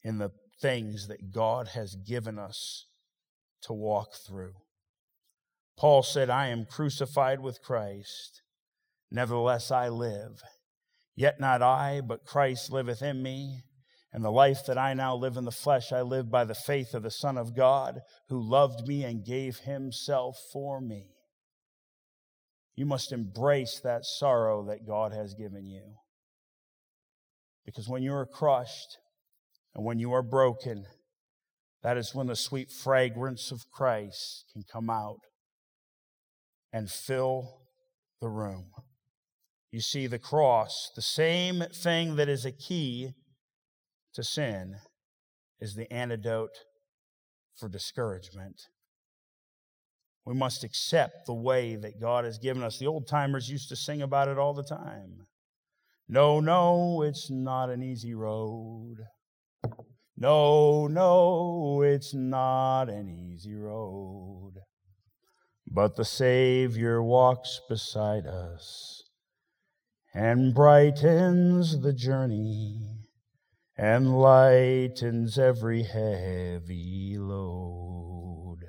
in 0.03 0.17
the 0.17 0.31
things 0.61 1.07
that 1.07 1.31
God 1.31 1.69
has 1.69 1.95
given 1.95 2.39
us 2.39 2.85
to 3.63 3.73
walk 3.73 4.13
through. 4.27 4.53
Paul 5.77 6.03
said, 6.03 6.29
I 6.29 6.47
am 6.47 6.65
crucified 6.65 7.39
with 7.39 7.61
Christ. 7.61 8.41
Nevertheless, 9.11 9.71
I 9.71 9.89
live. 9.89 10.41
Yet 11.15 11.39
not 11.39 11.61
I, 11.61 12.01
but 12.01 12.25
Christ 12.25 12.71
liveth 12.71 13.01
in 13.01 13.21
me. 13.21 13.63
And 14.11 14.23
the 14.23 14.31
life 14.31 14.65
that 14.67 14.77
I 14.77 14.93
now 14.93 15.15
live 15.15 15.37
in 15.37 15.45
the 15.45 15.51
flesh, 15.51 15.91
I 15.91 16.01
live 16.01 16.29
by 16.29 16.43
the 16.43 16.53
faith 16.53 16.93
of 16.93 17.01
the 17.01 17.11
Son 17.11 17.37
of 17.37 17.55
God, 17.55 18.01
who 18.29 18.39
loved 18.39 18.87
me 18.87 19.03
and 19.03 19.25
gave 19.25 19.59
himself 19.59 20.37
for 20.51 20.79
me. 20.79 21.07
You 22.75 22.85
must 22.85 23.11
embrace 23.11 23.79
that 23.83 24.05
sorrow 24.05 24.65
that 24.67 24.87
God 24.87 25.13
has 25.13 25.33
given 25.33 25.65
you. 25.65 25.95
Because 27.65 27.87
when 27.87 28.03
you 28.03 28.13
are 28.13 28.25
crushed 28.25 28.97
and 29.73 29.85
when 29.85 29.99
you 29.99 30.13
are 30.13 30.23
broken, 30.23 30.85
that 31.81 31.97
is 31.97 32.13
when 32.13 32.27
the 32.27 32.35
sweet 32.35 32.71
fragrance 32.71 33.51
of 33.51 33.69
Christ 33.71 34.45
can 34.53 34.63
come 34.71 34.89
out 34.89 35.19
and 36.71 36.89
fill 36.89 37.61
the 38.21 38.29
room. 38.29 38.71
You 39.73 39.81
see, 39.81 40.05
the 40.05 40.19
cross, 40.19 40.91
the 40.95 41.01
same 41.01 41.63
thing 41.73 42.15
that 42.17 42.29
is 42.29 42.45
a 42.45 42.51
key 42.51 43.13
to 44.13 44.23
sin, 44.23 44.75
is 45.59 45.73
the 45.73 45.91
antidote 45.91 46.59
for 47.55 47.67
discouragement. 47.69 48.61
We 50.27 50.35
must 50.35 50.63
accept 50.63 51.25
the 51.25 51.33
way 51.33 51.75
that 51.75 51.99
God 51.99 52.23
has 52.23 52.37
given 52.37 52.61
us. 52.61 52.77
The 52.77 52.85
old 52.85 53.07
timers 53.07 53.49
used 53.49 53.67
to 53.69 53.75
sing 53.75 54.03
about 54.03 54.27
it 54.27 54.37
all 54.37 54.53
the 54.53 54.63
time. 54.63 55.25
No, 56.07 56.39
no, 56.39 57.01
it's 57.01 57.31
not 57.31 57.71
an 57.71 57.81
easy 57.81 58.13
road. 58.13 58.97
No, 60.15 60.85
no, 60.85 61.81
it's 61.81 62.13
not 62.13 62.89
an 62.89 63.09
easy 63.09 63.55
road. 63.55 64.53
But 65.65 65.95
the 65.95 66.05
Savior 66.05 67.01
walks 67.01 67.59
beside 67.67 68.27
us 68.27 69.02
and 70.13 70.53
brightens 70.53 71.81
the 71.81 71.93
journey 71.93 72.93
and 73.77 74.17
lightens 74.19 75.39
every 75.39 75.83
heavy 75.83 77.15
load. 77.17 78.59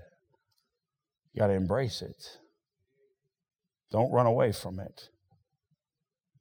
You 1.32 1.40
got 1.40 1.48
to 1.48 1.52
embrace 1.52 2.00
it. 2.00 2.38
Don't 3.90 4.12
run 4.12 4.26
away 4.26 4.52
from 4.52 4.80
it. 4.80 5.08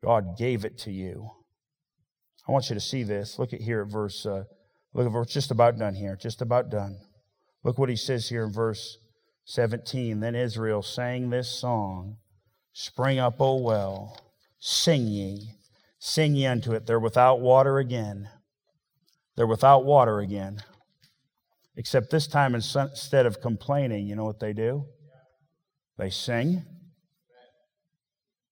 God 0.04 0.38
gave 0.38 0.66
it 0.66 0.78
to 0.80 0.92
you. 0.92 1.30
I 2.48 2.52
want 2.52 2.70
you 2.70 2.74
to 2.74 2.82
see 2.82 3.04
this. 3.04 3.38
Look 3.40 3.54
at 3.54 3.62
here 3.62 3.82
at 3.82 3.92
verse, 3.92 4.26
uh, 4.26 4.44
look 4.94 5.06
at 5.06 5.12
verse, 5.12 5.32
just 5.32 5.52
about 5.52 5.78
done 5.78 5.96
here, 5.96 6.18
just 6.20 6.42
about 6.42 6.70
done. 6.70 6.98
Look 7.64 7.78
what 7.78 7.90
he 7.90 7.96
says 7.96 8.30
here 8.30 8.44
in 8.44 8.52
verse 8.52 8.98
17. 9.46 10.20
Then 10.20 10.36
Israel 10.36 10.82
sang 10.82 11.30
this 11.30 11.50
song 11.50 12.18
Spring 12.76 13.20
up, 13.20 13.40
O 13.40 13.58
well, 13.58 14.18
sing 14.66 15.08
ye, 15.08 15.58
sing 16.00 16.36
ye 16.36 16.46
unto 16.46 16.72
it. 16.72 16.86
They're 16.86 16.98
without 16.98 17.42
water 17.42 17.80
again. 17.80 18.30
They're 19.36 19.46
without 19.46 19.84
water 19.84 20.20
again. 20.20 20.64
Except 21.76 22.10
this 22.10 22.28
time, 22.28 22.56
instead 22.56 23.26
of 23.26 23.42
complaining, 23.42 24.08
you 24.08 24.16
know 24.16 24.24
what 24.24 24.40
they 24.40 24.54
do? 24.54 24.86
They 25.98 26.10
sing 26.10 26.64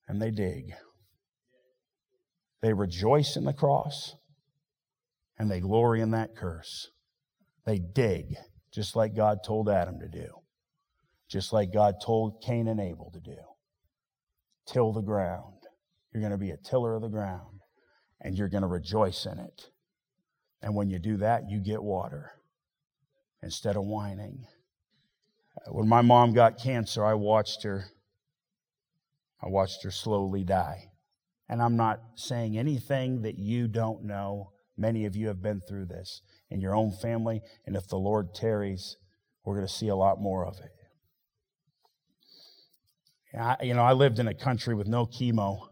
and 0.05 0.21
they 0.21 0.31
dig. 0.31 0.73
They 2.61 2.73
rejoice 2.73 3.37
in 3.37 3.45
the 3.45 3.53
cross 3.53 4.15
and 5.39 5.49
they 5.49 5.61
glory 5.61 6.01
in 6.01 6.11
that 6.11 6.35
curse. 6.35 6.89
They 7.65 7.79
dig, 7.79 8.35
just 8.73 8.97
like 8.97 9.15
God 9.15 9.37
told 9.45 9.69
Adam 9.69 9.99
to 10.01 10.09
do, 10.09 10.27
just 11.29 11.53
like 11.53 11.71
God 11.71 11.95
told 12.03 12.43
Cain 12.45 12.67
and 12.67 12.81
Abel 12.81 13.11
to 13.13 13.21
do. 13.21 13.37
Till 14.67 14.91
the 14.91 15.01
ground. 15.01 15.60
You're 16.13 16.21
going 16.21 16.31
to 16.31 16.37
be 16.37 16.51
a 16.51 16.57
tiller 16.57 16.95
of 16.95 17.01
the 17.01 17.07
ground, 17.07 17.61
and 18.19 18.37
you're 18.37 18.49
going 18.49 18.63
to 18.63 18.67
rejoice 18.67 19.25
in 19.25 19.39
it. 19.39 19.69
And 20.61 20.75
when 20.75 20.89
you 20.89 20.99
do 20.99 21.17
that, 21.17 21.49
you 21.49 21.59
get 21.59 21.81
water 21.81 22.31
instead 23.41 23.75
of 23.75 23.85
whining. 23.85 24.45
Uh, 25.57 25.71
when 25.71 25.87
my 25.87 26.01
mom 26.01 26.33
got 26.33 26.61
cancer, 26.61 27.03
I 27.03 27.13
watched 27.13 27.63
her. 27.63 27.85
I 29.41 29.47
watched 29.47 29.83
her 29.83 29.91
slowly 29.91 30.43
die. 30.43 30.91
And 31.49 31.61
I'm 31.61 31.75
not 31.75 31.99
saying 32.15 32.57
anything 32.57 33.23
that 33.23 33.39
you 33.39 33.67
don't 33.67 34.03
know. 34.03 34.51
Many 34.77 35.05
of 35.05 35.15
you 35.15 35.27
have 35.27 35.41
been 35.41 35.61
through 35.67 35.87
this 35.87 36.21
in 36.49 36.61
your 36.61 36.75
own 36.75 36.91
family. 36.91 37.41
And 37.65 37.75
if 37.75 37.87
the 37.87 37.97
Lord 37.97 38.33
tarries, 38.33 38.97
we're 39.43 39.55
going 39.55 39.67
to 39.67 39.73
see 39.73 39.87
a 39.87 39.95
lot 39.95 40.21
more 40.21 40.45
of 40.45 40.59
it. 40.59 40.71
I, 43.37 43.57
you 43.63 43.73
know, 43.73 43.83
I 43.83 43.93
lived 43.93 44.19
in 44.19 44.27
a 44.27 44.33
country 44.33 44.75
with 44.75 44.87
no 44.87 45.05
chemo 45.05 45.70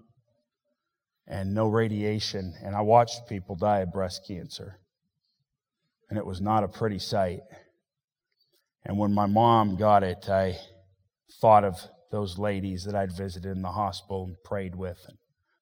and 1.30 1.54
no 1.54 1.68
radiation, 1.68 2.56
and 2.64 2.76
I 2.76 2.82
watched 2.82 3.30
people 3.30 3.56
die 3.56 3.82
of 3.82 3.94
breast 3.94 4.26
cancer. 4.28 4.80
And 6.10 6.18
it 6.18 6.26
was 6.26 6.42
not 6.42 6.64
a 6.64 6.68
pretty 6.68 6.98
sight. 6.98 7.42
And 8.84 8.98
when 8.98 9.14
my 9.14 9.28
mom 9.28 9.76
got 9.76 10.04
it, 10.04 10.28
I 10.28 10.58
thought 11.40 11.64
of 11.64 11.76
those 12.12 12.40
ladies 12.40 12.86
that 12.86 12.96
I'd 12.96 13.16
visited 13.16 13.56
in 13.56 13.62
the 13.62 13.72
hospital 13.72 14.26
and 14.26 14.36
prayed 14.44 14.76
with 14.76 14.98
and 15.08 15.20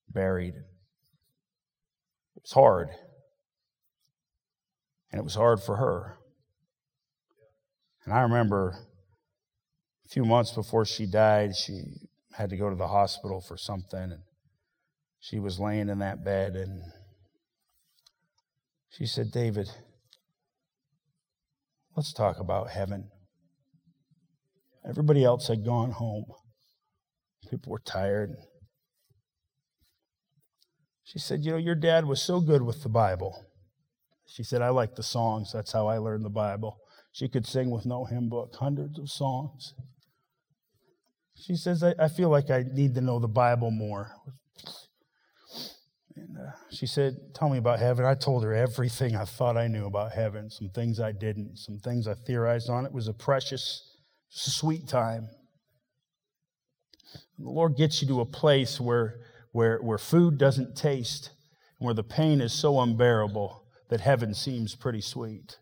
buried. 0.08 0.56
It 0.56 2.42
was 2.42 2.54
hard. 2.54 2.88
And 5.12 5.20
it 5.20 5.24
was 5.24 5.36
hard 5.36 5.62
for 5.62 5.76
her. 5.76 6.18
And 8.06 8.14
I 8.14 8.22
remember 8.22 8.74
a 10.06 10.10
few 10.10 10.24
months 10.24 10.54
before 10.54 10.86
she 10.86 11.06
died, 11.06 11.58
she 11.58 11.82
had 12.32 12.50
to 12.52 12.56
go 12.56 12.70
to 12.70 12.76
the 12.78 12.88
hospital 12.88 13.42
for 13.42 13.58
something. 13.58 14.00
And 14.00 14.22
she 15.20 15.40
was 15.40 15.60
laying 15.60 15.90
in 15.90 16.00
that 16.00 16.24
bed 16.24 16.56
and 16.56 16.82
she 18.90 19.06
said, 19.06 19.32
David, 19.32 19.70
let's 21.96 22.14
talk 22.14 22.40
about 22.40 22.70
heaven. 22.70 23.10
Everybody 24.88 25.24
else 25.24 25.48
had 25.48 25.66
gone 25.66 25.92
home. 25.92 26.26
People 27.50 27.72
were 27.72 27.82
tired. 27.86 28.36
She 31.04 31.20
said, 31.20 31.44
You 31.44 31.52
know, 31.52 31.58
your 31.58 31.76
dad 31.76 32.06
was 32.06 32.22
so 32.22 32.42
good 32.42 32.62
with 32.62 32.84
the 32.84 32.90
Bible. 32.90 33.46
She 34.26 34.44
said, 34.44 34.62
I 34.62 34.70
like 34.70 34.96
the 34.96 35.04
songs. 35.04 35.52
That's 35.54 35.72
how 35.72 35.88
I 35.88 35.98
learned 35.98 36.26
the 36.26 36.30
Bible. 36.30 36.78
She 37.12 37.30
could 37.30 37.46
sing 37.46 37.70
with 37.70 37.86
no 37.86 38.06
hymn 38.06 38.30
book, 38.30 38.56
hundreds 38.56 39.00
of 39.00 39.10
songs. 39.10 39.74
She 41.36 41.56
says, 41.56 41.84
I, 41.84 41.94
I 42.00 42.08
feel 42.08 42.30
like 42.30 42.50
I 42.50 42.66
need 42.72 42.96
to 42.96 43.02
know 43.02 43.20
the 43.20 43.28
Bible 43.28 43.72
more. 43.72 44.12
And 46.18 46.38
uh, 46.38 46.52
she 46.72 46.88
said, 46.88 47.16
Tell 47.34 47.50
me 47.50 47.58
about 47.58 47.80
heaven. 47.80 48.06
I 48.06 48.16
told 48.16 48.44
her 48.44 48.54
everything 48.54 49.16
I 49.16 49.26
thought 49.26 49.58
I 49.58 49.68
knew 49.68 49.86
about 49.86 50.12
heaven, 50.12 50.50
some 50.50 50.70
things 50.70 51.00
I 51.00 51.12
didn't, 51.12 51.58
some 51.58 51.80
things 51.80 52.08
I 52.08 52.14
theorized 52.14 52.70
on. 52.70 52.86
It 52.86 52.94
was 52.94 53.08
a 53.08 53.14
precious, 53.14 53.84
sweet 54.30 54.88
time. 54.88 55.30
The 57.38 57.50
Lord 57.50 57.78
gets 57.78 58.02
you 58.02 58.08
to 58.10 58.22
a 58.22 58.26
place 58.26 58.80
where, 58.80 59.20
where, 59.52 59.78
where 59.80 59.98
food 59.98 60.38
doesn't 60.38 60.76
taste, 60.76 61.32
and 61.80 61.86
where 61.86 61.94
the 61.94 62.04
pain 62.04 62.42
is 62.42 62.52
so 62.52 62.80
unbearable 62.80 63.64
that 63.90 64.02
heaven 64.02 64.34
seems 64.34 64.76
pretty 64.76 65.02
sweet. 65.02 65.58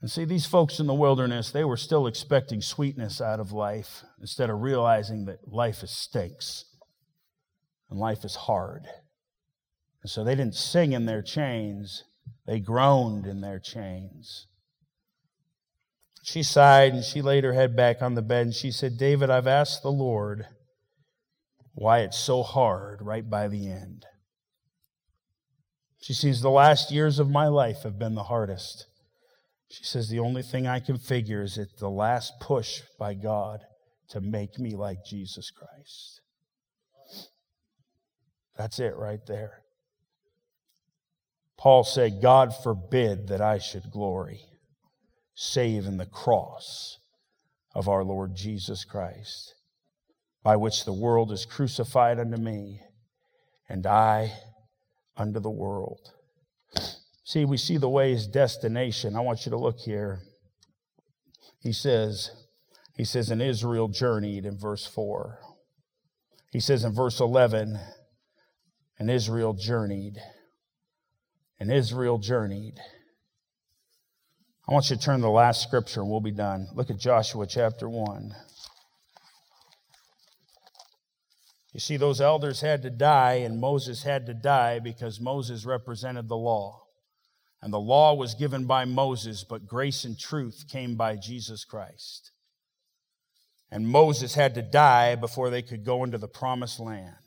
And 0.00 0.10
see, 0.10 0.24
these 0.24 0.46
folks 0.46 0.80
in 0.80 0.86
the 0.86 0.94
wilderness, 0.94 1.50
they 1.50 1.64
were 1.64 1.76
still 1.76 2.06
expecting 2.06 2.62
sweetness 2.62 3.20
out 3.20 3.38
of 3.38 3.52
life 3.52 4.02
instead 4.18 4.48
of 4.48 4.60
realizing 4.60 5.26
that 5.26 5.46
life 5.46 5.82
is 5.82 5.90
stinks 5.90 6.64
and 7.90 7.98
life 7.98 8.24
is 8.24 8.34
hard. 8.34 8.86
And 10.02 10.10
so 10.10 10.24
they 10.24 10.34
didn't 10.34 10.54
sing 10.54 10.92
in 10.92 11.06
their 11.06 11.22
chains, 11.22 12.04
they 12.46 12.60
groaned 12.60 13.26
in 13.26 13.40
their 13.40 13.58
chains. 13.58 14.46
She 16.22 16.42
sighed 16.42 16.92
and 16.92 17.04
she 17.04 17.22
laid 17.22 17.44
her 17.44 17.52
head 17.52 17.74
back 17.74 18.02
on 18.02 18.14
the 18.14 18.22
bed 18.22 18.46
and 18.46 18.54
she 18.54 18.70
said, 18.70 18.98
David, 18.98 19.30
I've 19.30 19.46
asked 19.46 19.82
the 19.82 19.92
Lord 19.92 20.46
why 21.72 22.00
it's 22.00 22.18
so 22.18 22.42
hard 22.42 23.00
right 23.02 23.28
by 23.28 23.48
the 23.48 23.70
end. 23.70 24.04
She 26.02 26.12
says, 26.12 26.40
The 26.40 26.50
last 26.50 26.90
years 26.90 27.18
of 27.18 27.30
my 27.30 27.48
life 27.48 27.82
have 27.84 27.98
been 27.98 28.14
the 28.14 28.24
hardest. 28.24 28.86
She 29.70 29.84
says, 29.84 30.08
The 30.08 30.18
only 30.18 30.42
thing 30.42 30.66
I 30.66 30.80
can 30.80 30.98
figure 30.98 31.42
is 31.42 31.56
it's 31.56 31.78
the 31.78 31.88
last 31.90 32.34
push 32.40 32.82
by 32.98 33.14
God 33.14 33.60
to 34.10 34.20
make 34.20 34.58
me 34.58 34.74
like 34.74 35.04
Jesus 35.04 35.50
Christ. 35.50 36.20
That's 38.56 38.78
it 38.78 38.96
right 38.96 39.24
there. 39.26 39.59
Paul 41.60 41.84
said, 41.84 42.22
God 42.22 42.54
forbid 42.56 43.28
that 43.28 43.42
I 43.42 43.58
should 43.58 43.90
glory 43.90 44.40
save 45.34 45.84
in 45.84 45.98
the 45.98 46.06
cross 46.06 46.98
of 47.74 47.86
our 47.86 48.02
Lord 48.02 48.34
Jesus 48.34 48.84
Christ, 48.84 49.54
by 50.42 50.56
which 50.56 50.86
the 50.86 50.92
world 50.94 51.30
is 51.30 51.44
crucified 51.44 52.18
unto 52.18 52.38
me, 52.38 52.80
and 53.68 53.86
I 53.86 54.32
unto 55.18 55.38
the 55.38 55.50
world. 55.50 56.00
See, 57.24 57.44
we 57.44 57.58
see 57.58 57.76
the 57.76 57.90
way's 57.90 58.26
destination. 58.26 59.14
I 59.14 59.20
want 59.20 59.44
you 59.44 59.50
to 59.50 59.58
look 59.58 59.80
here. 59.80 60.20
He 61.60 61.74
says, 61.74 62.30
he 62.96 63.04
says, 63.04 63.30
and 63.30 63.42
Israel 63.42 63.88
journeyed 63.88 64.46
in 64.46 64.58
verse 64.58 64.86
4. 64.86 65.38
He 66.52 66.60
says 66.60 66.84
in 66.84 66.94
verse 66.94 67.20
11, 67.20 67.78
and 68.98 69.10
Israel 69.10 69.52
journeyed. 69.52 70.16
And 71.60 71.70
Israel 71.70 72.18
journeyed. 72.18 72.80
I 74.66 74.72
want 74.72 74.88
you 74.88 74.96
to 74.96 75.02
turn 75.02 75.16
to 75.16 75.22
the 75.22 75.30
last 75.30 75.62
scripture 75.62 76.00
and 76.00 76.10
we'll 76.10 76.20
be 76.20 76.30
done. 76.30 76.68
Look 76.74 76.90
at 76.90 76.98
Joshua 76.98 77.46
chapter 77.46 77.88
1. 77.88 78.34
You 81.72 81.80
see, 81.80 81.96
those 81.96 82.20
elders 82.20 82.62
had 82.62 82.82
to 82.82 82.90
die, 82.90 83.34
and 83.34 83.60
Moses 83.60 84.02
had 84.02 84.26
to 84.26 84.34
die 84.34 84.80
because 84.80 85.20
Moses 85.20 85.64
represented 85.64 86.28
the 86.28 86.36
law. 86.36 86.82
And 87.62 87.72
the 87.72 87.78
law 87.78 88.14
was 88.14 88.34
given 88.34 88.66
by 88.66 88.86
Moses, 88.86 89.44
but 89.44 89.66
grace 89.66 90.04
and 90.04 90.18
truth 90.18 90.64
came 90.68 90.96
by 90.96 91.16
Jesus 91.16 91.64
Christ. 91.64 92.32
And 93.70 93.86
Moses 93.86 94.34
had 94.34 94.54
to 94.54 94.62
die 94.62 95.14
before 95.14 95.50
they 95.50 95.62
could 95.62 95.84
go 95.84 96.02
into 96.02 96.18
the 96.18 96.26
promised 96.26 96.80
land. 96.80 97.19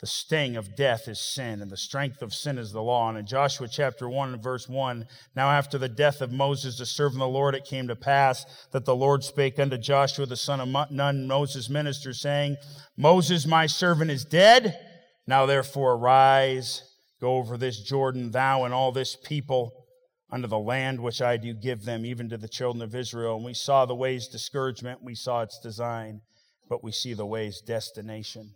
The 0.00 0.06
sting 0.08 0.56
of 0.56 0.74
death 0.74 1.06
is 1.06 1.20
sin, 1.20 1.62
and 1.62 1.70
the 1.70 1.76
strength 1.76 2.20
of 2.20 2.34
sin 2.34 2.58
is 2.58 2.72
the 2.72 2.82
law. 2.82 3.08
And 3.08 3.16
in 3.16 3.26
Joshua 3.26 3.68
chapter 3.68 4.08
1 4.08 4.34
and 4.34 4.42
verse 4.42 4.68
1, 4.68 5.06
now 5.36 5.50
after 5.50 5.78
the 5.78 5.88
death 5.88 6.20
of 6.20 6.32
Moses, 6.32 6.78
the 6.78 6.84
servant 6.84 7.22
of 7.22 7.28
the 7.28 7.32
Lord, 7.32 7.54
it 7.54 7.64
came 7.64 7.86
to 7.88 7.96
pass 7.96 8.44
that 8.72 8.84
the 8.84 8.96
Lord 8.96 9.22
spake 9.22 9.58
unto 9.58 9.78
Joshua 9.78 10.26
the 10.26 10.36
son 10.36 10.60
of 10.60 10.90
Nun, 10.90 11.28
Moses' 11.28 11.70
minister, 11.70 12.12
saying, 12.12 12.56
Moses, 12.96 13.46
my 13.46 13.66
servant, 13.66 14.10
is 14.10 14.24
dead. 14.24 14.78
Now 15.26 15.46
therefore 15.46 15.92
arise, 15.92 16.82
go 17.20 17.36
over 17.36 17.56
this 17.56 17.80
Jordan, 17.80 18.32
thou 18.32 18.64
and 18.64 18.74
all 18.74 18.90
this 18.90 19.16
people, 19.16 19.86
unto 20.30 20.48
the 20.48 20.58
land 20.58 21.00
which 21.00 21.22
I 21.22 21.36
do 21.36 21.54
give 21.54 21.84
them, 21.84 22.04
even 22.04 22.28
to 22.30 22.36
the 22.36 22.48
children 22.48 22.82
of 22.82 22.96
Israel. 22.96 23.36
And 23.36 23.44
we 23.44 23.54
saw 23.54 23.86
the 23.86 23.94
way's 23.94 24.26
discouragement, 24.26 25.04
we 25.04 25.14
saw 25.14 25.42
its 25.42 25.60
design, 25.60 26.20
but 26.68 26.82
we 26.82 26.90
see 26.90 27.14
the 27.14 27.24
way's 27.24 27.60
destination. 27.60 28.54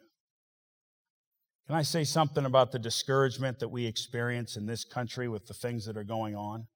Can 1.69 1.77
I 1.77 1.83
say 1.83 2.03
something 2.03 2.47
about 2.47 2.73
the 2.73 2.79
discouragement 2.79 3.59
that 3.59 3.69
we 3.69 3.85
experience 3.85 4.57
in 4.57 4.65
this 4.65 4.85
country 4.85 5.29
with 5.29 5.45
the 5.45 5.53
things 5.53 5.85
that 5.85 5.99
are 5.99 6.05
going 6.05 6.35
on? 6.35 6.67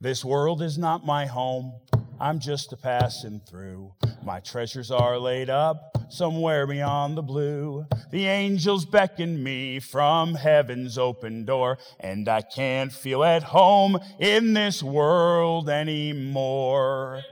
This 0.00 0.24
world 0.24 0.60
is 0.60 0.76
not 0.76 1.06
my 1.06 1.26
home. 1.26 1.74
I'm 2.18 2.40
just 2.40 2.72
a 2.72 2.76
passing 2.76 3.40
through. 3.48 3.92
My 4.24 4.40
treasures 4.40 4.90
are 4.90 5.18
laid 5.18 5.48
up 5.48 5.98
somewhere 6.08 6.66
beyond 6.66 7.16
the 7.16 7.22
blue. 7.22 7.86
The 8.10 8.26
angels 8.26 8.84
beckon 8.84 9.40
me 9.40 9.78
from 9.78 10.34
heaven's 10.34 10.98
open 10.98 11.44
door, 11.44 11.78
and 12.00 12.28
I 12.28 12.42
can't 12.42 12.92
feel 12.92 13.22
at 13.22 13.44
home 13.44 14.00
in 14.18 14.52
this 14.54 14.82
world 14.82 15.70
anymore. 15.70 17.22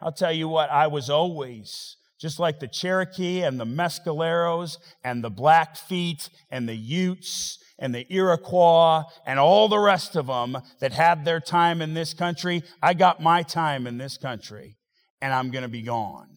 I'll 0.00 0.12
tell 0.12 0.32
you 0.32 0.46
what, 0.46 0.70
I 0.70 0.86
was 0.86 1.10
always 1.10 1.96
just 2.18 2.38
like 2.38 2.60
the 2.60 2.68
Cherokee 2.68 3.42
and 3.42 3.60
the 3.60 3.66
Mescaleros 3.66 4.78
and 5.04 5.22
the 5.22 5.30
Blackfeet 5.30 6.30
and 6.50 6.68
the 6.68 6.76
Utes 6.76 7.58
and 7.78 7.94
the 7.94 8.06
Iroquois 8.12 9.02
and 9.26 9.38
all 9.38 9.68
the 9.68 9.78
rest 9.78 10.16
of 10.16 10.28
them 10.28 10.56
that 10.80 10.92
had 10.92 11.24
their 11.24 11.40
time 11.40 11.82
in 11.82 11.94
this 11.94 12.14
country, 12.14 12.62
I 12.82 12.94
got 12.94 13.22
my 13.22 13.42
time 13.42 13.86
in 13.86 13.98
this 13.98 14.16
country 14.16 14.76
and 15.20 15.32
I'm 15.32 15.50
going 15.50 15.62
to 15.62 15.68
be 15.68 15.82
gone 15.82 16.36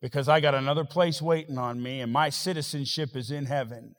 because 0.00 0.28
I 0.28 0.40
got 0.40 0.54
another 0.54 0.84
place 0.84 1.22
waiting 1.22 1.58
on 1.58 1.82
me 1.82 2.00
and 2.00 2.12
my 2.12 2.30
citizenship 2.30 3.14
is 3.14 3.30
in 3.30 3.46
heaven. 3.46 3.94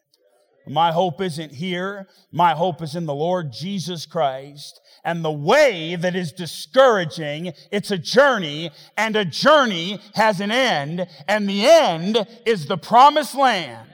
My 0.67 0.91
hope 0.91 1.21
isn't 1.21 1.53
here. 1.53 2.07
My 2.31 2.53
hope 2.53 2.81
is 2.81 2.95
in 2.95 3.05
the 3.05 3.15
Lord 3.15 3.51
Jesus 3.51 4.05
Christ. 4.05 4.79
And 5.03 5.25
the 5.25 5.31
way 5.31 5.95
that 5.95 6.15
is 6.15 6.31
discouraging, 6.31 7.53
it's 7.71 7.91
a 7.91 7.97
journey, 7.97 8.71
and 8.97 9.15
a 9.15 9.25
journey 9.25 9.99
has 10.15 10.39
an 10.39 10.51
end, 10.51 11.07
and 11.27 11.49
the 11.49 11.65
end 11.65 12.27
is 12.45 12.67
the 12.67 12.77
promised 12.77 13.35
land. 13.35 13.90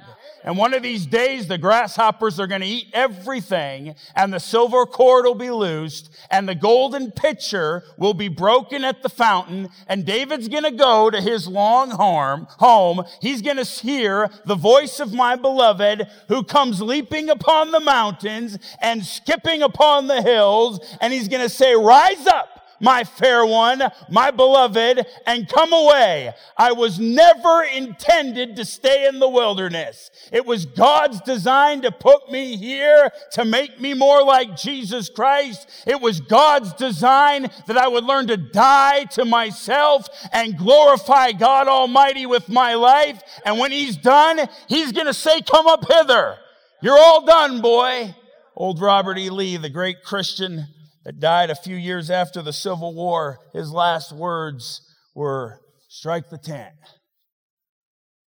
And 0.47 0.57
one 0.57 0.73
of 0.73 0.81
these 0.81 1.05
days, 1.05 1.49
the 1.49 1.57
grasshoppers 1.57 2.39
are 2.39 2.47
going 2.47 2.61
to 2.61 2.67
eat 2.67 2.87
everything, 2.93 3.95
and 4.15 4.31
the 4.31 4.39
silver 4.39 4.85
cord 4.85 5.25
will 5.25 5.35
be 5.35 5.51
loosed, 5.51 6.09
and 6.31 6.47
the 6.47 6.55
golden 6.55 7.11
pitcher 7.11 7.83
will 7.97 8.13
be 8.13 8.29
broken 8.29 8.85
at 8.85 9.03
the 9.03 9.09
fountain, 9.09 9.67
and 9.89 10.05
David's 10.05 10.47
going 10.47 10.63
to 10.63 10.71
go 10.71 11.09
to 11.09 11.19
his 11.19 11.49
long 11.49 11.89
home. 11.89 13.03
He's 13.19 13.41
going 13.41 13.57
to 13.57 13.65
hear 13.65 14.29
the 14.45 14.55
voice 14.55 15.01
of 15.01 15.11
my 15.11 15.35
beloved 15.35 16.07
who 16.29 16.45
comes 16.45 16.81
leaping 16.81 17.29
upon 17.29 17.71
the 17.71 17.81
mountains 17.81 18.57
and 18.81 19.05
skipping 19.05 19.61
upon 19.61 20.07
the 20.07 20.21
hills, 20.21 20.79
and 21.01 21.11
he's 21.11 21.27
going 21.27 21.43
to 21.43 21.49
say, 21.49 21.75
Rise 21.75 22.25
up 22.25 22.56
my 22.79 23.03
fair 23.03 23.45
one, 23.45 23.81
my 24.09 24.31
beloved, 24.31 25.05
and 25.25 25.49
come 25.49 25.73
away. 25.73 26.33
I 26.55 26.71
was 26.71 26.99
never 26.99 27.63
intended 27.63 28.55
to 28.55 28.65
stay 28.65 29.07
in 29.07 29.19
the 29.19 29.29
wilderness. 29.29 30.11
It 30.31 30.45
was 30.45 30.65
God's 30.65 31.21
design 31.21 31.81
to 31.81 31.91
put 31.91 32.31
me 32.31 32.57
here 32.57 33.09
to 33.33 33.45
make 33.45 33.79
me 33.79 33.93
more 33.93 34.23
like 34.23 34.55
Jesus 34.55 35.09
Christ. 35.09 35.69
It 35.85 36.01
was 36.01 36.19
God's 36.19 36.73
design 36.73 37.49
that 37.67 37.77
I 37.77 37.87
would 37.87 38.03
learn 38.03 38.27
to 38.27 38.37
die 38.37 39.05
to 39.05 39.25
myself 39.25 40.07
and 40.31 40.57
glorify 40.57 41.31
God 41.31 41.67
Almighty 41.67 42.25
with 42.25 42.49
my 42.49 42.75
life. 42.75 43.21
And 43.45 43.59
when 43.59 43.71
He's 43.71 43.97
done, 43.97 44.47
He's 44.67 44.91
going 44.91 45.07
to 45.07 45.13
say, 45.13 45.41
come 45.41 45.67
up 45.67 45.85
hither. 45.89 46.37
You're 46.81 46.97
all 46.97 47.25
done, 47.25 47.61
boy. 47.61 48.15
Old 48.55 48.79
Robert 48.81 49.17
E. 49.17 49.29
Lee, 49.29 49.57
the 49.57 49.69
great 49.69 50.03
Christian, 50.03 50.67
that 51.07 51.21
died 51.21 51.49
a 51.49 51.55
few 51.55 51.77
years 51.77 52.11
after 52.11 52.41
the 52.41 52.51
Civil 52.51 52.93
War, 52.93 53.39
his 53.53 53.71
last 53.71 54.11
words 54.11 54.81
were, 55.15 55.61
strike 55.87 56.29
the 56.29 56.37
tent. 56.37 56.75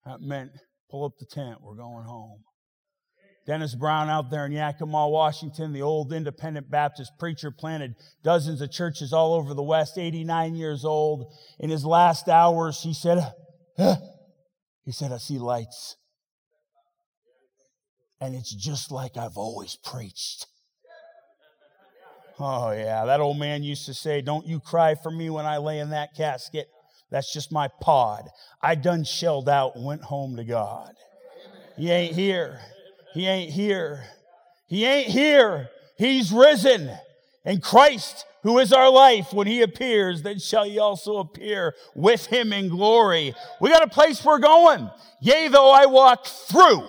That 0.06 0.22
meant, 0.22 0.52
pull 0.92 1.04
up 1.04 1.14
the 1.20 1.26
tent, 1.26 1.58
we're 1.64 1.74
going 1.74 2.06
home. 2.06 2.44
Dennis 3.48 3.74
Brown 3.74 4.12
out 4.12 4.30
there 4.30 4.46
in 4.46 4.52
Yakima, 4.52 5.10
Washington, 5.10 5.74
the 5.74 5.82
old 5.82 6.14
independent 6.14 6.70
Baptist 6.70 7.14
preacher, 7.18 7.50
planted 7.50 7.96
dozens 8.24 8.62
of 8.62 8.72
churches 8.72 9.12
all 9.12 9.34
over 9.34 9.56
the 9.56 9.64
West, 9.64 9.98
89 9.98 10.56
years 10.56 10.86
old. 10.86 11.34
In 11.60 11.72
his 11.72 11.84
last 11.84 12.30
hours, 12.30 12.84
he 12.84 12.94
said, 12.94 13.34
huh? 13.76 13.96
he 14.86 14.92
said, 14.92 15.12
I 15.12 15.18
see 15.18 15.40
lights. 15.40 15.96
And 18.22 18.36
it's 18.36 18.54
just 18.54 18.92
like 18.92 19.18
I've 19.18 19.36
always 19.36 19.76
preached. 19.84 20.46
Oh, 22.40 22.72
yeah. 22.72 23.06
That 23.06 23.20
old 23.20 23.38
man 23.38 23.64
used 23.64 23.86
to 23.88 23.94
say, 23.94 24.22
Don't 24.22 24.46
you 24.46 24.60
cry 24.60 24.96
for 24.96 25.12
me 25.12 25.30
when 25.30 25.46
I 25.46 25.58
lay 25.58 25.80
in 25.80 25.90
that 25.90 26.16
casket. 26.16 26.70
That's 27.10 27.32
just 27.34 27.52
my 27.52 27.70
pod. 27.82 28.30
I 28.62 28.76
done 28.76 29.04
shelled 29.04 29.48
out 29.48 29.76
and 29.76 29.86
went 29.86 30.04
home 30.04 30.36
to 30.36 30.44
God. 30.44 30.94
He 31.78 31.90
ain't 31.90 32.16
here. 32.16 32.60
He 33.14 33.28
ain't 33.28 33.52
here. 33.52 34.04
He 34.68 34.86
ain't 34.86 35.08
here. 35.08 35.70
He's 35.98 36.32
risen. 36.32 36.92
And 37.46 37.64
Christ, 37.64 38.26
who 38.44 38.60
is 38.60 38.74
our 38.74 38.90
life, 38.90 39.32
when 39.32 39.48
he 39.48 39.62
appears, 39.62 40.22
then 40.22 40.38
shall 40.40 40.66
he 40.66 40.80
also 40.80 41.18
appear 41.18 41.74
with 41.96 42.26
him 42.26 42.52
in 42.52 42.68
glory. 42.68 43.34
We 43.62 43.70
got 43.70 43.84
a 43.84 43.88
place 43.88 44.24
we're 44.24 44.40
going. 44.40 44.90
Yea, 45.22 45.48
though 45.48 45.72
I 45.72 45.86
walk 45.86 46.26
through, 46.26 46.84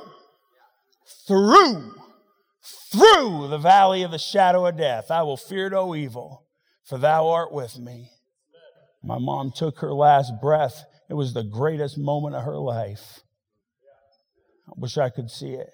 through 1.27 1.98
through 2.91 3.49
the 3.49 3.59
valley 3.59 4.03
of 4.03 4.11
the 4.11 4.19
shadow 4.19 4.67
of 4.67 4.77
death. 4.77 5.11
I 5.11 5.23
will 5.23 5.37
fear 5.37 5.71
no 5.71 5.95
evil, 5.95 6.47
for 6.85 6.99
thou 6.99 7.29
art 7.29 7.53
with 7.53 7.79
me. 7.79 8.11
My 9.03 9.19
mom 9.19 9.53
took 9.53 9.79
her 9.79 9.93
last 9.93 10.33
breath. 10.41 10.85
It 11.09 11.15
was 11.15 11.33
the 11.33 11.45
greatest 11.45 11.99
moment 11.99 12.35
of 12.35 12.45
her 12.45 12.59
life. 12.59 13.21
I 14.69 14.73
wish 14.77 14.99
I 14.99 15.11
could 15.11 15.31
see 15.31 15.53
it. 15.53 15.71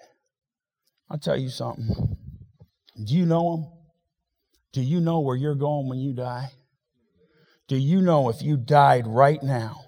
I'll 1.10 1.18
tell 1.18 1.36
you 1.36 1.48
something. 1.48 2.16
Do 3.02 3.14
you 3.14 3.26
know 3.26 3.56
him? 3.56 3.66
Do 4.72 4.82
you 4.82 5.00
know 5.00 5.20
where 5.20 5.36
you're 5.36 5.54
going 5.54 5.88
when 5.88 5.98
you 5.98 6.12
die? 6.12 6.50
Do 7.66 7.76
you 7.76 8.00
know 8.00 8.28
if 8.28 8.42
you 8.42 8.56
died 8.56 9.06
right 9.06 9.42
now, 9.42 9.80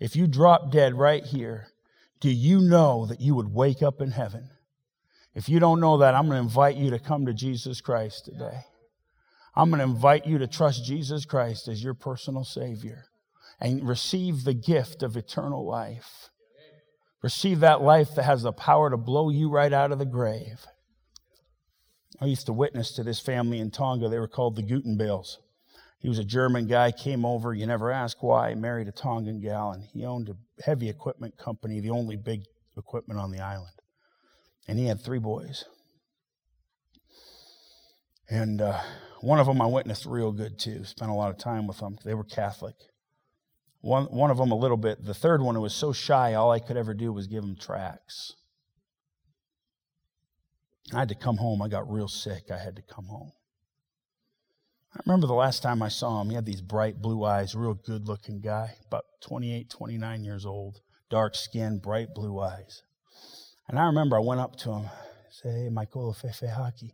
if 0.00 0.16
you 0.16 0.26
dropped 0.26 0.72
dead 0.72 0.94
right 0.94 1.24
here, 1.24 1.68
do 2.20 2.30
you 2.30 2.60
know 2.60 3.06
that 3.06 3.20
you 3.20 3.34
would 3.34 3.52
wake 3.52 3.82
up 3.82 4.00
in 4.00 4.12
heaven? 4.12 4.48
If 5.34 5.48
you 5.48 5.60
don't 5.60 5.80
know 5.80 5.98
that, 5.98 6.14
I'm 6.14 6.26
going 6.26 6.36
to 6.36 6.42
invite 6.42 6.76
you 6.76 6.90
to 6.90 6.98
come 6.98 7.26
to 7.26 7.32
Jesus 7.32 7.80
Christ 7.80 8.26
today. 8.26 8.64
I'm 9.54 9.70
going 9.70 9.78
to 9.78 9.84
invite 9.84 10.26
you 10.26 10.38
to 10.38 10.46
trust 10.46 10.84
Jesus 10.84 11.24
Christ 11.24 11.68
as 11.68 11.82
your 11.82 11.94
personal 11.94 12.44
Savior 12.44 13.04
and 13.60 13.86
receive 13.86 14.44
the 14.44 14.54
gift 14.54 15.02
of 15.02 15.16
eternal 15.16 15.66
life. 15.66 16.30
Receive 17.22 17.60
that 17.60 17.82
life 17.82 18.14
that 18.16 18.24
has 18.24 18.42
the 18.42 18.52
power 18.52 18.90
to 18.90 18.96
blow 18.96 19.30
you 19.30 19.48
right 19.48 19.72
out 19.72 19.92
of 19.92 19.98
the 19.98 20.06
grave. 20.06 20.66
I 22.20 22.26
used 22.26 22.46
to 22.46 22.52
witness 22.52 22.92
to 22.92 23.02
this 23.02 23.20
family 23.20 23.58
in 23.58 23.70
Tonga. 23.70 24.08
They 24.08 24.18
were 24.18 24.28
called 24.28 24.56
the 24.56 24.62
Gutenbales. 24.62 25.36
He 25.98 26.08
was 26.08 26.18
a 26.18 26.24
German 26.24 26.66
guy, 26.66 26.90
came 26.90 27.24
over. 27.24 27.54
You 27.54 27.66
never 27.66 27.92
ask 27.92 28.22
why. 28.22 28.54
Married 28.54 28.88
a 28.88 28.92
Tongan 28.92 29.40
gal, 29.40 29.70
and 29.70 29.84
he 29.84 30.04
owned 30.04 30.28
a 30.28 30.64
heavy 30.64 30.88
equipment 30.88 31.38
company, 31.38 31.80
the 31.80 31.90
only 31.90 32.16
big 32.16 32.42
equipment 32.76 33.20
on 33.20 33.30
the 33.30 33.38
island. 33.38 33.81
And 34.68 34.78
he 34.78 34.86
had 34.86 35.00
three 35.00 35.18
boys. 35.18 35.64
And 38.30 38.62
uh, 38.62 38.80
one 39.20 39.38
of 39.38 39.46
them 39.46 39.60
I 39.60 39.66
witnessed 39.66 40.06
real 40.06 40.32
good 40.32 40.58
too. 40.58 40.84
Spent 40.84 41.10
a 41.10 41.14
lot 41.14 41.30
of 41.30 41.38
time 41.38 41.66
with 41.66 41.78
them. 41.78 41.98
They 42.04 42.14
were 42.14 42.24
Catholic. 42.24 42.76
One, 43.80 44.04
one 44.06 44.30
of 44.30 44.36
them 44.36 44.52
a 44.52 44.56
little 44.56 44.76
bit. 44.76 45.04
The 45.04 45.14
third 45.14 45.42
one 45.42 45.60
was 45.60 45.74
so 45.74 45.92
shy, 45.92 46.34
all 46.34 46.50
I 46.50 46.60
could 46.60 46.76
ever 46.76 46.94
do 46.94 47.12
was 47.12 47.26
give 47.26 47.42
him 47.42 47.56
tracts. 47.56 48.36
I 50.94 51.00
had 51.00 51.08
to 51.08 51.14
come 51.14 51.38
home. 51.38 51.60
I 51.60 51.68
got 51.68 51.90
real 51.90 52.08
sick. 52.08 52.50
I 52.50 52.58
had 52.58 52.76
to 52.76 52.82
come 52.82 53.06
home. 53.06 53.32
I 54.94 55.00
remember 55.06 55.26
the 55.26 55.34
last 55.34 55.62
time 55.62 55.82
I 55.82 55.88
saw 55.88 56.20
him, 56.20 56.28
he 56.28 56.34
had 56.34 56.44
these 56.44 56.60
bright 56.60 57.00
blue 57.00 57.24
eyes, 57.24 57.54
real 57.54 57.74
good 57.74 58.06
looking 58.06 58.40
guy, 58.40 58.76
about 58.86 59.04
28, 59.22 59.70
29 59.70 60.24
years 60.24 60.44
old, 60.44 60.80
dark 61.08 61.34
skin, 61.34 61.78
bright 61.78 62.08
blue 62.14 62.38
eyes. 62.38 62.82
And 63.68 63.78
I 63.78 63.86
remember 63.86 64.16
I 64.16 64.20
went 64.20 64.40
up 64.40 64.56
to 64.56 64.72
him, 64.72 64.90
say, 65.30 65.50
hey, 65.50 65.68
Michael 65.70 66.14
Fefe 66.14 66.48
Haki. 66.48 66.90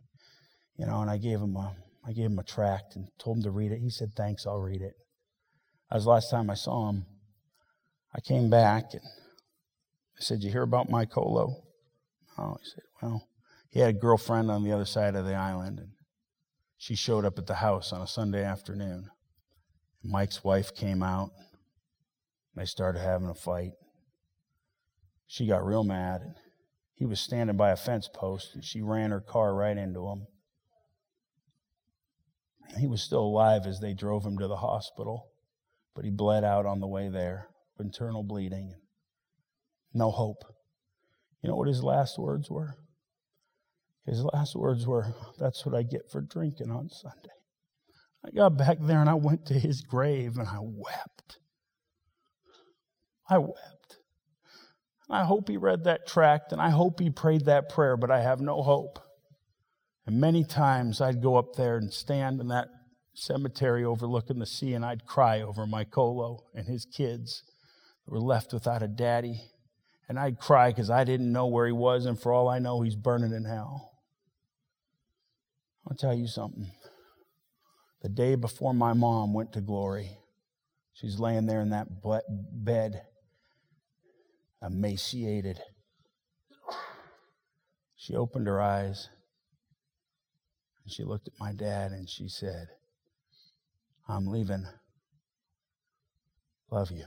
You 0.77 0.85
know, 0.85 1.01
and 1.01 1.09
I 1.09 1.17
gave 1.17 1.39
him 1.39 1.55
a 1.57 1.75
I 2.05 2.13
gave 2.13 2.25
him 2.25 2.39
a 2.39 2.43
tract 2.43 2.95
and 2.95 3.07
told 3.19 3.37
him 3.37 3.43
to 3.43 3.51
read 3.51 3.71
it. 3.71 3.79
He 3.79 3.89
said, 3.89 4.13
Thanks, 4.15 4.47
I'll 4.47 4.59
read 4.59 4.81
it. 4.81 4.95
That 5.89 5.97
was 5.97 6.05
the 6.05 6.09
last 6.09 6.31
time 6.31 6.49
I 6.49 6.55
saw 6.55 6.89
him. 6.89 7.05
I 8.15 8.21
came 8.21 8.49
back 8.49 8.93
and 8.93 9.03
I 9.03 10.21
said, 10.21 10.41
You 10.41 10.49
hear 10.49 10.63
about 10.63 10.89
Mike? 10.89 11.15
Oh, 11.17 11.57
he 12.37 12.69
said, 12.69 12.83
Well, 13.01 13.27
he 13.69 13.79
had 13.79 13.89
a 13.89 13.99
girlfriend 13.99 14.49
on 14.49 14.63
the 14.63 14.71
other 14.71 14.85
side 14.85 15.15
of 15.15 15.25
the 15.25 15.35
island, 15.35 15.79
and 15.79 15.89
she 16.77 16.95
showed 16.95 17.25
up 17.25 17.37
at 17.37 17.45
the 17.45 17.55
house 17.55 17.91
on 17.91 18.01
a 18.01 18.07
Sunday 18.07 18.43
afternoon. 18.43 19.09
Mike's 20.03 20.43
wife 20.43 20.73
came 20.73 21.03
out. 21.03 21.31
And 22.55 22.61
They 22.61 22.65
started 22.65 22.99
having 22.99 23.29
a 23.29 23.35
fight. 23.35 23.73
She 25.27 25.45
got 25.45 25.65
real 25.65 25.83
mad. 25.83 26.21
And 26.21 26.35
he 26.99 27.05
was 27.05 27.21
standing 27.21 27.55
by 27.55 27.71
a 27.71 27.77
fence 27.77 28.09
post 28.13 28.53
and 28.53 28.63
she 28.63 28.81
ran 28.81 29.11
her 29.11 29.21
car 29.21 29.55
right 29.55 29.77
into 29.77 30.05
him. 30.09 30.27
He 32.77 32.87
was 32.87 33.01
still 33.01 33.21
alive 33.21 33.65
as 33.65 33.79
they 33.79 33.93
drove 33.93 34.25
him 34.25 34.37
to 34.37 34.47
the 34.47 34.57
hospital, 34.57 35.29
but 35.95 36.03
he 36.03 36.11
bled 36.11 36.43
out 36.43 36.65
on 36.65 36.81
the 36.81 36.87
way 36.87 37.07
there, 37.07 37.47
internal 37.79 38.21
bleeding, 38.21 38.75
no 39.93 40.11
hope. 40.11 40.43
You 41.41 41.49
know 41.49 41.55
what 41.55 41.69
his 41.69 41.81
last 41.81 42.19
words 42.19 42.51
were? 42.51 42.75
His 44.05 44.21
last 44.33 44.57
words 44.57 44.85
were, 44.85 45.15
That's 45.39 45.65
what 45.65 45.73
I 45.73 45.83
get 45.83 46.11
for 46.11 46.19
drinking 46.19 46.69
on 46.69 46.89
Sunday. 46.89 47.29
I 48.25 48.31
got 48.31 48.57
back 48.57 48.77
there 48.81 48.99
and 48.99 49.09
I 49.09 49.13
went 49.13 49.45
to 49.45 49.53
his 49.53 49.79
grave 49.79 50.37
and 50.37 50.49
I 50.49 50.57
wept. 50.59 51.39
I 53.29 53.37
wept. 53.37 53.78
I 55.09 55.23
hope 55.23 55.49
he 55.49 55.57
read 55.57 55.85
that 55.85 56.07
tract 56.07 56.51
and 56.51 56.61
I 56.61 56.69
hope 56.69 56.99
he 56.99 57.09
prayed 57.09 57.45
that 57.45 57.69
prayer, 57.69 57.97
but 57.97 58.11
I 58.11 58.21
have 58.21 58.41
no 58.41 58.61
hope. 58.61 58.99
And 60.05 60.21
many 60.21 60.43
times 60.43 61.01
I'd 61.01 61.21
go 61.21 61.35
up 61.35 61.55
there 61.55 61.77
and 61.77 61.91
stand 61.91 62.39
in 62.39 62.47
that 62.49 62.67
cemetery 63.15 63.83
overlooking 63.83 64.39
the 64.39 64.45
sea 64.45 64.73
and 64.73 64.85
I'd 64.85 65.05
cry 65.05 65.41
over 65.41 65.65
my 65.65 65.83
Colo 65.83 66.45
and 66.53 66.67
his 66.67 66.85
kids 66.85 67.43
that 68.05 68.11
were 68.11 68.21
left 68.21 68.53
without 68.53 68.83
a 68.83 68.87
daddy. 68.87 69.41
And 70.07 70.19
I'd 70.19 70.39
cry 70.39 70.69
because 70.69 70.89
I 70.89 71.03
didn't 71.03 71.31
know 71.31 71.45
where 71.45 71.67
he 71.67 71.71
was, 71.71 72.07
and 72.07 72.19
for 72.19 72.33
all 72.33 72.49
I 72.49 72.57
know, 72.57 72.81
he's 72.81 72.95
burning 72.95 73.31
in 73.31 73.45
hell. 73.45 73.91
I'll 75.87 75.95
tell 75.95 76.15
you 76.15 76.25
something. 76.25 76.71
The 78.01 78.09
day 78.09 78.33
before 78.33 78.73
my 78.73 78.93
mom 78.93 79.33
went 79.33 79.53
to 79.53 79.61
glory, 79.61 80.17
she's 80.93 81.19
laying 81.19 81.45
there 81.45 81.61
in 81.61 81.69
that 81.69 81.87
bed 82.51 83.03
emaciated. 84.61 85.59
She 87.95 88.15
opened 88.15 88.47
her 88.47 88.61
eyes 88.61 89.09
and 90.83 90.91
she 90.91 91.03
looked 91.03 91.27
at 91.27 91.33
my 91.39 91.53
dad 91.53 91.91
and 91.91 92.09
she 92.09 92.27
said, 92.27 92.67
I'm 94.07 94.27
leaving. 94.27 94.65
Love 96.71 96.91
you. 96.91 97.05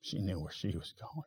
She 0.00 0.18
knew 0.18 0.40
where 0.40 0.52
she 0.52 0.68
was 0.68 0.94
going. 1.00 1.26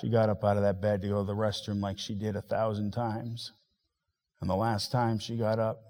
She 0.00 0.10
got 0.10 0.28
up 0.28 0.44
out 0.44 0.56
of 0.56 0.62
that 0.62 0.80
bed 0.80 1.02
to 1.02 1.08
go 1.08 1.20
to 1.20 1.26
the 1.26 1.34
restroom 1.34 1.80
like 1.80 1.98
she 1.98 2.14
did 2.14 2.36
a 2.36 2.42
thousand 2.42 2.92
times. 2.92 3.52
And 4.40 4.48
the 4.48 4.54
last 4.54 4.92
time 4.92 5.18
she 5.18 5.36
got 5.36 5.58
up 5.58 5.80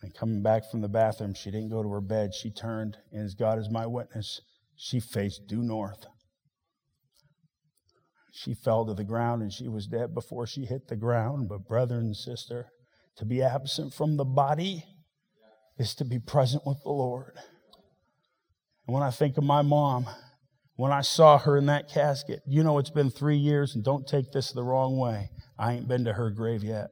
and 0.00 0.14
coming 0.14 0.42
back 0.42 0.70
from 0.70 0.80
the 0.80 0.88
bathroom, 0.88 1.34
she 1.34 1.50
didn't 1.50 1.70
go 1.70 1.82
to 1.82 1.90
her 1.90 2.00
bed. 2.00 2.34
She 2.34 2.50
turned, 2.50 2.96
and 3.12 3.24
as 3.24 3.34
God 3.34 3.58
is 3.58 3.68
my 3.68 3.86
witness, 3.86 4.40
she 4.78 5.00
faced 5.00 5.46
due 5.48 5.62
north. 5.62 6.06
She 8.32 8.54
fell 8.54 8.86
to 8.86 8.94
the 8.94 9.04
ground 9.04 9.42
and 9.42 9.52
she 9.52 9.68
was 9.68 9.88
dead 9.88 10.14
before 10.14 10.46
she 10.46 10.64
hit 10.64 10.86
the 10.86 10.96
ground. 10.96 11.48
But, 11.48 11.66
brother 11.66 11.96
and 11.96 12.16
sister, 12.16 12.68
to 13.16 13.24
be 13.24 13.42
absent 13.42 13.92
from 13.92 14.16
the 14.16 14.24
body 14.24 14.84
is 15.76 15.94
to 15.96 16.04
be 16.04 16.20
present 16.20 16.62
with 16.64 16.78
the 16.84 16.90
Lord. 16.90 17.32
And 18.86 18.94
when 18.94 19.02
I 19.02 19.10
think 19.10 19.36
of 19.36 19.44
my 19.44 19.62
mom, 19.62 20.06
when 20.76 20.92
I 20.92 21.00
saw 21.00 21.38
her 21.38 21.56
in 21.56 21.66
that 21.66 21.88
casket, 21.88 22.40
you 22.46 22.62
know 22.62 22.78
it's 22.78 22.90
been 22.90 23.10
three 23.10 23.36
years, 23.36 23.74
and 23.74 23.82
don't 23.82 24.06
take 24.06 24.30
this 24.30 24.52
the 24.52 24.62
wrong 24.62 24.96
way. 24.96 25.30
I 25.58 25.72
ain't 25.72 25.88
been 25.88 26.04
to 26.04 26.12
her 26.12 26.30
grave 26.30 26.62
yet. 26.62 26.90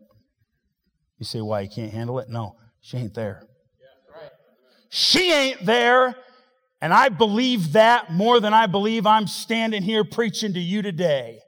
You 1.19 1.25
say, 1.25 1.41
why? 1.41 1.61
You 1.61 1.69
can't 1.69 1.93
handle 1.93 2.19
it? 2.19 2.29
No, 2.29 2.57
she 2.81 2.97
ain't 2.97 3.15
there. 3.15 3.45
She 4.91 5.33
ain't 5.33 5.65
there. 5.65 6.17
And 6.87 6.95
I 6.95 7.09
believe 7.09 7.73
that 7.73 8.13
more 8.13 8.39
than 8.39 8.55
I 8.55 8.67
believe 8.67 9.09
I'm 9.09 9.27
standing 9.27 9.83
here 9.83 10.05
preaching 10.05 10.53
to 10.53 10.61
you 10.61 10.83
today. 10.83 11.41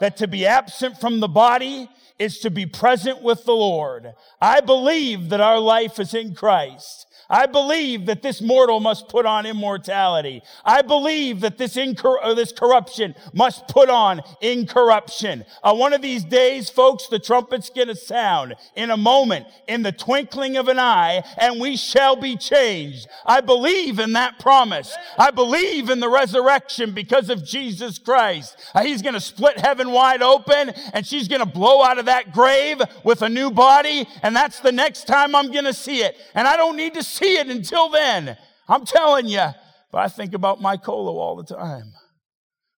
That 0.00 0.16
to 0.16 0.26
be 0.26 0.46
absent 0.46 0.98
from 1.02 1.20
the 1.20 1.28
body 1.28 1.90
is 2.18 2.38
to 2.38 2.50
be 2.50 2.64
present 2.64 3.20
with 3.20 3.44
the 3.44 3.52
Lord. 3.52 4.14
I 4.40 4.62
believe 4.62 5.28
that 5.28 5.40
our 5.42 5.58
life 5.58 6.00
is 6.00 6.14
in 6.14 6.34
Christ. 6.34 7.05
I 7.28 7.46
believe 7.46 8.06
that 8.06 8.22
this 8.22 8.40
mortal 8.40 8.80
must 8.80 9.08
put 9.08 9.26
on 9.26 9.46
immortality. 9.46 10.42
I 10.64 10.82
believe 10.82 11.40
that 11.40 11.58
this, 11.58 11.76
incor- 11.76 12.36
this 12.36 12.52
corruption 12.52 13.14
must 13.32 13.66
put 13.68 13.90
on 13.90 14.22
incorruption. 14.40 15.44
Uh, 15.62 15.74
one 15.74 15.92
of 15.92 16.02
these 16.02 16.24
days, 16.24 16.70
folks, 16.70 17.08
the 17.08 17.18
trumpet's 17.18 17.70
going 17.70 17.88
to 17.88 17.96
sound 17.96 18.54
in 18.74 18.90
a 18.90 18.96
moment, 18.96 19.46
in 19.66 19.82
the 19.82 19.92
twinkling 19.92 20.56
of 20.56 20.68
an 20.68 20.78
eye, 20.78 21.22
and 21.38 21.60
we 21.60 21.76
shall 21.76 22.16
be 22.16 22.36
changed. 22.36 23.08
I 23.24 23.40
believe 23.40 23.98
in 23.98 24.12
that 24.12 24.38
promise. 24.38 24.94
I 25.18 25.30
believe 25.30 25.90
in 25.90 26.00
the 26.00 26.08
resurrection 26.08 26.92
because 26.92 27.30
of 27.30 27.44
Jesus 27.44 27.98
Christ. 27.98 28.56
Uh, 28.74 28.82
he's 28.82 29.02
going 29.02 29.14
to 29.14 29.20
split 29.20 29.58
heaven 29.58 29.90
wide 29.90 30.22
open, 30.22 30.70
and 30.92 31.06
she's 31.06 31.28
going 31.28 31.40
to 31.40 31.46
blow 31.46 31.82
out 31.82 31.98
of 31.98 32.06
that 32.06 32.32
grave 32.32 32.80
with 33.02 33.22
a 33.22 33.28
new 33.28 33.50
body, 33.50 34.06
and 34.22 34.34
that's 34.34 34.60
the 34.60 34.72
next 34.72 35.06
time 35.06 35.34
I'm 35.34 35.50
going 35.50 35.64
to 35.64 35.74
see 35.74 36.02
it. 36.02 36.16
And 36.34 36.46
I 36.46 36.56
don't 36.56 36.76
need 36.76 36.94
to 36.94 37.02
see 37.16 37.38
it 37.38 37.48
until 37.48 37.88
then. 37.88 38.36
I'm 38.68 38.84
telling 38.84 39.26
you. 39.26 39.46
But 39.92 39.98
I 39.98 40.08
think 40.08 40.34
about 40.34 40.60
my 40.60 40.76
Colo 40.76 41.16
all 41.18 41.36
the 41.36 41.54
time. 41.54 41.92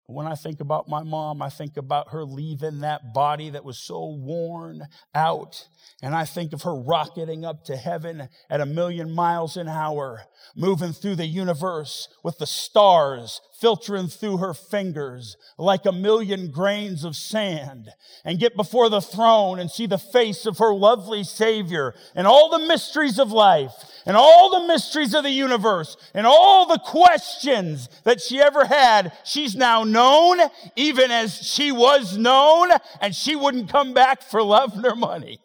When 0.07 0.25
I 0.25 0.35
think 0.35 0.61
about 0.61 0.87
my 0.87 1.03
mom, 1.03 1.41
I 1.41 1.49
think 1.49 1.75
about 1.75 2.11
her 2.11 2.23
leaving 2.23 2.79
that 2.79 3.13
body 3.13 3.49
that 3.49 3.65
was 3.65 3.77
so 3.77 4.15
worn 4.17 4.87
out 5.13 5.67
and 6.01 6.15
I 6.15 6.25
think 6.25 6.53
of 6.53 6.63
her 6.63 6.75
rocketing 6.75 7.43
up 7.43 7.63
to 7.65 7.75
heaven 7.75 8.29
at 8.49 8.61
a 8.61 8.65
million 8.65 9.11
miles 9.11 9.57
an 9.57 9.67
hour, 9.67 10.23
moving 10.55 10.93
through 10.93 11.15
the 11.15 11.25
universe 11.25 12.07
with 12.23 12.37
the 12.37 12.45
stars 12.45 13.41
filtering 13.59 14.07
through 14.07 14.37
her 14.37 14.53
fingers 14.53 15.35
like 15.57 15.85
a 15.85 15.91
million 15.91 16.51
grains 16.51 17.03
of 17.03 17.15
sand, 17.15 17.89
and 18.23 18.39
get 18.39 18.55
before 18.55 18.89
the 18.89 19.01
throne 19.01 19.59
and 19.59 19.71
see 19.71 19.87
the 19.87 19.97
face 19.97 20.45
of 20.45 20.59
her 20.59 20.73
lovely 20.73 21.23
Savior 21.23 21.93
and 22.15 22.27
all 22.27 22.49
the 22.49 22.67
mysteries 22.67 23.19
of 23.19 23.31
life 23.31 23.73
and 24.05 24.15
all 24.15 24.51
the 24.51 24.67
mysteries 24.67 25.13
of 25.13 25.23
the 25.23 25.31
universe 25.31 25.97
and 26.13 26.27
all 26.27 26.67
the 26.67 26.79
questions 26.79 27.89
that 28.03 28.21
she 28.21 28.39
ever 28.39 28.65
had. 28.65 29.11
She's 29.23 29.55
now 29.55 29.83
known, 29.83 30.39
even 30.75 31.11
as 31.11 31.35
she 31.35 31.71
was 31.71 32.17
known, 32.17 32.69
and 33.01 33.15
she 33.15 33.35
wouldn't 33.35 33.69
come 33.69 33.93
back 33.93 34.21
for 34.21 34.43
love 34.43 34.77
nor 34.77 34.95
money. 34.95 35.39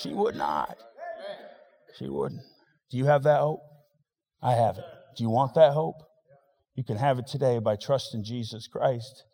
She 0.00 0.12
would 0.12 0.36
not. 0.36 0.76
She 1.98 2.08
wouldn't. 2.08 2.42
Do 2.90 2.96
you 2.96 3.06
have 3.06 3.24
that 3.24 3.40
hope? 3.40 3.60
I 4.42 4.52
have 4.52 4.78
it. 4.78 4.84
Do 5.16 5.24
you 5.24 5.30
want 5.30 5.54
that 5.54 5.72
hope? 5.72 5.96
You 6.74 6.84
can 6.84 6.96
have 6.96 7.18
it 7.18 7.26
today 7.26 7.58
by 7.58 7.76
trusting 7.76 8.22
Jesus 8.22 8.68
Christ 8.68 9.24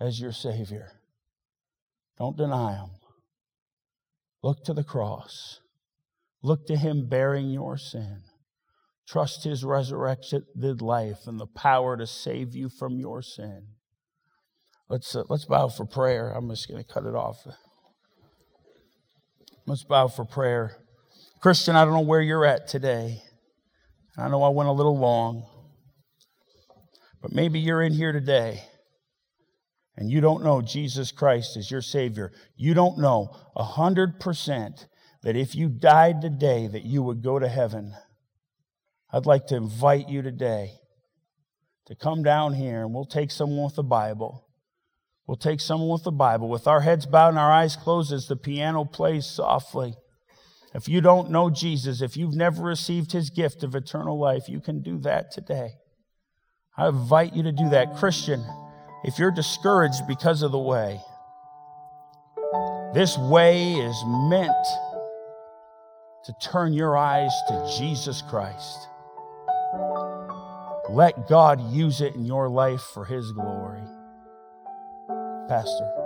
as 0.00 0.20
your 0.20 0.32
Savior. 0.32 0.92
Don't 2.18 2.36
deny 2.36 2.76
Him. 2.76 2.90
Look 4.42 4.64
to 4.64 4.74
the 4.74 4.84
cross. 4.84 5.60
Look 6.42 6.66
to 6.66 6.76
Him 6.76 7.08
bearing 7.08 7.50
your 7.50 7.76
sin. 7.76 8.22
Trust 9.08 9.42
His 9.44 9.64
resurrected 9.64 10.80
life 10.80 11.26
and 11.26 11.40
the 11.40 11.46
power 11.46 11.96
to 11.96 12.06
save 12.06 12.54
you 12.54 12.68
from 12.68 12.98
your 12.98 13.22
sin. 13.22 13.66
Let's, 14.88 15.16
uh, 15.16 15.24
let's 15.28 15.46
bow 15.46 15.68
for 15.68 15.84
prayer. 15.84 16.30
I'm 16.30 16.48
just 16.48 16.68
going 16.68 16.82
to 16.82 16.92
cut 16.92 17.06
it 17.06 17.14
off. 17.14 17.44
Let's 19.64 19.84
bow 19.84 20.08
for 20.08 20.24
prayer. 20.24 20.76
Christian, 21.40 21.76
I 21.76 21.84
don't 21.84 21.94
know 21.94 22.00
where 22.00 22.20
you're 22.20 22.44
at 22.44 22.66
today. 22.66 23.22
I 24.18 24.28
know 24.28 24.42
I 24.42 24.48
went 24.48 24.68
a 24.68 24.72
little 24.72 24.98
long, 24.98 25.46
but 27.20 27.32
maybe 27.32 27.60
you're 27.60 27.82
in 27.82 27.92
here 27.92 28.10
today 28.10 28.64
and 29.96 30.10
you 30.10 30.20
don't 30.20 30.42
know 30.42 30.62
Jesus 30.62 31.12
Christ 31.12 31.56
as 31.56 31.70
your 31.70 31.80
Savior. 31.80 32.32
You 32.56 32.74
don't 32.74 32.98
know 32.98 33.36
a 33.54 33.62
hundred 33.62 34.18
percent 34.18 34.88
that 35.22 35.36
if 35.36 35.54
you 35.54 35.68
died 35.68 36.20
today 36.20 36.66
that 36.66 36.84
you 36.84 37.02
would 37.04 37.22
go 37.22 37.38
to 37.38 37.48
heaven. 37.48 37.94
I'd 39.12 39.26
like 39.26 39.46
to 39.48 39.56
invite 39.56 40.08
you 40.08 40.22
today 40.22 40.72
to 41.86 41.94
come 41.94 42.24
down 42.24 42.54
here 42.54 42.80
and 42.82 42.92
we'll 42.92 43.04
take 43.04 43.30
someone 43.30 43.64
with 43.64 43.76
the 43.76 43.84
Bible 43.84 44.44
We'll 45.26 45.36
take 45.36 45.60
someone 45.60 45.90
with 45.90 46.02
the 46.02 46.12
Bible, 46.12 46.48
with 46.48 46.66
our 46.66 46.80
heads 46.80 47.06
bowed 47.06 47.30
and 47.30 47.38
our 47.38 47.52
eyes 47.52 47.76
closed 47.76 48.12
as 48.12 48.26
the 48.26 48.36
piano 48.36 48.84
plays 48.84 49.24
softly. 49.26 49.94
If 50.74 50.88
you 50.88 51.00
don't 51.00 51.30
know 51.30 51.50
Jesus, 51.50 52.02
if 52.02 52.16
you've 52.16 52.34
never 52.34 52.62
received 52.62 53.12
his 53.12 53.30
gift 53.30 53.62
of 53.62 53.74
eternal 53.74 54.18
life, 54.18 54.48
you 54.48 54.60
can 54.60 54.82
do 54.82 54.98
that 55.00 55.30
today. 55.30 55.74
I 56.76 56.88
invite 56.88 57.34
you 57.34 57.42
to 57.44 57.52
do 57.52 57.68
that. 57.68 57.96
Christian, 57.96 58.44
if 59.04 59.18
you're 59.18 59.30
discouraged 59.30 60.06
because 60.08 60.42
of 60.42 60.50
the 60.50 60.58
way, 60.58 61.00
this 62.94 63.16
way 63.18 63.74
is 63.74 64.02
meant 64.06 64.66
to 66.24 66.34
turn 66.42 66.72
your 66.72 66.96
eyes 66.96 67.32
to 67.48 67.74
Jesus 67.78 68.22
Christ. 68.22 68.88
Let 70.90 71.28
God 71.28 71.72
use 71.72 72.00
it 72.00 72.14
in 72.14 72.24
your 72.24 72.48
life 72.48 72.82
for 72.94 73.04
his 73.04 73.30
glory. 73.32 73.82
Pastor. 75.52 76.01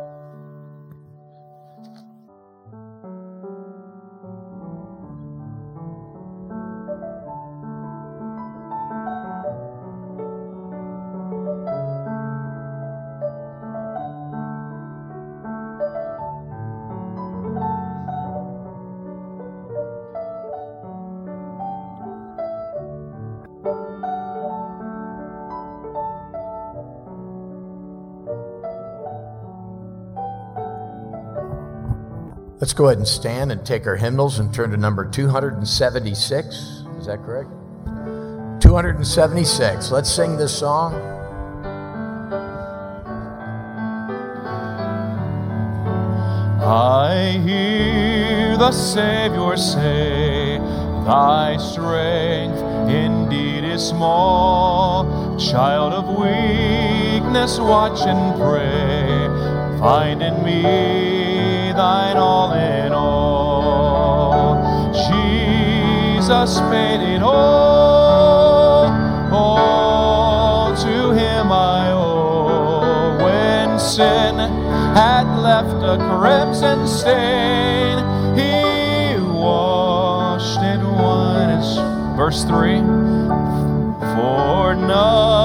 Go 32.76 32.86
ahead 32.86 32.98
and 32.98 33.08
stand 33.08 33.50
and 33.50 33.64
take 33.64 33.86
our 33.86 33.96
hymnals 33.96 34.38
and 34.38 34.52
turn 34.52 34.70
to 34.70 34.76
number 34.76 35.04
276. 35.04 36.46
Is 36.98 37.06
that 37.06 37.24
correct? 37.24 37.48
276. 38.60 39.90
Let's 39.90 40.10
sing 40.10 40.36
this 40.36 40.56
song. 40.56 40.94
I 46.62 47.40
hear 47.44 48.58
the 48.58 48.72
Savior 48.72 49.56
say, 49.56 50.58
Thy 51.06 51.56
strength 51.56 52.58
indeed 52.90 53.64
is 53.64 53.88
small. 53.88 55.38
Child 55.38 55.94
of 55.94 56.08
weakness, 56.18 57.58
watch 57.58 58.00
and 58.06 58.38
pray. 58.38 59.78
Find 59.78 60.22
in 60.22 60.42
me 60.42 61.15
thine 61.76 62.16
all 62.16 62.52
in 62.54 62.92
all. 62.92 64.64
Jesus 64.94 66.58
paid 66.70 67.02
it 67.02 67.22
all, 67.22 68.86
all 69.30 70.74
to 70.74 71.10
him 71.12 71.52
I 71.52 71.92
owe. 71.92 73.18
When 73.22 73.78
sin 73.78 74.38
had 74.38 75.26
left 75.38 75.84
a 75.84 75.98
crimson 76.16 76.86
stain, 76.86 77.98
he 78.34 79.20
washed 79.20 80.60
it 80.62 80.80
white 80.82 81.50
as. 81.58 81.76
Verse 82.16 82.42
3 82.44 82.78
For 84.14 84.74
nothing 84.74 85.35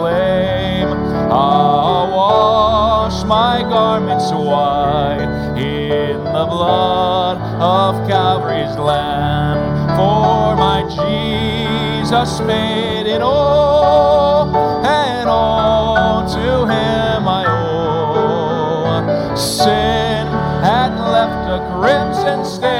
grace 0.00 0.38
to 0.38 0.88
claim. 0.88 0.88
I'll 1.30 2.10
wash 2.10 3.24
my 3.24 3.62
garments 3.62 4.30
white 4.32 5.56
in 5.56 6.24
the 6.24 6.46
blood 6.46 7.38
of 7.60 8.08
Calvary's 8.08 8.76
Lamb. 8.76 9.88
For 9.96 10.56
my 10.56 10.82
Jesus 10.88 12.40
paid 12.40 13.06
it 13.06 13.22
all, 13.22 14.54
and 14.86 15.28
all 15.28 16.26
to 16.28 16.66
him 16.66 17.28
I 17.28 17.44
owe. 17.48 19.34
Sin 19.36 20.26
had 20.62 20.94
left 21.10 21.48
a 21.48 21.58
crimson 21.78 22.44
stain, 22.44 22.77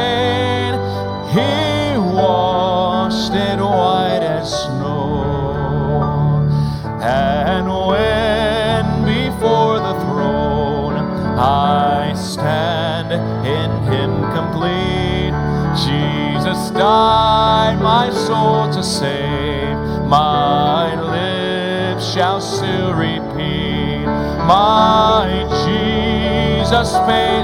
died 16.78 17.80
my 17.82 18.08
soul 18.10 18.72
to 18.72 18.82
save, 18.84 19.76
my 20.06 20.94
lips 20.94 22.04
shall 22.14 22.40
still 22.40 22.94
repeat, 22.94 24.06
my 24.46 25.44
Jesus 25.66 26.96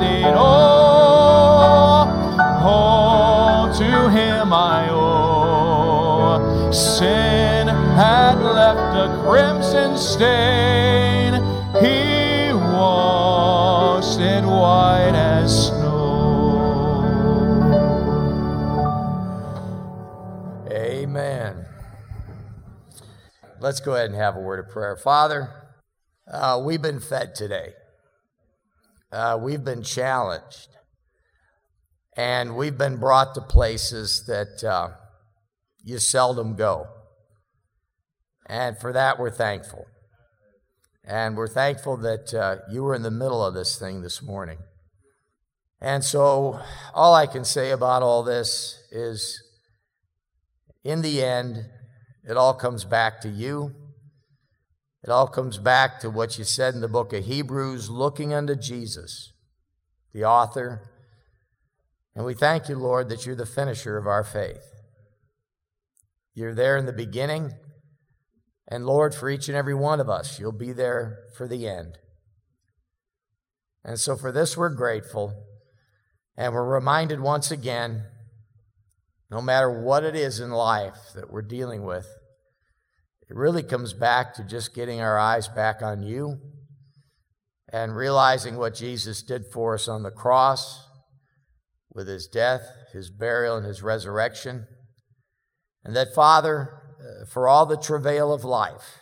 it 0.05 0.35
all, 0.35 2.07
all 2.63 3.75
to 3.75 4.09
him 4.11 4.53
I 4.53 4.89
owe. 4.89 6.71
Sin 6.71 7.67
had 7.67 8.37
left 8.41 8.97
a 8.97 9.21
crimson 9.25 9.99
stain, 9.99 10.54
Let's 23.65 23.81
go 23.81 23.95
ahead 23.95 24.11
and 24.11 24.15
have 24.15 24.37
a 24.37 24.41
word 24.41 24.63
of 24.63 24.71
prayer. 24.71 24.95
Father, 24.95 25.49
uh, 26.31 26.61
we've 26.63 26.83
been 26.83 27.01
fed 27.01 27.35
today. 27.35 27.73
Uh, 29.11 29.39
we've 29.41 29.65
been 29.65 29.83
challenged. 29.83 30.69
And 32.15 32.57
we've 32.57 32.77
been 32.77 32.99
brought 32.99 33.35
to 33.37 33.41
places 33.41 34.27
that 34.27 34.63
uh, 34.63 34.91
you 35.83 35.99
seldom 35.99 36.57
go. 36.57 36.89
And 38.45 38.77
for 38.77 38.93
that, 38.93 39.19
we're 39.19 39.31
thankful. 39.31 39.87
And 41.03 41.35
we're 41.35 41.49
thankful 41.49 41.97
that 41.97 42.35
uh, 42.35 42.57
you 42.71 42.83
were 42.83 42.95
in 42.95 43.01
the 43.01 43.11
middle 43.11 43.43
of 43.43 43.55
this 43.55 43.79
thing 43.79 44.03
this 44.03 44.23
morning. 44.23 44.59
And 45.81 46.05
so, 46.05 46.61
all 46.93 47.15
I 47.15 47.27
can 47.27 47.47
say 47.47 47.71
about 47.71 48.03
all 48.03 48.25
this 48.25 48.79
is 48.93 49.43
in 50.85 51.01
the 51.01 51.25
end, 51.25 51.65
it 52.27 52.37
all 52.37 52.55
comes 52.55 52.85
back 52.85 53.21
to 53.23 53.29
you. 53.29 53.75
It 55.03 55.11
all 55.11 55.29
comes 55.29 55.59
back 55.59 56.01
to 56.01 56.09
what 56.09 56.39
you 56.39 56.45
said 56.45 56.75
in 56.75 56.81
the 56.81 56.89
book 56.89 57.13
of 57.13 57.27
Hebrews 57.27 57.91
looking 57.91 58.33
unto 58.33 58.55
Jesus, 58.55 59.33
the 60.15 60.25
author. 60.25 60.91
And 62.15 62.25
we 62.25 62.33
thank 62.33 62.69
you, 62.71 62.77
Lord, 62.77 63.11
that 63.11 63.27
you're 63.27 63.35
the 63.35 63.45
finisher 63.45 63.99
of 63.99 64.07
our 64.07 64.25
faith. 64.25 64.65
You're 66.33 66.55
there 66.55 66.79
in 66.79 66.87
the 66.87 66.93
beginning. 66.93 67.53
And 68.67 68.87
Lord, 68.87 69.15
for 69.15 69.29
each 69.29 69.49
and 69.49 69.57
every 69.57 69.75
one 69.75 70.01
of 70.01 70.09
us, 70.09 70.41
you'll 70.41 70.53
be 70.53 70.73
there 70.73 71.19
for 71.37 71.47
the 71.47 71.69
end. 71.69 71.99
And 73.85 74.01
so 74.01 74.17
for 74.17 74.33
this, 74.33 74.57
we're 74.57 74.71
grateful. 74.71 75.35
And 76.37 76.55
we're 76.55 76.65
reminded 76.65 77.21
once 77.21 77.51
again 77.51 78.07
no 79.35 79.43
matter 79.43 79.69
what 79.69 80.05
it 80.05 80.15
is 80.15 80.39
in 80.39 80.51
life 80.51 81.11
that 81.17 81.29
we're 81.29 81.43
dealing 81.43 81.83
with, 81.83 82.07
it 83.29 83.35
really 83.35 83.65
comes 83.65 83.93
back 83.93 84.33
to 84.33 84.45
just 84.45 84.77
getting 84.77 85.01
our 85.01 85.19
eyes 85.19 85.49
back 85.49 85.83
on 85.83 86.05
you 86.05 86.39
and 87.73 87.97
realizing 87.97 88.57
what 88.57 88.77
Jesus 88.77 89.25
did 89.25 89.43
for 89.53 89.75
us 89.75 89.89
on 89.89 90.05
the 90.05 90.13
cross 90.13 90.87
with 91.93 92.07
his 92.07 92.29
death, 92.29 92.63
his 92.93 93.11
burial, 93.11 93.57
and 93.57 93.67
his 93.67 93.83
resurrection. 93.83 94.69
And 95.83 95.97
that, 95.97 96.15
Father, 96.15 96.81
uh, 97.01 97.27
for 97.27 97.49
all 97.49 97.67
the 97.67 97.77
travail 97.77 98.33
of 98.33 98.45
life 98.45 99.01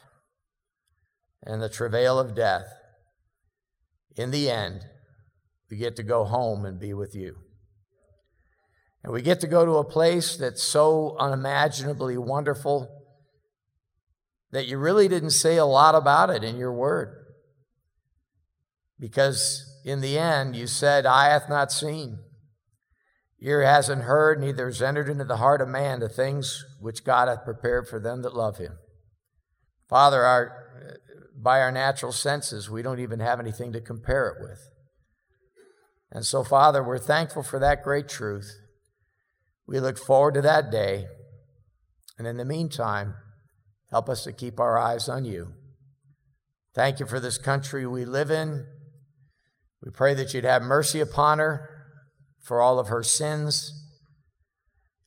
and 1.42 1.60
the 1.60 1.68
travail 1.68 2.18
of 2.18 2.34
death, 2.34 2.72
in 4.16 4.30
the 4.30 4.48
end, 4.48 4.86
we 5.70 5.76
get 5.76 5.94
to 5.96 6.02
go 6.02 6.24
home 6.24 6.64
and 6.64 6.80
be 6.80 6.94
with 6.94 7.14
you. 7.14 7.36
And 9.04 9.12
we 9.12 9.22
get 9.22 9.40
to 9.40 9.46
go 9.46 9.64
to 9.64 9.72
a 9.72 9.84
place 9.84 10.36
that's 10.36 10.62
so 10.62 11.16
unimaginably 11.18 12.16
wonderful 12.16 13.02
that 14.52 14.66
you 14.66 14.78
really 14.78 15.08
didn't 15.08 15.30
say 15.30 15.56
a 15.56 15.64
lot 15.64 15.94
about 15.94 16.30
it 16.30 16.44
in 16.44 16.56
your 16.56 16.72
word. 16.72 17.16
Because 19.00 19.64
in 19.84 20.00
the 20.00 20.18
end, 20.18 20.54
you 20.54 20.66
said, 20.66 21.06
Eye 21.06 21.30
hath 21.30 21.48
not 21.48 21.72
seen, 21.72 22.18
ear 23.40 23.62
hasn't 23.62 24.02
heard, 24.02 24.40
neither 24.40 24.66
has 24.66 24.80
entered 24.80 25.08
into 25.08 25.24
the 25.24 25.38
heart 25.38 25.60
of 25.60 25.68
man 25.68 25.98
the 25.98 26.08
things 26.08 26.64
which 26.78 27.02
God 27.02 27.26
hath 27.26 27.44
prepared 27.44 27.88
for 27.88 27.98
them 27.98 28.22
that 28.22 28.36
love 28.36 28.58
him. 28.58 28.78
Father, 29.88 30.22
our, 30.22 31.00
by 31.36 31.60
our 31.60 31.72
natural 31.72 32.12
senses, 32.12 32.70
we 32.70 32.82
don't 32.82 33.00
even 33.00 33.18
have 33.18 33.40
anything 33.40 33.72
to 33.72 33.80
compare 33.80 34.28
it 34.28 34.36
with. 34.40 34.60
And 36.12 36.24
so, 36.24 36.44
Father, 36.44 36.84
we're 36.84 36.98
thankful 36.98 37.42
for 37.42 37.58
that 37.58 37.82
great 37.82 38.08
truth. 38.08 38.61
We 39.72 39.80
look 39.80 39.96
forward 39.96 40.34
to 40.34 40.42
that 40.42 40.70
day. 40.70 41.06
And 42.18 42.26
in 42.26 42.36
the 42.36 42.44
meantime, 42.44 43.14
help 43.90 44.10
us 44.10 44.22
to 44.24 44.32
keep 44.32 44.60
our 44.60 44.78
eyes 44.78 45.08
on 45.08 45.24
you. 45.24 45.54
Thank 46.74 47.00
you 47.00 47.06
for 47.06 47.18
this 47.18 47.38
country 47.38 47.86
we 47.86 48.04
live 48.04 48.30
in. 48.30 48.66
We 49.82 49.90
pray 49.90 50.12
that 50.12 50.34
you'd 50.34 50.44
have 50.44 50.60
mercy 50.62 51.00
upon 51.00 51.38
her 51.38 51.70
for 52.42 52.60
all 52.60 52.78
of 52.78 52.88
her 52.88 53.02
sins. 53.02 53.72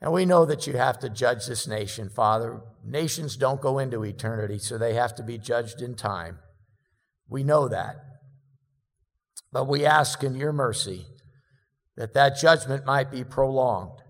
And 0.01 0.11
we 0.11 0.25
know 0.25 0.45
that 0.45 0.65
you 0.65 0.73
have 0.73 0.97
to 0.99 1.09
judge 1.09 1.45
this 1.45 1.67
nation, 1.67 2.09
Father. 2.09 2.61
Nations 2.83 3.37
don't 3.37 3.61
go 3.61 3.77
into 3.77 4.03
eternity, 4.03 4.57
so 4.57 4.79
they 4.79 4.95
have 4.95 5.13
to 5.15 5.23
be 5.23 5.37
judged 5.37 5.79
in 5.79 5.93
time. 5.93 6.39
We 7.29 7.43
know 7.43 7.67
that. 7.67 7.97
But 9.51 9.67
we 9.67 9.85
ask 9.85 10.23
in 10.23 10.33
your 10.33 10.53
mercy 10.53 11.05
that 11.95 12.15
that 12.15 12.35
judgment 12.35 12.87
might 12.87 13.11
be 13.11 13.23
prolonged. 13.23 14.01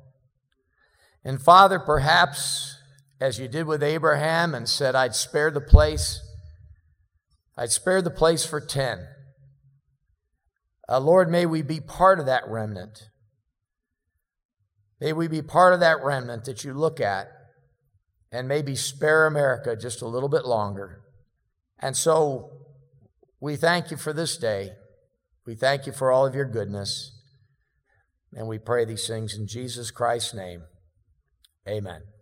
And 1.26 1.42
Father, 1.42 1.80
perhaps 1.80 2.78
as 3.20 3.40
you 3.40 3.48
did 3.48 3.66
with 3.66 3.82
Abraham 3.82 4.54
and 4.54 4.70
said, 4.70 4.94
I'd 4.94 5.16
spare 5.16 5.50
the 5.50 5.60
place, 5.60 6.22
I'd 7.58 7.72
spare 7.72 8.04
the 8.04 8.12
place 8.12 8.46
for 8.46 8.62
10. 8.62 9.08
Uh, 10.88 11.00
Lord, 11.00 11.32
may 11.32 11.48
we 11.48 11.64
be 11.64 11.80
part 11.80 12.20
of 12.20 12.28
that 12.28 12.44
remnant. 12.48 13.10
May 15.02 15.14
we 15.14 15.28
be 15.28 15.42
part 15.42 15.74
of 15.74 15.80
that 15.80 16.04
remnant 16.04 16.46
that 16.46 16.64
you 16.64 16.74
look 16.74 17.02
at 17.02 17.28
and 18.32 18.48
maybe 18.48 18.76
spare 18.76 19.26
America 19.26 19.76
just 19.76 20.04
a 20.04 20.08
little 20.08 20.30
bit 20.30 20.46
longer. 20.46 21.02
And 21.80 21.98
so 21.98 22.52
we 23.40 23.56
thank 23.56 23.90
you 23.90 23.98
for 23.98 24.14
this 24.14 24.38
day. 24.38 24.72
We 25.46 25.56
thank 25.56 25.88
you 25.88 25.92
for 25.92 26.12
all 26.12 26.26
of 26.26 26.36
your 26.36 26.46
goodness. 26.46 27.12
And 28.34 28.48
we 28.48 28.60
pray 28.60 28.86
these 28.86 29.08
things 29.08 29.36
in 29.36 29.48
Jesus 29.48 29.90
Christ's 29.90 30.34
name. 30.34 30.64
Amen. 31.68 32.15